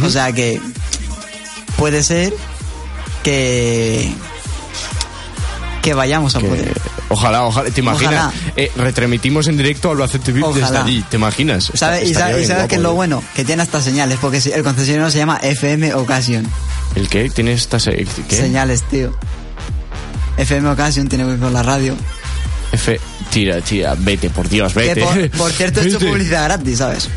O 0.04 0.10
sea 0.10 0.32
que 0.32 0.60
puede 1.76 2.02
ser 2.02 2.32
que 3.22 4.12
que 5.82 5.94
vayamos 5.94 6.34
a 6.34 6.40
Que- 6.40 6.46
poder. 6.48 6.72
ojalá, 7.10 7.44
ojalá, 7.44 7.70
¿te 7.70 7.80
imaginas? 7.80 8.14
Ojalá. 8.34 8.52
Eh, 8.56 8.72
retransmitimos 8.74 9.46
en 9.46 9.56
directo 9.56 9.88
al 9.90 9.96
Albacete 9.98 10.32
VIP 10.32 10.46
desde 10.54 10.76
allí, 10.78 11.04
¿te 11.08 11.16
imaginas? 11.16 11.70
¿Sabe- 11.74 12.04
y 12.04 12.12
sabe- 12.12 12.44
sabes 12.44 12.66
qué 12.66 12.74
es 12.74 12.80
lo 12.80 12.90
¿eh? 12.90 12.94
bueno? 12.94 13.22
Que 13.36 13.44
tiene 13.44 13.62
estas 13.62 13.84
señales, 13.84 14.18
porque 14.20 14.38
el 14.38 14.64
concesionario 14.64 15.10
se 15.12 15.18
llama 15.18 15.38
FM 15.40 15.94
Occasion. 15.94 16.44
¿El 16.96 17.08
qué? 17.08 17.30
¿Tiene 17.30 17.52
esta 17.52 17.78
se- 17.78 18.04
qué? 18.28 18.36
Señales, 18.36 18.82
tío. 18.90 19.16
FM 20.38 20.68
Occasion 20.70 21.06
tiene 21.08 21.22
que 21.22 21.30
ver 21.30 21.38
con 21.38 21.52
la 21.52 21.62
radio. 21.62 21.94
F, 22.72 22.98
tira, 23.30 23.60
tira, 23.60 23.94
vete, 23.96 24.28
por 24.28 24.48
Dios, 24.48 24.74
vete. 24.74 25.00
por, 25.02 25.30
por 25.30 25.52
cierto, 25.52 25.80
he 25.82 25.86
hecho 25.86 26.00
publicidad 26.00 26.42
gratis, 26.46 26.78
¿sabes? 26.78 27.08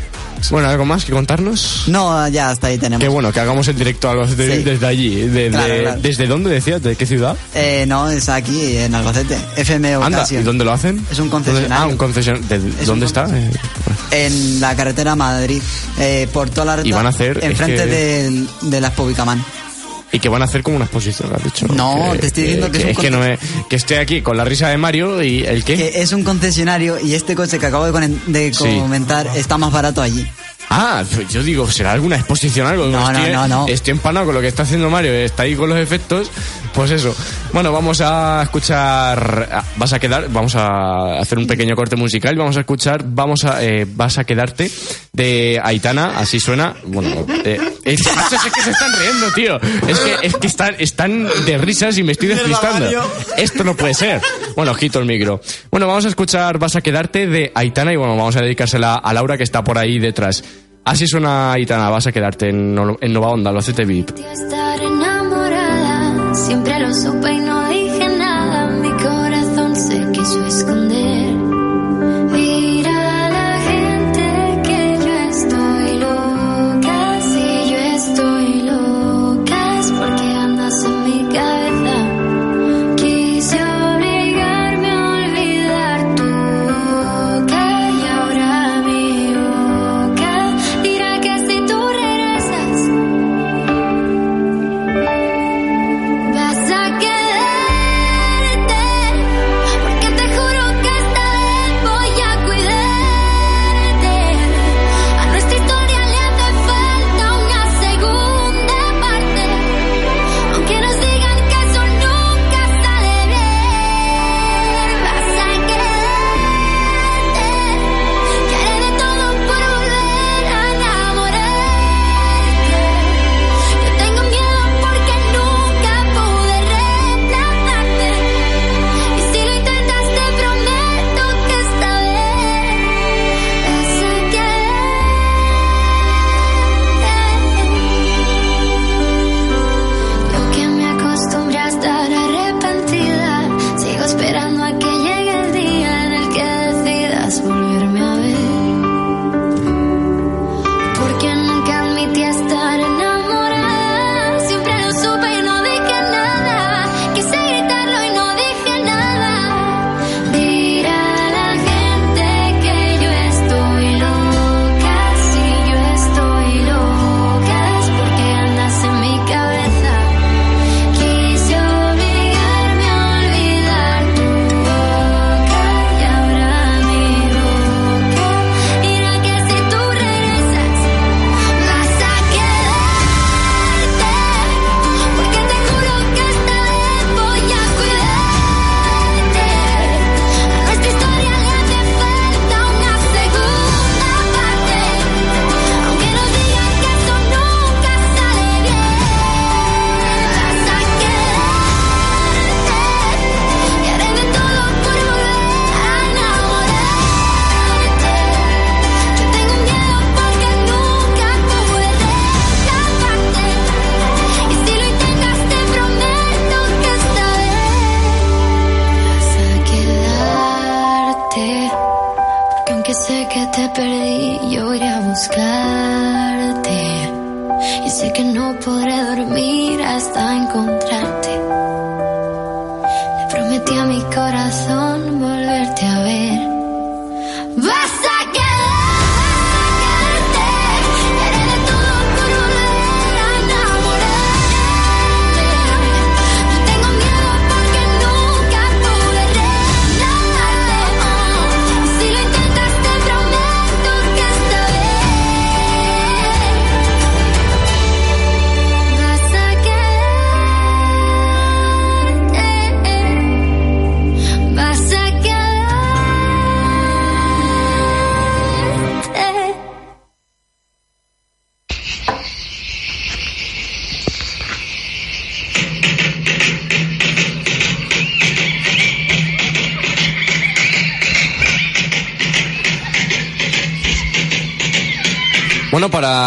Bueno, 0.50 0.68
¿algo 0.68 0.84
más 0.84 1.04
que 1.04 1.12
contarnos? 1.12 1.84
No, 1.88 2.26
ya 2.28 2.50
hasta 2.50 2.68
ahí 2.68 2.78
tenemos. 2.78 3.00
Qué 3.02 3.08
bueno, 3.08 3.32
que 3.32 3.40
hagamos 3.40 3.68
el 3.68 3.76
directo 3.76 4.08
al 4.10 4.18
Albacete 4.20 4.56
Sí. 4.58 4.62
Desde 4.64 4.86
allí. 4.86 5.14
Desde, 5.26 5.50
Claro, 5.50 5.74
claro. 5.82 6.00
¿Desde 6.00 6.26
dónde 6.26 6.50
decías? 6.50 6.82
¿De 6.82 6.96
qué 6.96 7.06
ciudad? 7.06 7.36
Eh, 7.54 7.84
no, 7.86 8.08
es 8.08 8.28
aquí, 8.28 8.76
en 8.76 8.94
Albacete. 8.94 9.36
FM 9.56 9.94
Anda, 9.94 10.06
Occasion. 10.18 10.40
¿y 10.42 10.44
dónde 10.44 10.64
lo 10.64 10.72
hacen? 10.72 10.96
Es 11.10 11.18
un 11.18 11.28
¿Dónde- 11.30 11.50
concesionario. 11.50 11.84
Ah, 11.84 11.86
un 11.86 11.96
concesionario. 11.96 12.48
¿De- 12.48 12.56
Es 12.80 12.86
¿Dónde 12.86 13.04
un 13.04 13.08
está? 13.08 13.26
Eh, 13.32 13.50
En 14.12 14.60
la 14.60 14.74
carretera 14.74 15.14
Madrid. 15.14 15.62
Eh, 15.98 16.26
por 16.32 16.50
toda 16.50 16.64
la 16.66 16.76
ruta. 16.76 16.88
Y 16.88 16.92
van 16.92 17.06
a 17.06 17.10
hacer, 17.10 17.38
es 17.38 17.44
Enfrente 17.44 17.84
que- 17.84 17.90
del- 17.90 18.48
de 18.62 18.80
la 18.80 18.88
Expobicamán. 18.88 19.44
Y 20.12 20.18
que 20.18 20.28
van 20.28 20.42
a 20.42 20.44
hacer 20.46 20.62
como 20.62 20.76
una 20.76 20.86
exposición, 20.86 21.32
has 21.34 21.42
dicho. 21.44 21.66
No, 21.68 22.12
te 22.20 22.26
estoy 22.26 22.42
diciendo 22.44 22.70
que 22.70 22.78
es 22.78 22.84
un 22.84 22.90
es 22.90 22.98
que, 22.98 23.10
no 23.10 23.18
me, 23.18 23.38
que 23.68 23.76
estoy 23.76 23.96
aquí 23.98 24.22
con 24.22 24.36
la 24.36 24.44
risa 24.44 24.68
de 24.68 24.76
Mario 24.76 25.22
y 25.22 25.44
el 25.44 25.64
qué. 25.64 25.76
Que 25.76 26.02
es 26.02 26.12
un 26.12 26.24
concesionario 26.24 26.98
y 27.00 27.14
este 27.14 27.34
coche 27.34 27.58
que 27.58 27.66
acabo 27.66 27.86
de, 27.86 28.52
Sí. 28.52 28.78
comentar 28.80 29.26
está 29.36 29.58
más 29.58 29.72
barato 29.72 30.02
allí. 30.02 30.26
Ah, 30.72 31.02
pues 31.12 31.28
yo 31.28 31.42
digo, 31.42 31.68
¿será 31.68 31.92
alguna 31.92 32.14
exposición 32.16 32.66
algo? 32.66 32.86
No, 32.86 33.12
no, 33.12 33.28
no, 33.28 33.48
no. 33.48 33.66
Estoy 33.68 33.90
empanado 33.92 34.26
con 34.26 34.36
lo 34.36 34.40
que 34.40 34.46
está 34.46 34.62
haciendo 34.62 34.88
Mario, 34.88 35.12
está 35.12 35.42
ahí 35.42 35.56
con 35.56 35.68
los 35.68 35.78
efectos. 35.78 36.30
Pues 36.72 36.92
eso. 36.92 37.14
Bueno, 37.52 37.72
vamos 37.72 38.00
a 38.00 38.42
escuchar. 38.44 39.59
Vas 39.76 39.92
a 39.92 39.98
quedar, 39.98 40.28
vamos 40.30 40.54
a 40.56 41.18
hacer 41.20 41.38
un 41.38 41.46
pequeño 41.46 41.74
corte 41.74 41.96
musical. 41.96 42.36
Vamos 42.36 42.56
a 42.56 42.60
escuchar, 42.60 43.02
vamos 43.04 43.44
a, 43.44 43.64
eh, 43.64 43.86
vas 43.88 44.18
a 44.18 44.24
quedarte 44.24 44.70
de 45.12 45.60
Aitana, 45.62 46.18
así 46.18 46.38
suena. 46.40 46.74
Bueno, 46.84 47.26
eh, 47.44 47.58
es, 47.84 48.02
que 48.02 48.62
se 48.62 48.70
están 48.70 48.92
riendo, 48.98 49.32
tío. 49.34 49.56
Es 49.88 49.98
que, 50.00 50.26
es 50.26 50.36
que 50.36 50.46
están, 50.46 50.74
están 50.78 51.28
de 51.46 51.58
risas 51.58 51.96
y 51.98 52.02
me 52.02 52.12
estoy 52.12 52.28
despistando. 52.28 52.88
Esto 53.36 53.64
no 53.64 53.76
puede 53.76 53.94
ser. 53.94 54.20
Bueno, 54.56 54.74
quito 54.74 54.98
el 54.98 55.06
micro. 55.06 55.40
Bueno, 55.70 55.86
vamos 55.86 56.04
a 56.04 56.08
escuchar 56.08 56.58
Vas 56.58 56.76
a 56.76 56.80
quedarte 56.80 57.26
de 57.26 57.52
Aitana 57.54 57.92
y 57.92 57.96
bueno, 57.96 58.16
vamos 58.16 58.36
a 58.36 58.42
dedicársela 58.42 58.94
a 58.94 59.14
Laura 59.14 59.36
que 59.36 59.44
está 59.44 59.64
por 59.64 59.78
ahí 59.78 59.98
detrás. 59.98 60.44
Así 60.84 61.06
suena 61.06 61.52
Aitana, 61.52 61.88
vas 61.88 62.06
a 62.06 62.12
quedarte 62.12 62.48
en, 62.50 62.76
en 63.00 63.12
Nova 63.12 63.28
Onda, 63.28 63.50
lo 63.50 63.60
hace 63.60 63.72
VIP. 63.84 64.10
estar 64.10 64.80
enamorada. 64.80 66.34
Siempre 66.34 66.80
lo 66.80 66.92
supe 66.94 67.39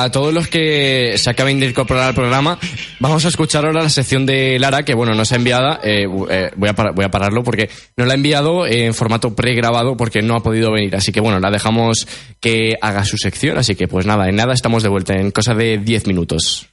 Para 0.04 0.12
todos 0.12 0.34
los 0.34 0.49
que 0.49 1.14
se 1.16 1.30
acaben 1.30 1.62
de 1.62 1.68
incorporar 1.68 2.10
al 2.10 2.14
programa, 2.14 2.60
vamos 2.99 3.24
a 3.24 3.30
escuchar 3.30 3.64
ahora 3.64 3.84
la 3.84 3.89
sección 3.89 4.26
de 4.26 4.60
Lara, 4.60 4.84
que 4.84 4.93
bueno, 4.93 5.16
nos 5.16 5.32
ha 5.32 5.38
enviada, 5.38 5.80
eh, 5.82 6.06
eh, 6.30 6.51
voy, 6.58 6.68
a 6.68 6.74
voy 6.91 7.06
a 7.06 7.10
pararlo 7.10 7.41
porque 7.41 7.70
nos 7.95 8.06
la 8.06 8.14
ha 8.14 8.18
enviado 8.18 8.68
en 8.68 8.93
formato 8.93 9.34
pregrabado 9.34 9.95
porque 9.95 10.22
no 10.22 10.36
ha 10.36 10.43
podido 10.43 10.74
venir, 10.74 10.93
así 10.93 11.14
que 11.14 11.22
bueno, 11.22 11.39
la 11.39 11.49
dejamos 11.51 12.06
que 12.41 12.74
haga 12.82 13.06
su 13.06 13.18
sección, 13.18 13.58
así 13.58 13.76
que 13.76 13.88
pues 13.88 14.06
nada, 14.06 14.28
en 14.28 14.36
nada 14.36 14.54
estamos 14.54 14.84
de 14.84 14.89
vuelta, 14.89 15.14
en 15.14 15.32
cosa 15.32 15.54
de 15.54 15.78
10 15.78 16.08
minutos. 16.08 16.68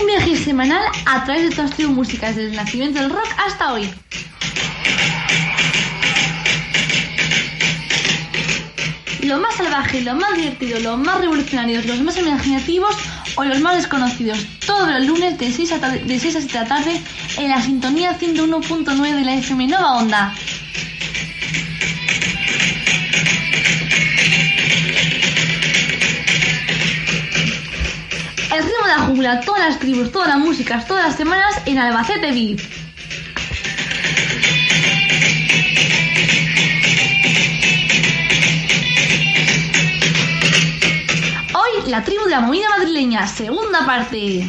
Un 0.00 0.06
viaje 0.06 0.36
semanal 0.36 0.84
a 1.04 1.24
través 1.24 1.50
de 1.50 1.56
todas 1.56 1.76
las 1.76 1.88
musicales 1.88 2.36
desde 2.36 2.50
el 2.50 2.56
nacimiento 2.56 3.00
del 3.00 3.10
rock 3.10 3.26
hasta 3.44 3.72
hoy. 3.72 3.90
Lo 9.22 9.38
más 9.38 9.54
salvaje, 9.54 10.00
lo 10.00 10.16
más 10.16 10.34
divertido, 10.34 10.80
los 10.80 10.98
más 10.98 11.20
revolucionarios, 11.20 11.86
los 11.86 12.00
más 12.00 12.18
imaginativos 12.18 12.96
o 13.36 13.44
los 13.44 13.60
más 13.60 13.76
desconocidos. 13.76 14.38
Todos 14.66 14.88
los 14.90 15.06
lunes 15.06 15.38
de 15.38 15.52
6 15.52 15.72
a, 15.72 15.78
de 15.78 16.18
6 16.18 16.36
a 16.36 16.40
7 16.40 16.52
de 16.52 16.58
la 16.58 16.68
tarde 16.68 17.00
en 17.38 17.48
la 17.48 17.62
sintonía 17.62 18.18
101.9 18.18 19.14
de 19.14 19.24
la 19.24 19.34
FM 19.34 19.68
Nova 19.68 19.94
Onda. 19.94 20.34
El 28.52 28.64
ritmo 28.64 28.86
de 28.86 28.88
la 28.88 28.98
jungla, 29.06 29.40
todas 29.40 29.68
las 29.68 29.78
tribus, 29.78 30.10
todas 30.10 30.28
las 30.28 30.38
músicas, 30.38 30.86
todas 30.86 31.06
las 31.06 31.16
semanas 31.16 31.54
en 31.64 31.78
Albacete 31.78 32.32
Beat. 32.32 32.60
La 41.86 42.04
tribu 42.04 42.24
de 42.24 42.30
la 42.30 42.40
movida 42.40 42.68
madrileña, 42.70 43.26
segunda 43.26 43.84
parte. 43.86 44.44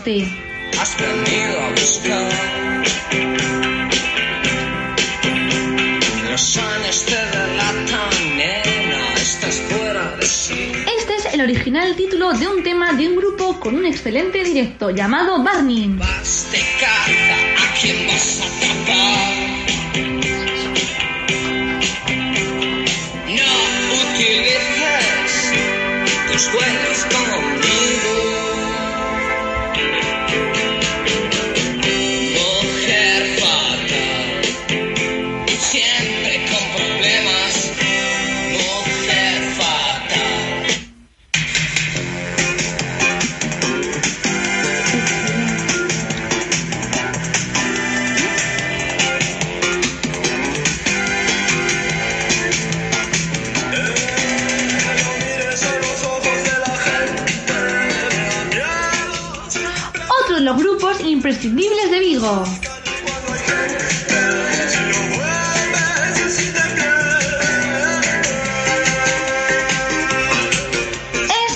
Este? 0.00 0.26
Has 0.80 0.96
venido 0.96 1.60
a 1.60 1.70
buscar 1.70 2.30
los 6.30 6.56
años 6.56 7.04
te 7.04 7.16
delatan, 7.16 8.36
nena, 8.36 9.14
estás 9.16 9.60
fuera 9.68 10.16
de 10.16 10.26
sí. 10.26 10.72
Este 10.98 11.16
es 11.16 11.34
el 11.34 11.40
original 11.42 11.96
título 11.96 12.32
de 12.32 12.46
un 12.46 12.62
tema 12.62 12.92
de 12.94 13.08
un 13.08 13.16
grupo 13.16 13.58
con 13.60 13.74
un 13.74 13.84
excelente 13.84 14.42
directo 14.44 14.90
llamado 14.90 15.42
Barney. 15.42 15.88
Vas 15.98 16.48
de 16.52 16.60
caza, 16.80 17.68
¿a 17.68 17.74
quién 17.80 18.06
vas 18.06 18.40
a 18.40 18.46
atrapar? 18.46 18.99
Es 62.30 62.36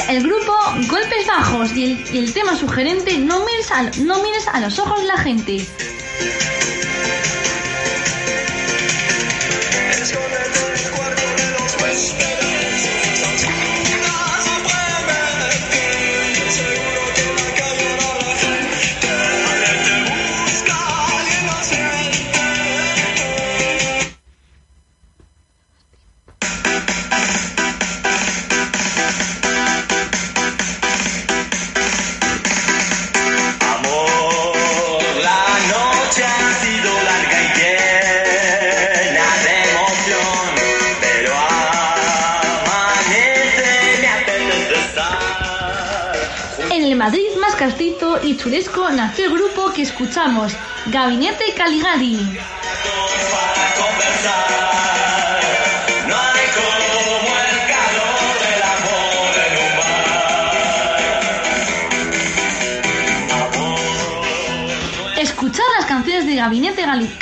el 0.08 0.24
grupo 0.24 0.52
Golpes 0.90 1.28
Bajos 1.28 1.70
y 1.76 2.18
el, 2.18 2.32
tema 2.32 2.56
sugerente 2.56 3.18
no 3.18 3.44
mires, 3.44 3.70
a, 3.70 3.82
no 4.02 4.20
mires 4.20 4.48
a 4.48 4.58
los 4.58 4.80
ojos 4.80 5.04
la 5.04 5.16
gente. 5.16 5.64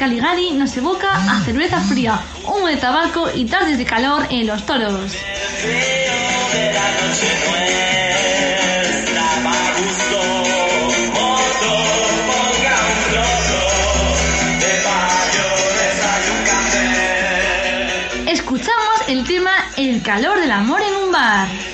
Caligari 0.03 0.51
nos 0.51 0.77
evoca 0.77 1.13
a 1.15 1.45
cerveza 1.45 1.81
fría, 1.81 2.19
humo 2.45 2.67
de 2.67 2.77
tabaco 2.77 3.31
y 3.33 3.45
tardes 3.45 3.79
de 3.79 3.85
calor 3.85 4.27
en 4.31 4.49
los 4.49 4.67
toros. 4.67 5.13
Escuchamos 18.27 18.97
el 19.07 19.25
tema 19.25 19.53
El 19.77 20.03
calor 20.03 20.41
del 20.41 20.51
amor 20.51 20.81
en 20.83 20.97
un 20.97 21.13
bar. 21.13 21.72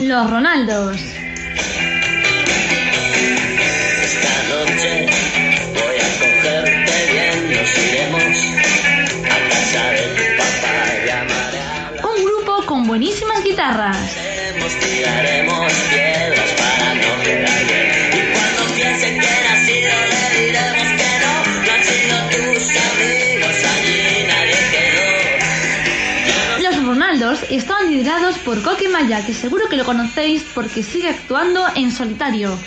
Los 0.00 0.28
Ronaldos. 0.28 0.96
Esta 4.02 4.34
noche 4.48 5.06
voy 5.72 5.96
a 5.96 6.08
cogerte 6.18 6.96
bien, 7.12 7.36
nos 7.52 7.78
iremos 7.78 8.36
a 9.24 9.38
casa 9.48 9.82
de 9.92 10.02
tu 10.16 10.24
papá, 10.36 10.74
llamaré 11.06 11.60
a 11.60 12.06
Un 12.06 12.24
grupo 12.24 12.66
con 12.66 12.86
buenísimas 12.86 13.42
guitarras. 13.44 13.96
Nos 14.58 14.74
tiraremos 14.80 15.72
piedras 15.90 16.13
Estaban 27.54 27.88
liderados 27.88 28.36
por 28.38 28.60
Coque 28.64 28.88
Maya, 28.88 29.24
que 29.24 29.32
seguro 29.32 29.68
que 29.68 29.76
lo 29.76 29.84
conocéis 29.84 30.44
porque 30.56 30.82
sigue 30.82 31.08
actuando 31.08 31.64
en 31.76 31.92
solitario. 31.92 32.58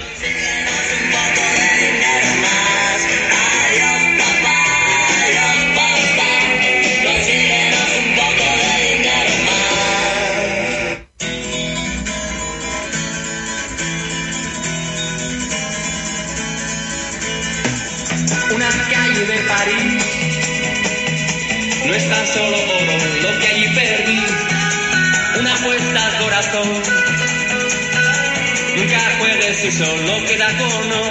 Solo 29.77 30.25
queda 30.25 30.47
cono 30.57 31.01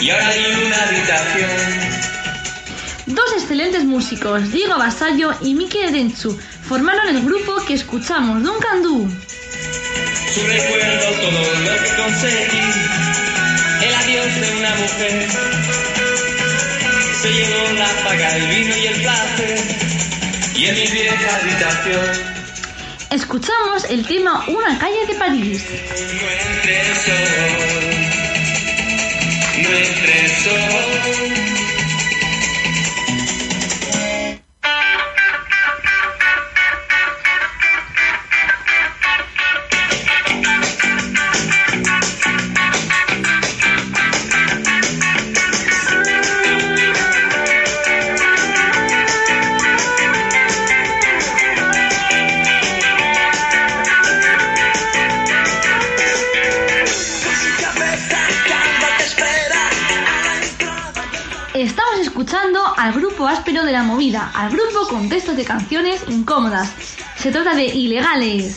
y 0.00 0.10
ahora 0.10 0.28
hay 0.28 0.44
una 0.66 0.82
habitación. 0.84 1.50
Dos 3.06 3.32
excelentes 3.32 3.84
músicos, 3.84 4.52
Diego 4.52 4.78
Basallo 4.78 5.32
y 5.40 5.54
Miki 5.54 5.78
Erenchu, 5.78 6.38
formaron 6.68 7.08
el 7.08 7.24
grupo 7.24 7.56
que 7.66 7.74
escuchamos, 7.74 8.42
Duncan 8.42 8.82
Du. 8.82 9.08
Su 10.34 10.46
recuerdo 10.46 11.06
todo 11.22 11.42
lo 11.64 11.82
que 11.82 11.90
conseguí, 12.02 12.66
el 13.86 13.94
adiós 13.94 14.40
de 14.40 14.56
una 14.58 14.74
mujer. 14.76 15.28
Se 17.20 17.32
llevó 17.32 17.72
la 17.78 17.88
paga, 18.04 18.36
el 18.36 18.46
vino 18.46 18.76
y 18.76 18.86
el 18.86 19.02
placer, 19.02 19.58
y 20.54 20.64
en 20.66 20.74
mi 20.74 20.86
vieja 20.86 21.36
habitación 21.36 22.35
Escuchamos 23.16 23.84
el 23.88 24.06
tema 24.06 24.44
Una 24.46 24.78
calle 24.78 25.06
de 25.06 25.14
París. 25.14 25.64
Escuchando 62.26 62.60
al 62.76 62.92
grupo 62.92 63.28
áspero 63.28 63.64
de 63.64 63.70
la 63.70 63.84
movida, 63.84 64.32
al 64.34 64.50
grupo 64.50 64.88
con 64.88 65.08
textos 65.08 65.36
de 65.36 65.44
canciones 65.44 66.02
incómodas. 66.08 66.72
Se 67.16 67.30
trata 67.30 67.54
de 67.54 67.66
ilegales. 67.66 68.56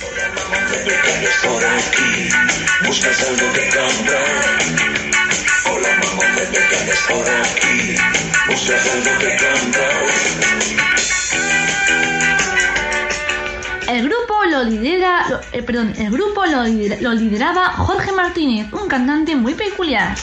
El 13.87 14.03
grupo 14.03 14.45
lo 14.49 14.63
lidera, 14.63 15.41
eh, 15.51 15.61
perdón, 15.61 15.93
el 15.95 16.09
grupo 16.09 16.43
lo 16.47 17.13
lideraba 17.13 17.65
Jorge 17.73 18.11
Martínez, 18.13 18.73
un 18.73 18.87
cantante 18.87 19.35
muy 19.35 19.53
peculiar. 19.53 20.15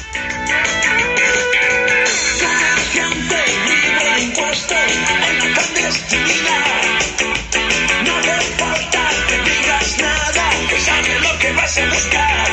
De 4.65 5.47
impuestos 5.47 6.13
en 6.13 6.45
la. 6.45 6.99
No 8.05 8.17
hace 8.19 8.41
falta 8.57 9.03
que 9.29 9.51
digas 9.51 9.99
nada, 9.99 10.51
que 10.69 10.81
sabes 10.81 11.21
lo 11.23 11.39
que 11.39 11.53
vas 11.53 11.79
a 11.79 11.85
buscar. 11.87 12.51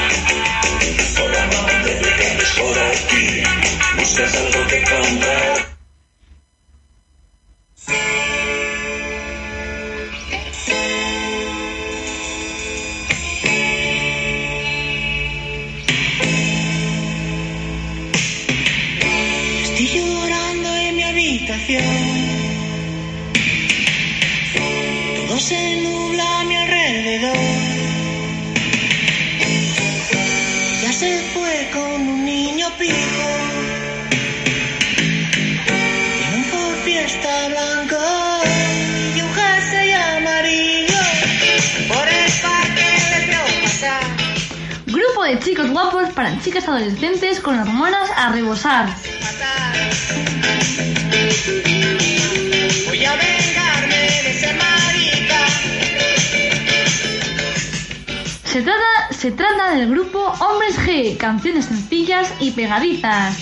Mamá, 1.34 1.84
te 1.84 1.99
quedes 1.99 2.49
por 2.60 2.78
aquí, 2.80 3.43
buscas 3.97 4.36
algo 4.36 4.68
que 4.68 4.84
comprar. 4.84 5.73
Para 46.16 46.39
chicas 46.41 46.68
adolescentes 46.68 47.39
con 47.39 47.59
hormonas 47.59 48.09
a 48.16 48.30
rebosar. 48.30 48.88
Voy 52.88 53.05
a 53.05 53.16
vengarme 53.16 53.95
de 53.95 54.32
ese 54.32 54.53
marica. 54.53 55.47
Se 58.45 58.61
trata, 58.61 59.14
se 59.18 59.32
trata 59.32 59.76
del 59.76 59.89
grupo 59.89 60.20
Hombres 60.20 60.78
G, 60.80 61.18
canciones 61.18 61.66
sencillas 61.66 62.32
y 62.39 62.51
pegadizas. 62.51 63.36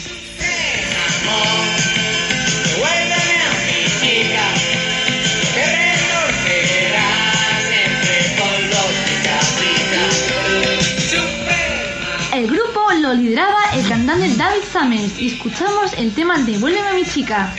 Lideraba 13.32 13.62
el 13.76 13.88
cantante 13.88 14.28
David 14.36 14.62
Summers 14.74 15.18
y 15.18 15.28
escuchamos 15.28 15.94
el 15.94 16.14
tema 16.14 16.38
Devuélveme 16.40 16.90
a 16.90 16.94
mi 16.94 17.06
chica. 17.06 17.54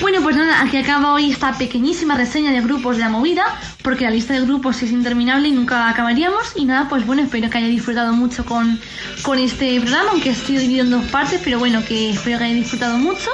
Bueno, 0.00 0.22
pues 0.22 0.36
nada, 0.36 0.62
aquí 0.62 0.76
acaba 0.76 1.14
hoy 1.14 1.32
esta 1.32 1.58
pequeñísima 1.58 2.14
reseña 2.14 2.52
de 2.52 2.60
grupos 2.60 2.96
de 2.96 3.02
la 3.02 3.08
movida, 3.08 3.44
porque 3.82 4.04
la 4.04 4.10
lista 4.10 4.34
de 4.34 4.42
grupos 4.42 4.80
es 4.84 4.92
interminable 4.92 5.48
y 5.48 5.52
nunca 5.52 5.88
acabaríamos. 5.88 6.52
Y 6.54 6.64
nada, 6.64 6.88
pues 6.88 7.04
bueno, 7.04 7.22
espero 7.22 7.50
que 7.50 7.58
haya 7.58 7.66
disfrutado 7.66 8.12
mucho 8.12 8.44
con, 8.44 8.78
con 9.22 9.38
este 9.38 9.80
programa, 9.80 10.10
aunque 10.10 10.34
sido 10.34 10.60
dividido 10.60 10.84
en 10.84 10.90
dos 10.90 11.04
partes, 11.10 11.40
pero 11.42 11.58
bueno, 11.58 11.84
que 11.84 12.10
espero 12.10 12.38
que 12.38 12.44
haya 12.44 12.54
disfrutado 12.54 12.98
mucho. 12.98 13.30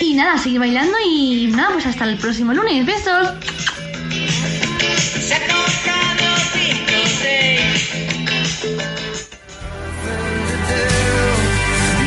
Y 0.00 0.14
nada, 0.14 0.36
seguir 0.38 0.58
bailando 0.58 0.96
y 1.04 1.48
nada, 1.48 1.70
pues 1.72 1.86
hasta 1.86 2.04
el 2.04 2.16
próximo 2.16 2.52
lunes. 2.52 2.84
Besos. 2.84 3.30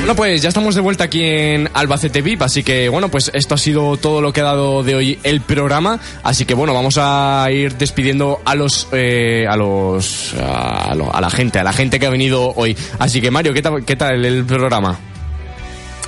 Bueno, 0.03 0.15
pues 0.17 0.41
ya 0.41 0.49
estamos 0.49 0.75
de 0.75 0.81
vuelta 0.81 1.05
aquí 1.05 1.23
en 1.23 1.69
Albacete 1.73 2.21
VIP, 2.21 2.41
así 2.41 2.61
que 2.61 2.89
bueno, 2.89 3.07
pues 3.09 3.31
esto 3.33 3.55
ha 3.55 3.57
sido 3.57 3.95
todo 3.95 4.19
lo 4.21 4.33
que 4.33 4.41
ha 4.41 4.43
dado 4.43 4.83
de 4.83 4.95
hoy 4.95 5.19
el 5.23 5.39
programa, 5.39 5.97
así 6.23 6.43
que 6.43 6.53
bueno, 6.53 6.73
vamos 6.73 6.97
a 6.99 7.47
ir 7.49 7.77
despidiendo 7.77 8.41
a 8.43 8.53
los 8.53 8.89
eh, 8.91 9.45
a 9.49 9.55
los 9.55 10.33
a, 10.33 10.93
lo- 10.93 11.15
a 11.15 11.21
la 11.21 11.29
gente, 11.29 11.57
a 11.59 11.63
la 11.63 11.71
gente 11.71 12.01
que 12.01 12.05
ha 12.05 12.09
venido 12.09 12.51
hoy. 12.57 12.75
Así 12.99 13.21
que 13.21 13.31
Mario, 13.31 13.53
¿qué 13.53 13.61
tal, 13.61 13.85
qué 13.85 13.95
tal 13.95 14.25
el 14.25 14.43
programa? 14.43 14.99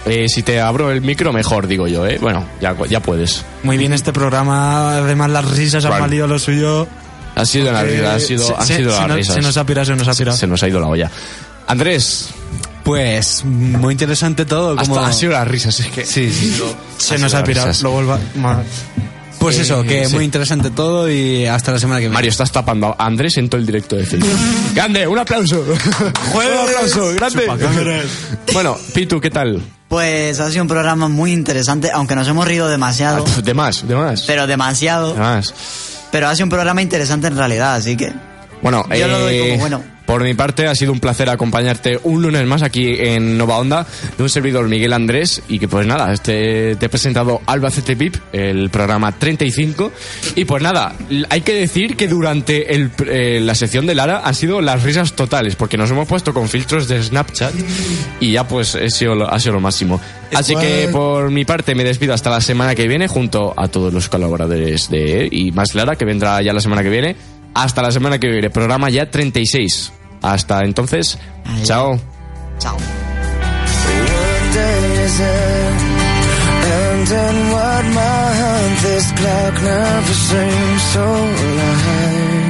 Eh, 0.06 0.28
si 0.28 0.44
te 0.44 0.60
abro 0.60 0.92
el 0.92 1.00
micro 1.02 1.32
mejor, 1.32 1.66
digo 1.66 1.88
yo, 1.88 2.06
¿eh? 2.06 2.18
Bueno, 2.20 2.44
ya, 2.60 2.76
ya 2.90 3.00
puedes. 3.00 3.46
Muy 3.64 3.78
bien 3.78 3.94
este 3.94 4.12
programa, 4.12 4.98
además 4.98 5.30
las 5.30 5.50
risas 5.52 5.86
han 5.86 6.02
valido 6.02 6.28
lo 6.28 6.38
suyo. 6.38 6.86
Ha 7.36 7.46
sido 7.46 7.72
la 7.72 7.80
Porque 7.80 7.96
risa, 7.96 8.16
ha 8.16 8.20
sido, 8.20 8.46
se- 8.46 8.54
ha 8.56 8.66
se- 8.66 8.76
sido 8.78 8.92
se 8.92 8.98
las 9.00 9.08
nos- 9.08 9.18
risas. 9.18 9.36
se 9.36 9.42
nos 9.42 9.56
ha 9.58 9.66
pirado, 9.66 9.86
se 9.86 9.96
nos 9.96 10.08
ha 10.10 10.14
pirado. 10.14 10.38
Se 10.38 10.48
nos 10.48 10.62
ha 10.64 10.68
ido 10.68 10.82
la 10.82 10.88
olla. 10.88 11.10
Andrés. 11.68 12.30
Pues 12.86 13.44
muy 13.44 13.94
interesante 13.94 14.46
todo. 14.46 14.76
Como... 14.76 14.96
Hasta 14.96 15.10
ha 15.10 15.12
sido 15.12 15.32
las 15.32 15.48
risas, 15.48 15.80
es 15.80 15.88
que. 15.88 16.06
Sí, 16.06 16.32
sí. 16.32 16.56
Se 17.00 17.18
nos 17.18 17.34
ha 17.34 17.44
pirado, 17.44 17.72
lo 17.82 17.92
vuelva. 17.92 18.20
Pues 19.40 19.58
Eh, 19.58 19.62
eso, 19.64 19.82
que 19.82 20.06
sí. 20.06 20.14
muy 20.14 20.24
interesante 20.24 20.70
todo 20.70 21.10
y 21.12 21.48
hasta 21.48 21.72
la 21.72 21.80
semana 21.80 22.00
que 22.00 22.06
viene. 22.06 22.14
Mario, 22.14 22.30
estás 22.30 22.52
tapando 22.52 22.96
a 22.98 23.06
Andrés 23.06 23.38
en 23.38 23.50
todo 23.50 23.60
el 23.60 23.66
directo 23.66 23.96
de 23.96 24.06
Facebook. 24.06 24.30
¡Grande! 24.76 25.08
¡Un 25.08 25.18
aplauso! 25.18 25.62
¡Un 25.62 26.44
aplauso! 26.44 27.14
¡Grande! 27.16 28.04
Bueno, 28.54 28.78
Pitu, 28.94 29.20
¿qué 29.20 29.32
tal? 29.32 29.62
Pues 29.88 30.40
ha 30.40 30.50
sido 30.52 30.62
un 30.62 30.68
programa 30.68 31.08
muy 31.08 31.32
interesante, 31.32 31.90
aunque 31.92 32.16
nos 32.16 32.28
hemos 32.28 32.46
reído 32.48 32.68
demasiado. 32.68 33.26
De 33.44 33.54
más, 33.56 33.88
de 33.88 33.96
más. 33.96 34.22
Pero 34.28 34.46
demasiado. 34.46 35.14
De 35.14 35.20
más. 35.20 35.54
Pero 36.12 36.28
ha 36.30 36.36
sido 36.36 36.46
un 36.46 36.50
programa 36.52 36.84
interesante 36.84 37.28
en 37.28 37.36
realidad, 37.36 37.76
así 37.76 37.98
que. 37.98 38.14
Bueno, 38.66 38.84
Yo 38.90 39.08
lo 39.08 39.20
doy 39.20 39.36
eh, 39.36 39.50
como 39.50 39.60
bueno. 39.60 39.84
por 40.08 40.24
mi 40.24 40.34
parte 40.34 40.66
ha 40.66 40.74
sido 40.74 40.92
un 40.92 41.00
placer 41.00 41.30
acompañarte 41.30 42.00
un 42.02 42.24
lunes 42.24 42.44
más 42.48 42.64
aquí 42.64 42.96
en 42.98 43.38
Nova 43.38 43.60
Onda 43.60 43.86
de 44.18 44.24
un 44.24 44.28
servidor 44.28 44.68
Miguel 44.68 44.92
Andrés 44.92 45.44
y 45.48 45.60
que 45.60 45.68
pues 45.68 45.86
nada, 45.86 46.12
este, 46.12 46.76
te 46.76 46.88
he 46.88 46.90
presentado 46.90 47.42
Albacete 47.46 47.94
VIP, 47.94 48.16
el 48.34 48.72
programa 48.72 49.12
35 49.12 49.92
y 50.34 50.46
pues 50.46 50.64
nada, 50.64 50.96
hay 51.30 51.42
que 51.42 51.54
decir 51.54 51.96
que 51.96 52.08
durante 52.08 52.74
el, 52.74 52.90
eh, 53.06 53.40
la 53.40 53.54
sección 53.54 53.86
de 53.86 53.94
Lara 53.94 54.24
han 54.26 54.34
sido 54.34 54.62
las 54.62 54.82
risas 54.82 55.14
totales 55.14 55.56
porque 55.56 55.78
nos 55.78 55.92
hemos 55.92 56.08
puesto 56.08 56.34
con 56.34 56.50
filtros 56.50 56.88
de 56.88 57.04
Snapchat 57.04 57.54
y 58.20 58.32
ya 58.32 58.48
pues 58.48 58.74
ha 58.74 58.90
sido 58.90 59.14
lo, 59.14 59.32
ha 59.32 59.40
sido 59.40 59.54
lo 59.54 59.60
máximo. 59.62 60.02
Así 60.34 60.56
que 60.56 60.90
por 60.92 61.30
mi 61.30 61.46
parte 61.46 61.76
me 61.76 61.84
despido 61.84 62.16
hasta 62.16 62.32
la 62.32 62.42
semana 62.42 62.74
que 62.74 62.88
viene 62.88 63.08
junto 63.08 63.54
a 63.56 63.68
todos 63.68 63.94
los 63.94 64.10
colaboradores 64.10 64.90
de 64.90 65.30
y 65.32 65.52
más 65.52 65.76
Lara 65.76 65.96
que 65.96 66.04
vendrá 66.04 66.42
ya 66.42 66.52
la 66.52 66.62
semana 66.62 66.82
que 66.82 66.90
viene. 66.90 67.16
Hasta 67.56 67.82
la 67.82 67.92
semana 67.92 68.20
que 68.20 68.28
viene, 68.28 68.50
programa 68.50 68.90
ya 68.90 69.10
36. 69.10 69.92
Hasta 70.22 70.64
entonces, 70.64 71.18
chao. 71.64 71.98
Chao. 72.60 72.76
What 72.76 74.54
day 74.54 75.06
is 75.06 75.20
it? 75.20 75.26
And 76.68 77.10
in 77.10 77.52
what 77.52 77.86
month? 77.86 78.82
This 78.84 79.12
clock 79.14 79.54
never 79.64 80.14
seems 80.14 80.82
so 80.94 81.04
alive. 81.04 82.45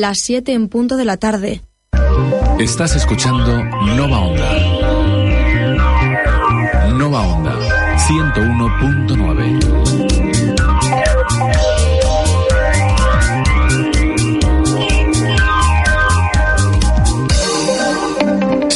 Las 0.00 0.20
7 0.20 0.52
en 0.52 0.68
punto 0.68 0.96
de 0.96 1.04
la 1.04 1.16
tarde. 1.16 1.62
Estás 2.58 2.96
escuchando 2.96 3.64
Nova 3.96 4.18
Onda. 4.20 4.52
Nova 6.94 7.20
Onda 7.22 7.54
101.9. 7.96 9.33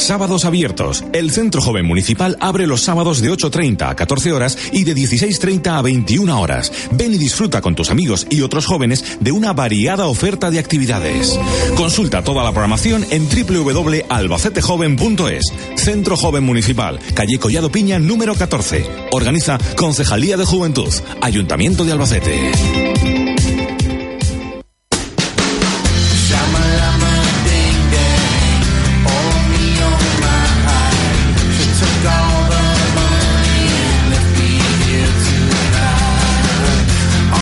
Sábados 0.09 0.43
abiertos. 0.43 1.05
El 1.13 1.29
Centro 1.29 1.61
Joven 1.61 1.85
Municipal 1.85 2.35
abre 2.39 2.65
los 2.65 2.81
sábados 2.81 3.21
de 3.21 3.29
8.30 3.29 3.91
a 3.91 3.95
14 3.95 4.31
horas 4.31 4.57
y 4.71 4.83
de 4.83 4.95
16.30 4.95 5.67
a 5.67 5.83
21 5.83 6.41
horas. 6.41 6.71
Ven 6.89 7.13
y 7.13 7.19
disfruta 7.19 7.61
con 7.61 7.75
tus 7.75 7.91
amigos 7.91 8.25
y 8.27 8.41
otros 8.41 8.65
jóvenes 8.65 9.19
de 9.19 9.31
una 9.31 9.53
variada 9.53 10.07
oferta 10.07 10.49
de 10.49 10.57
actividades. 10.57 11.39
Consulta 11.77 12.23
toda 12.23 12.43
la 12.43 12.51
programación 12.51 13.05
en 13.11 13.29
www.albacetejoven.es. 13.29 15.53
Centro 15.75 16.17
Joven 16.17 16.43
Municipal, 16.43 16.99
calle 17.13 17.37
Collado 17.37 17.71
Piña, 17.71 17.99
número 17.99 18.33
14. 18.33 18.87
Organiza 19.11 19.59
Concejalía 19.75 20.37
de 20.37 20.45
Juventud, 20.45 20.91
Ayuntamiento 21.21 21.85
de 21.85 21.91
Albacete. 21.91 23.18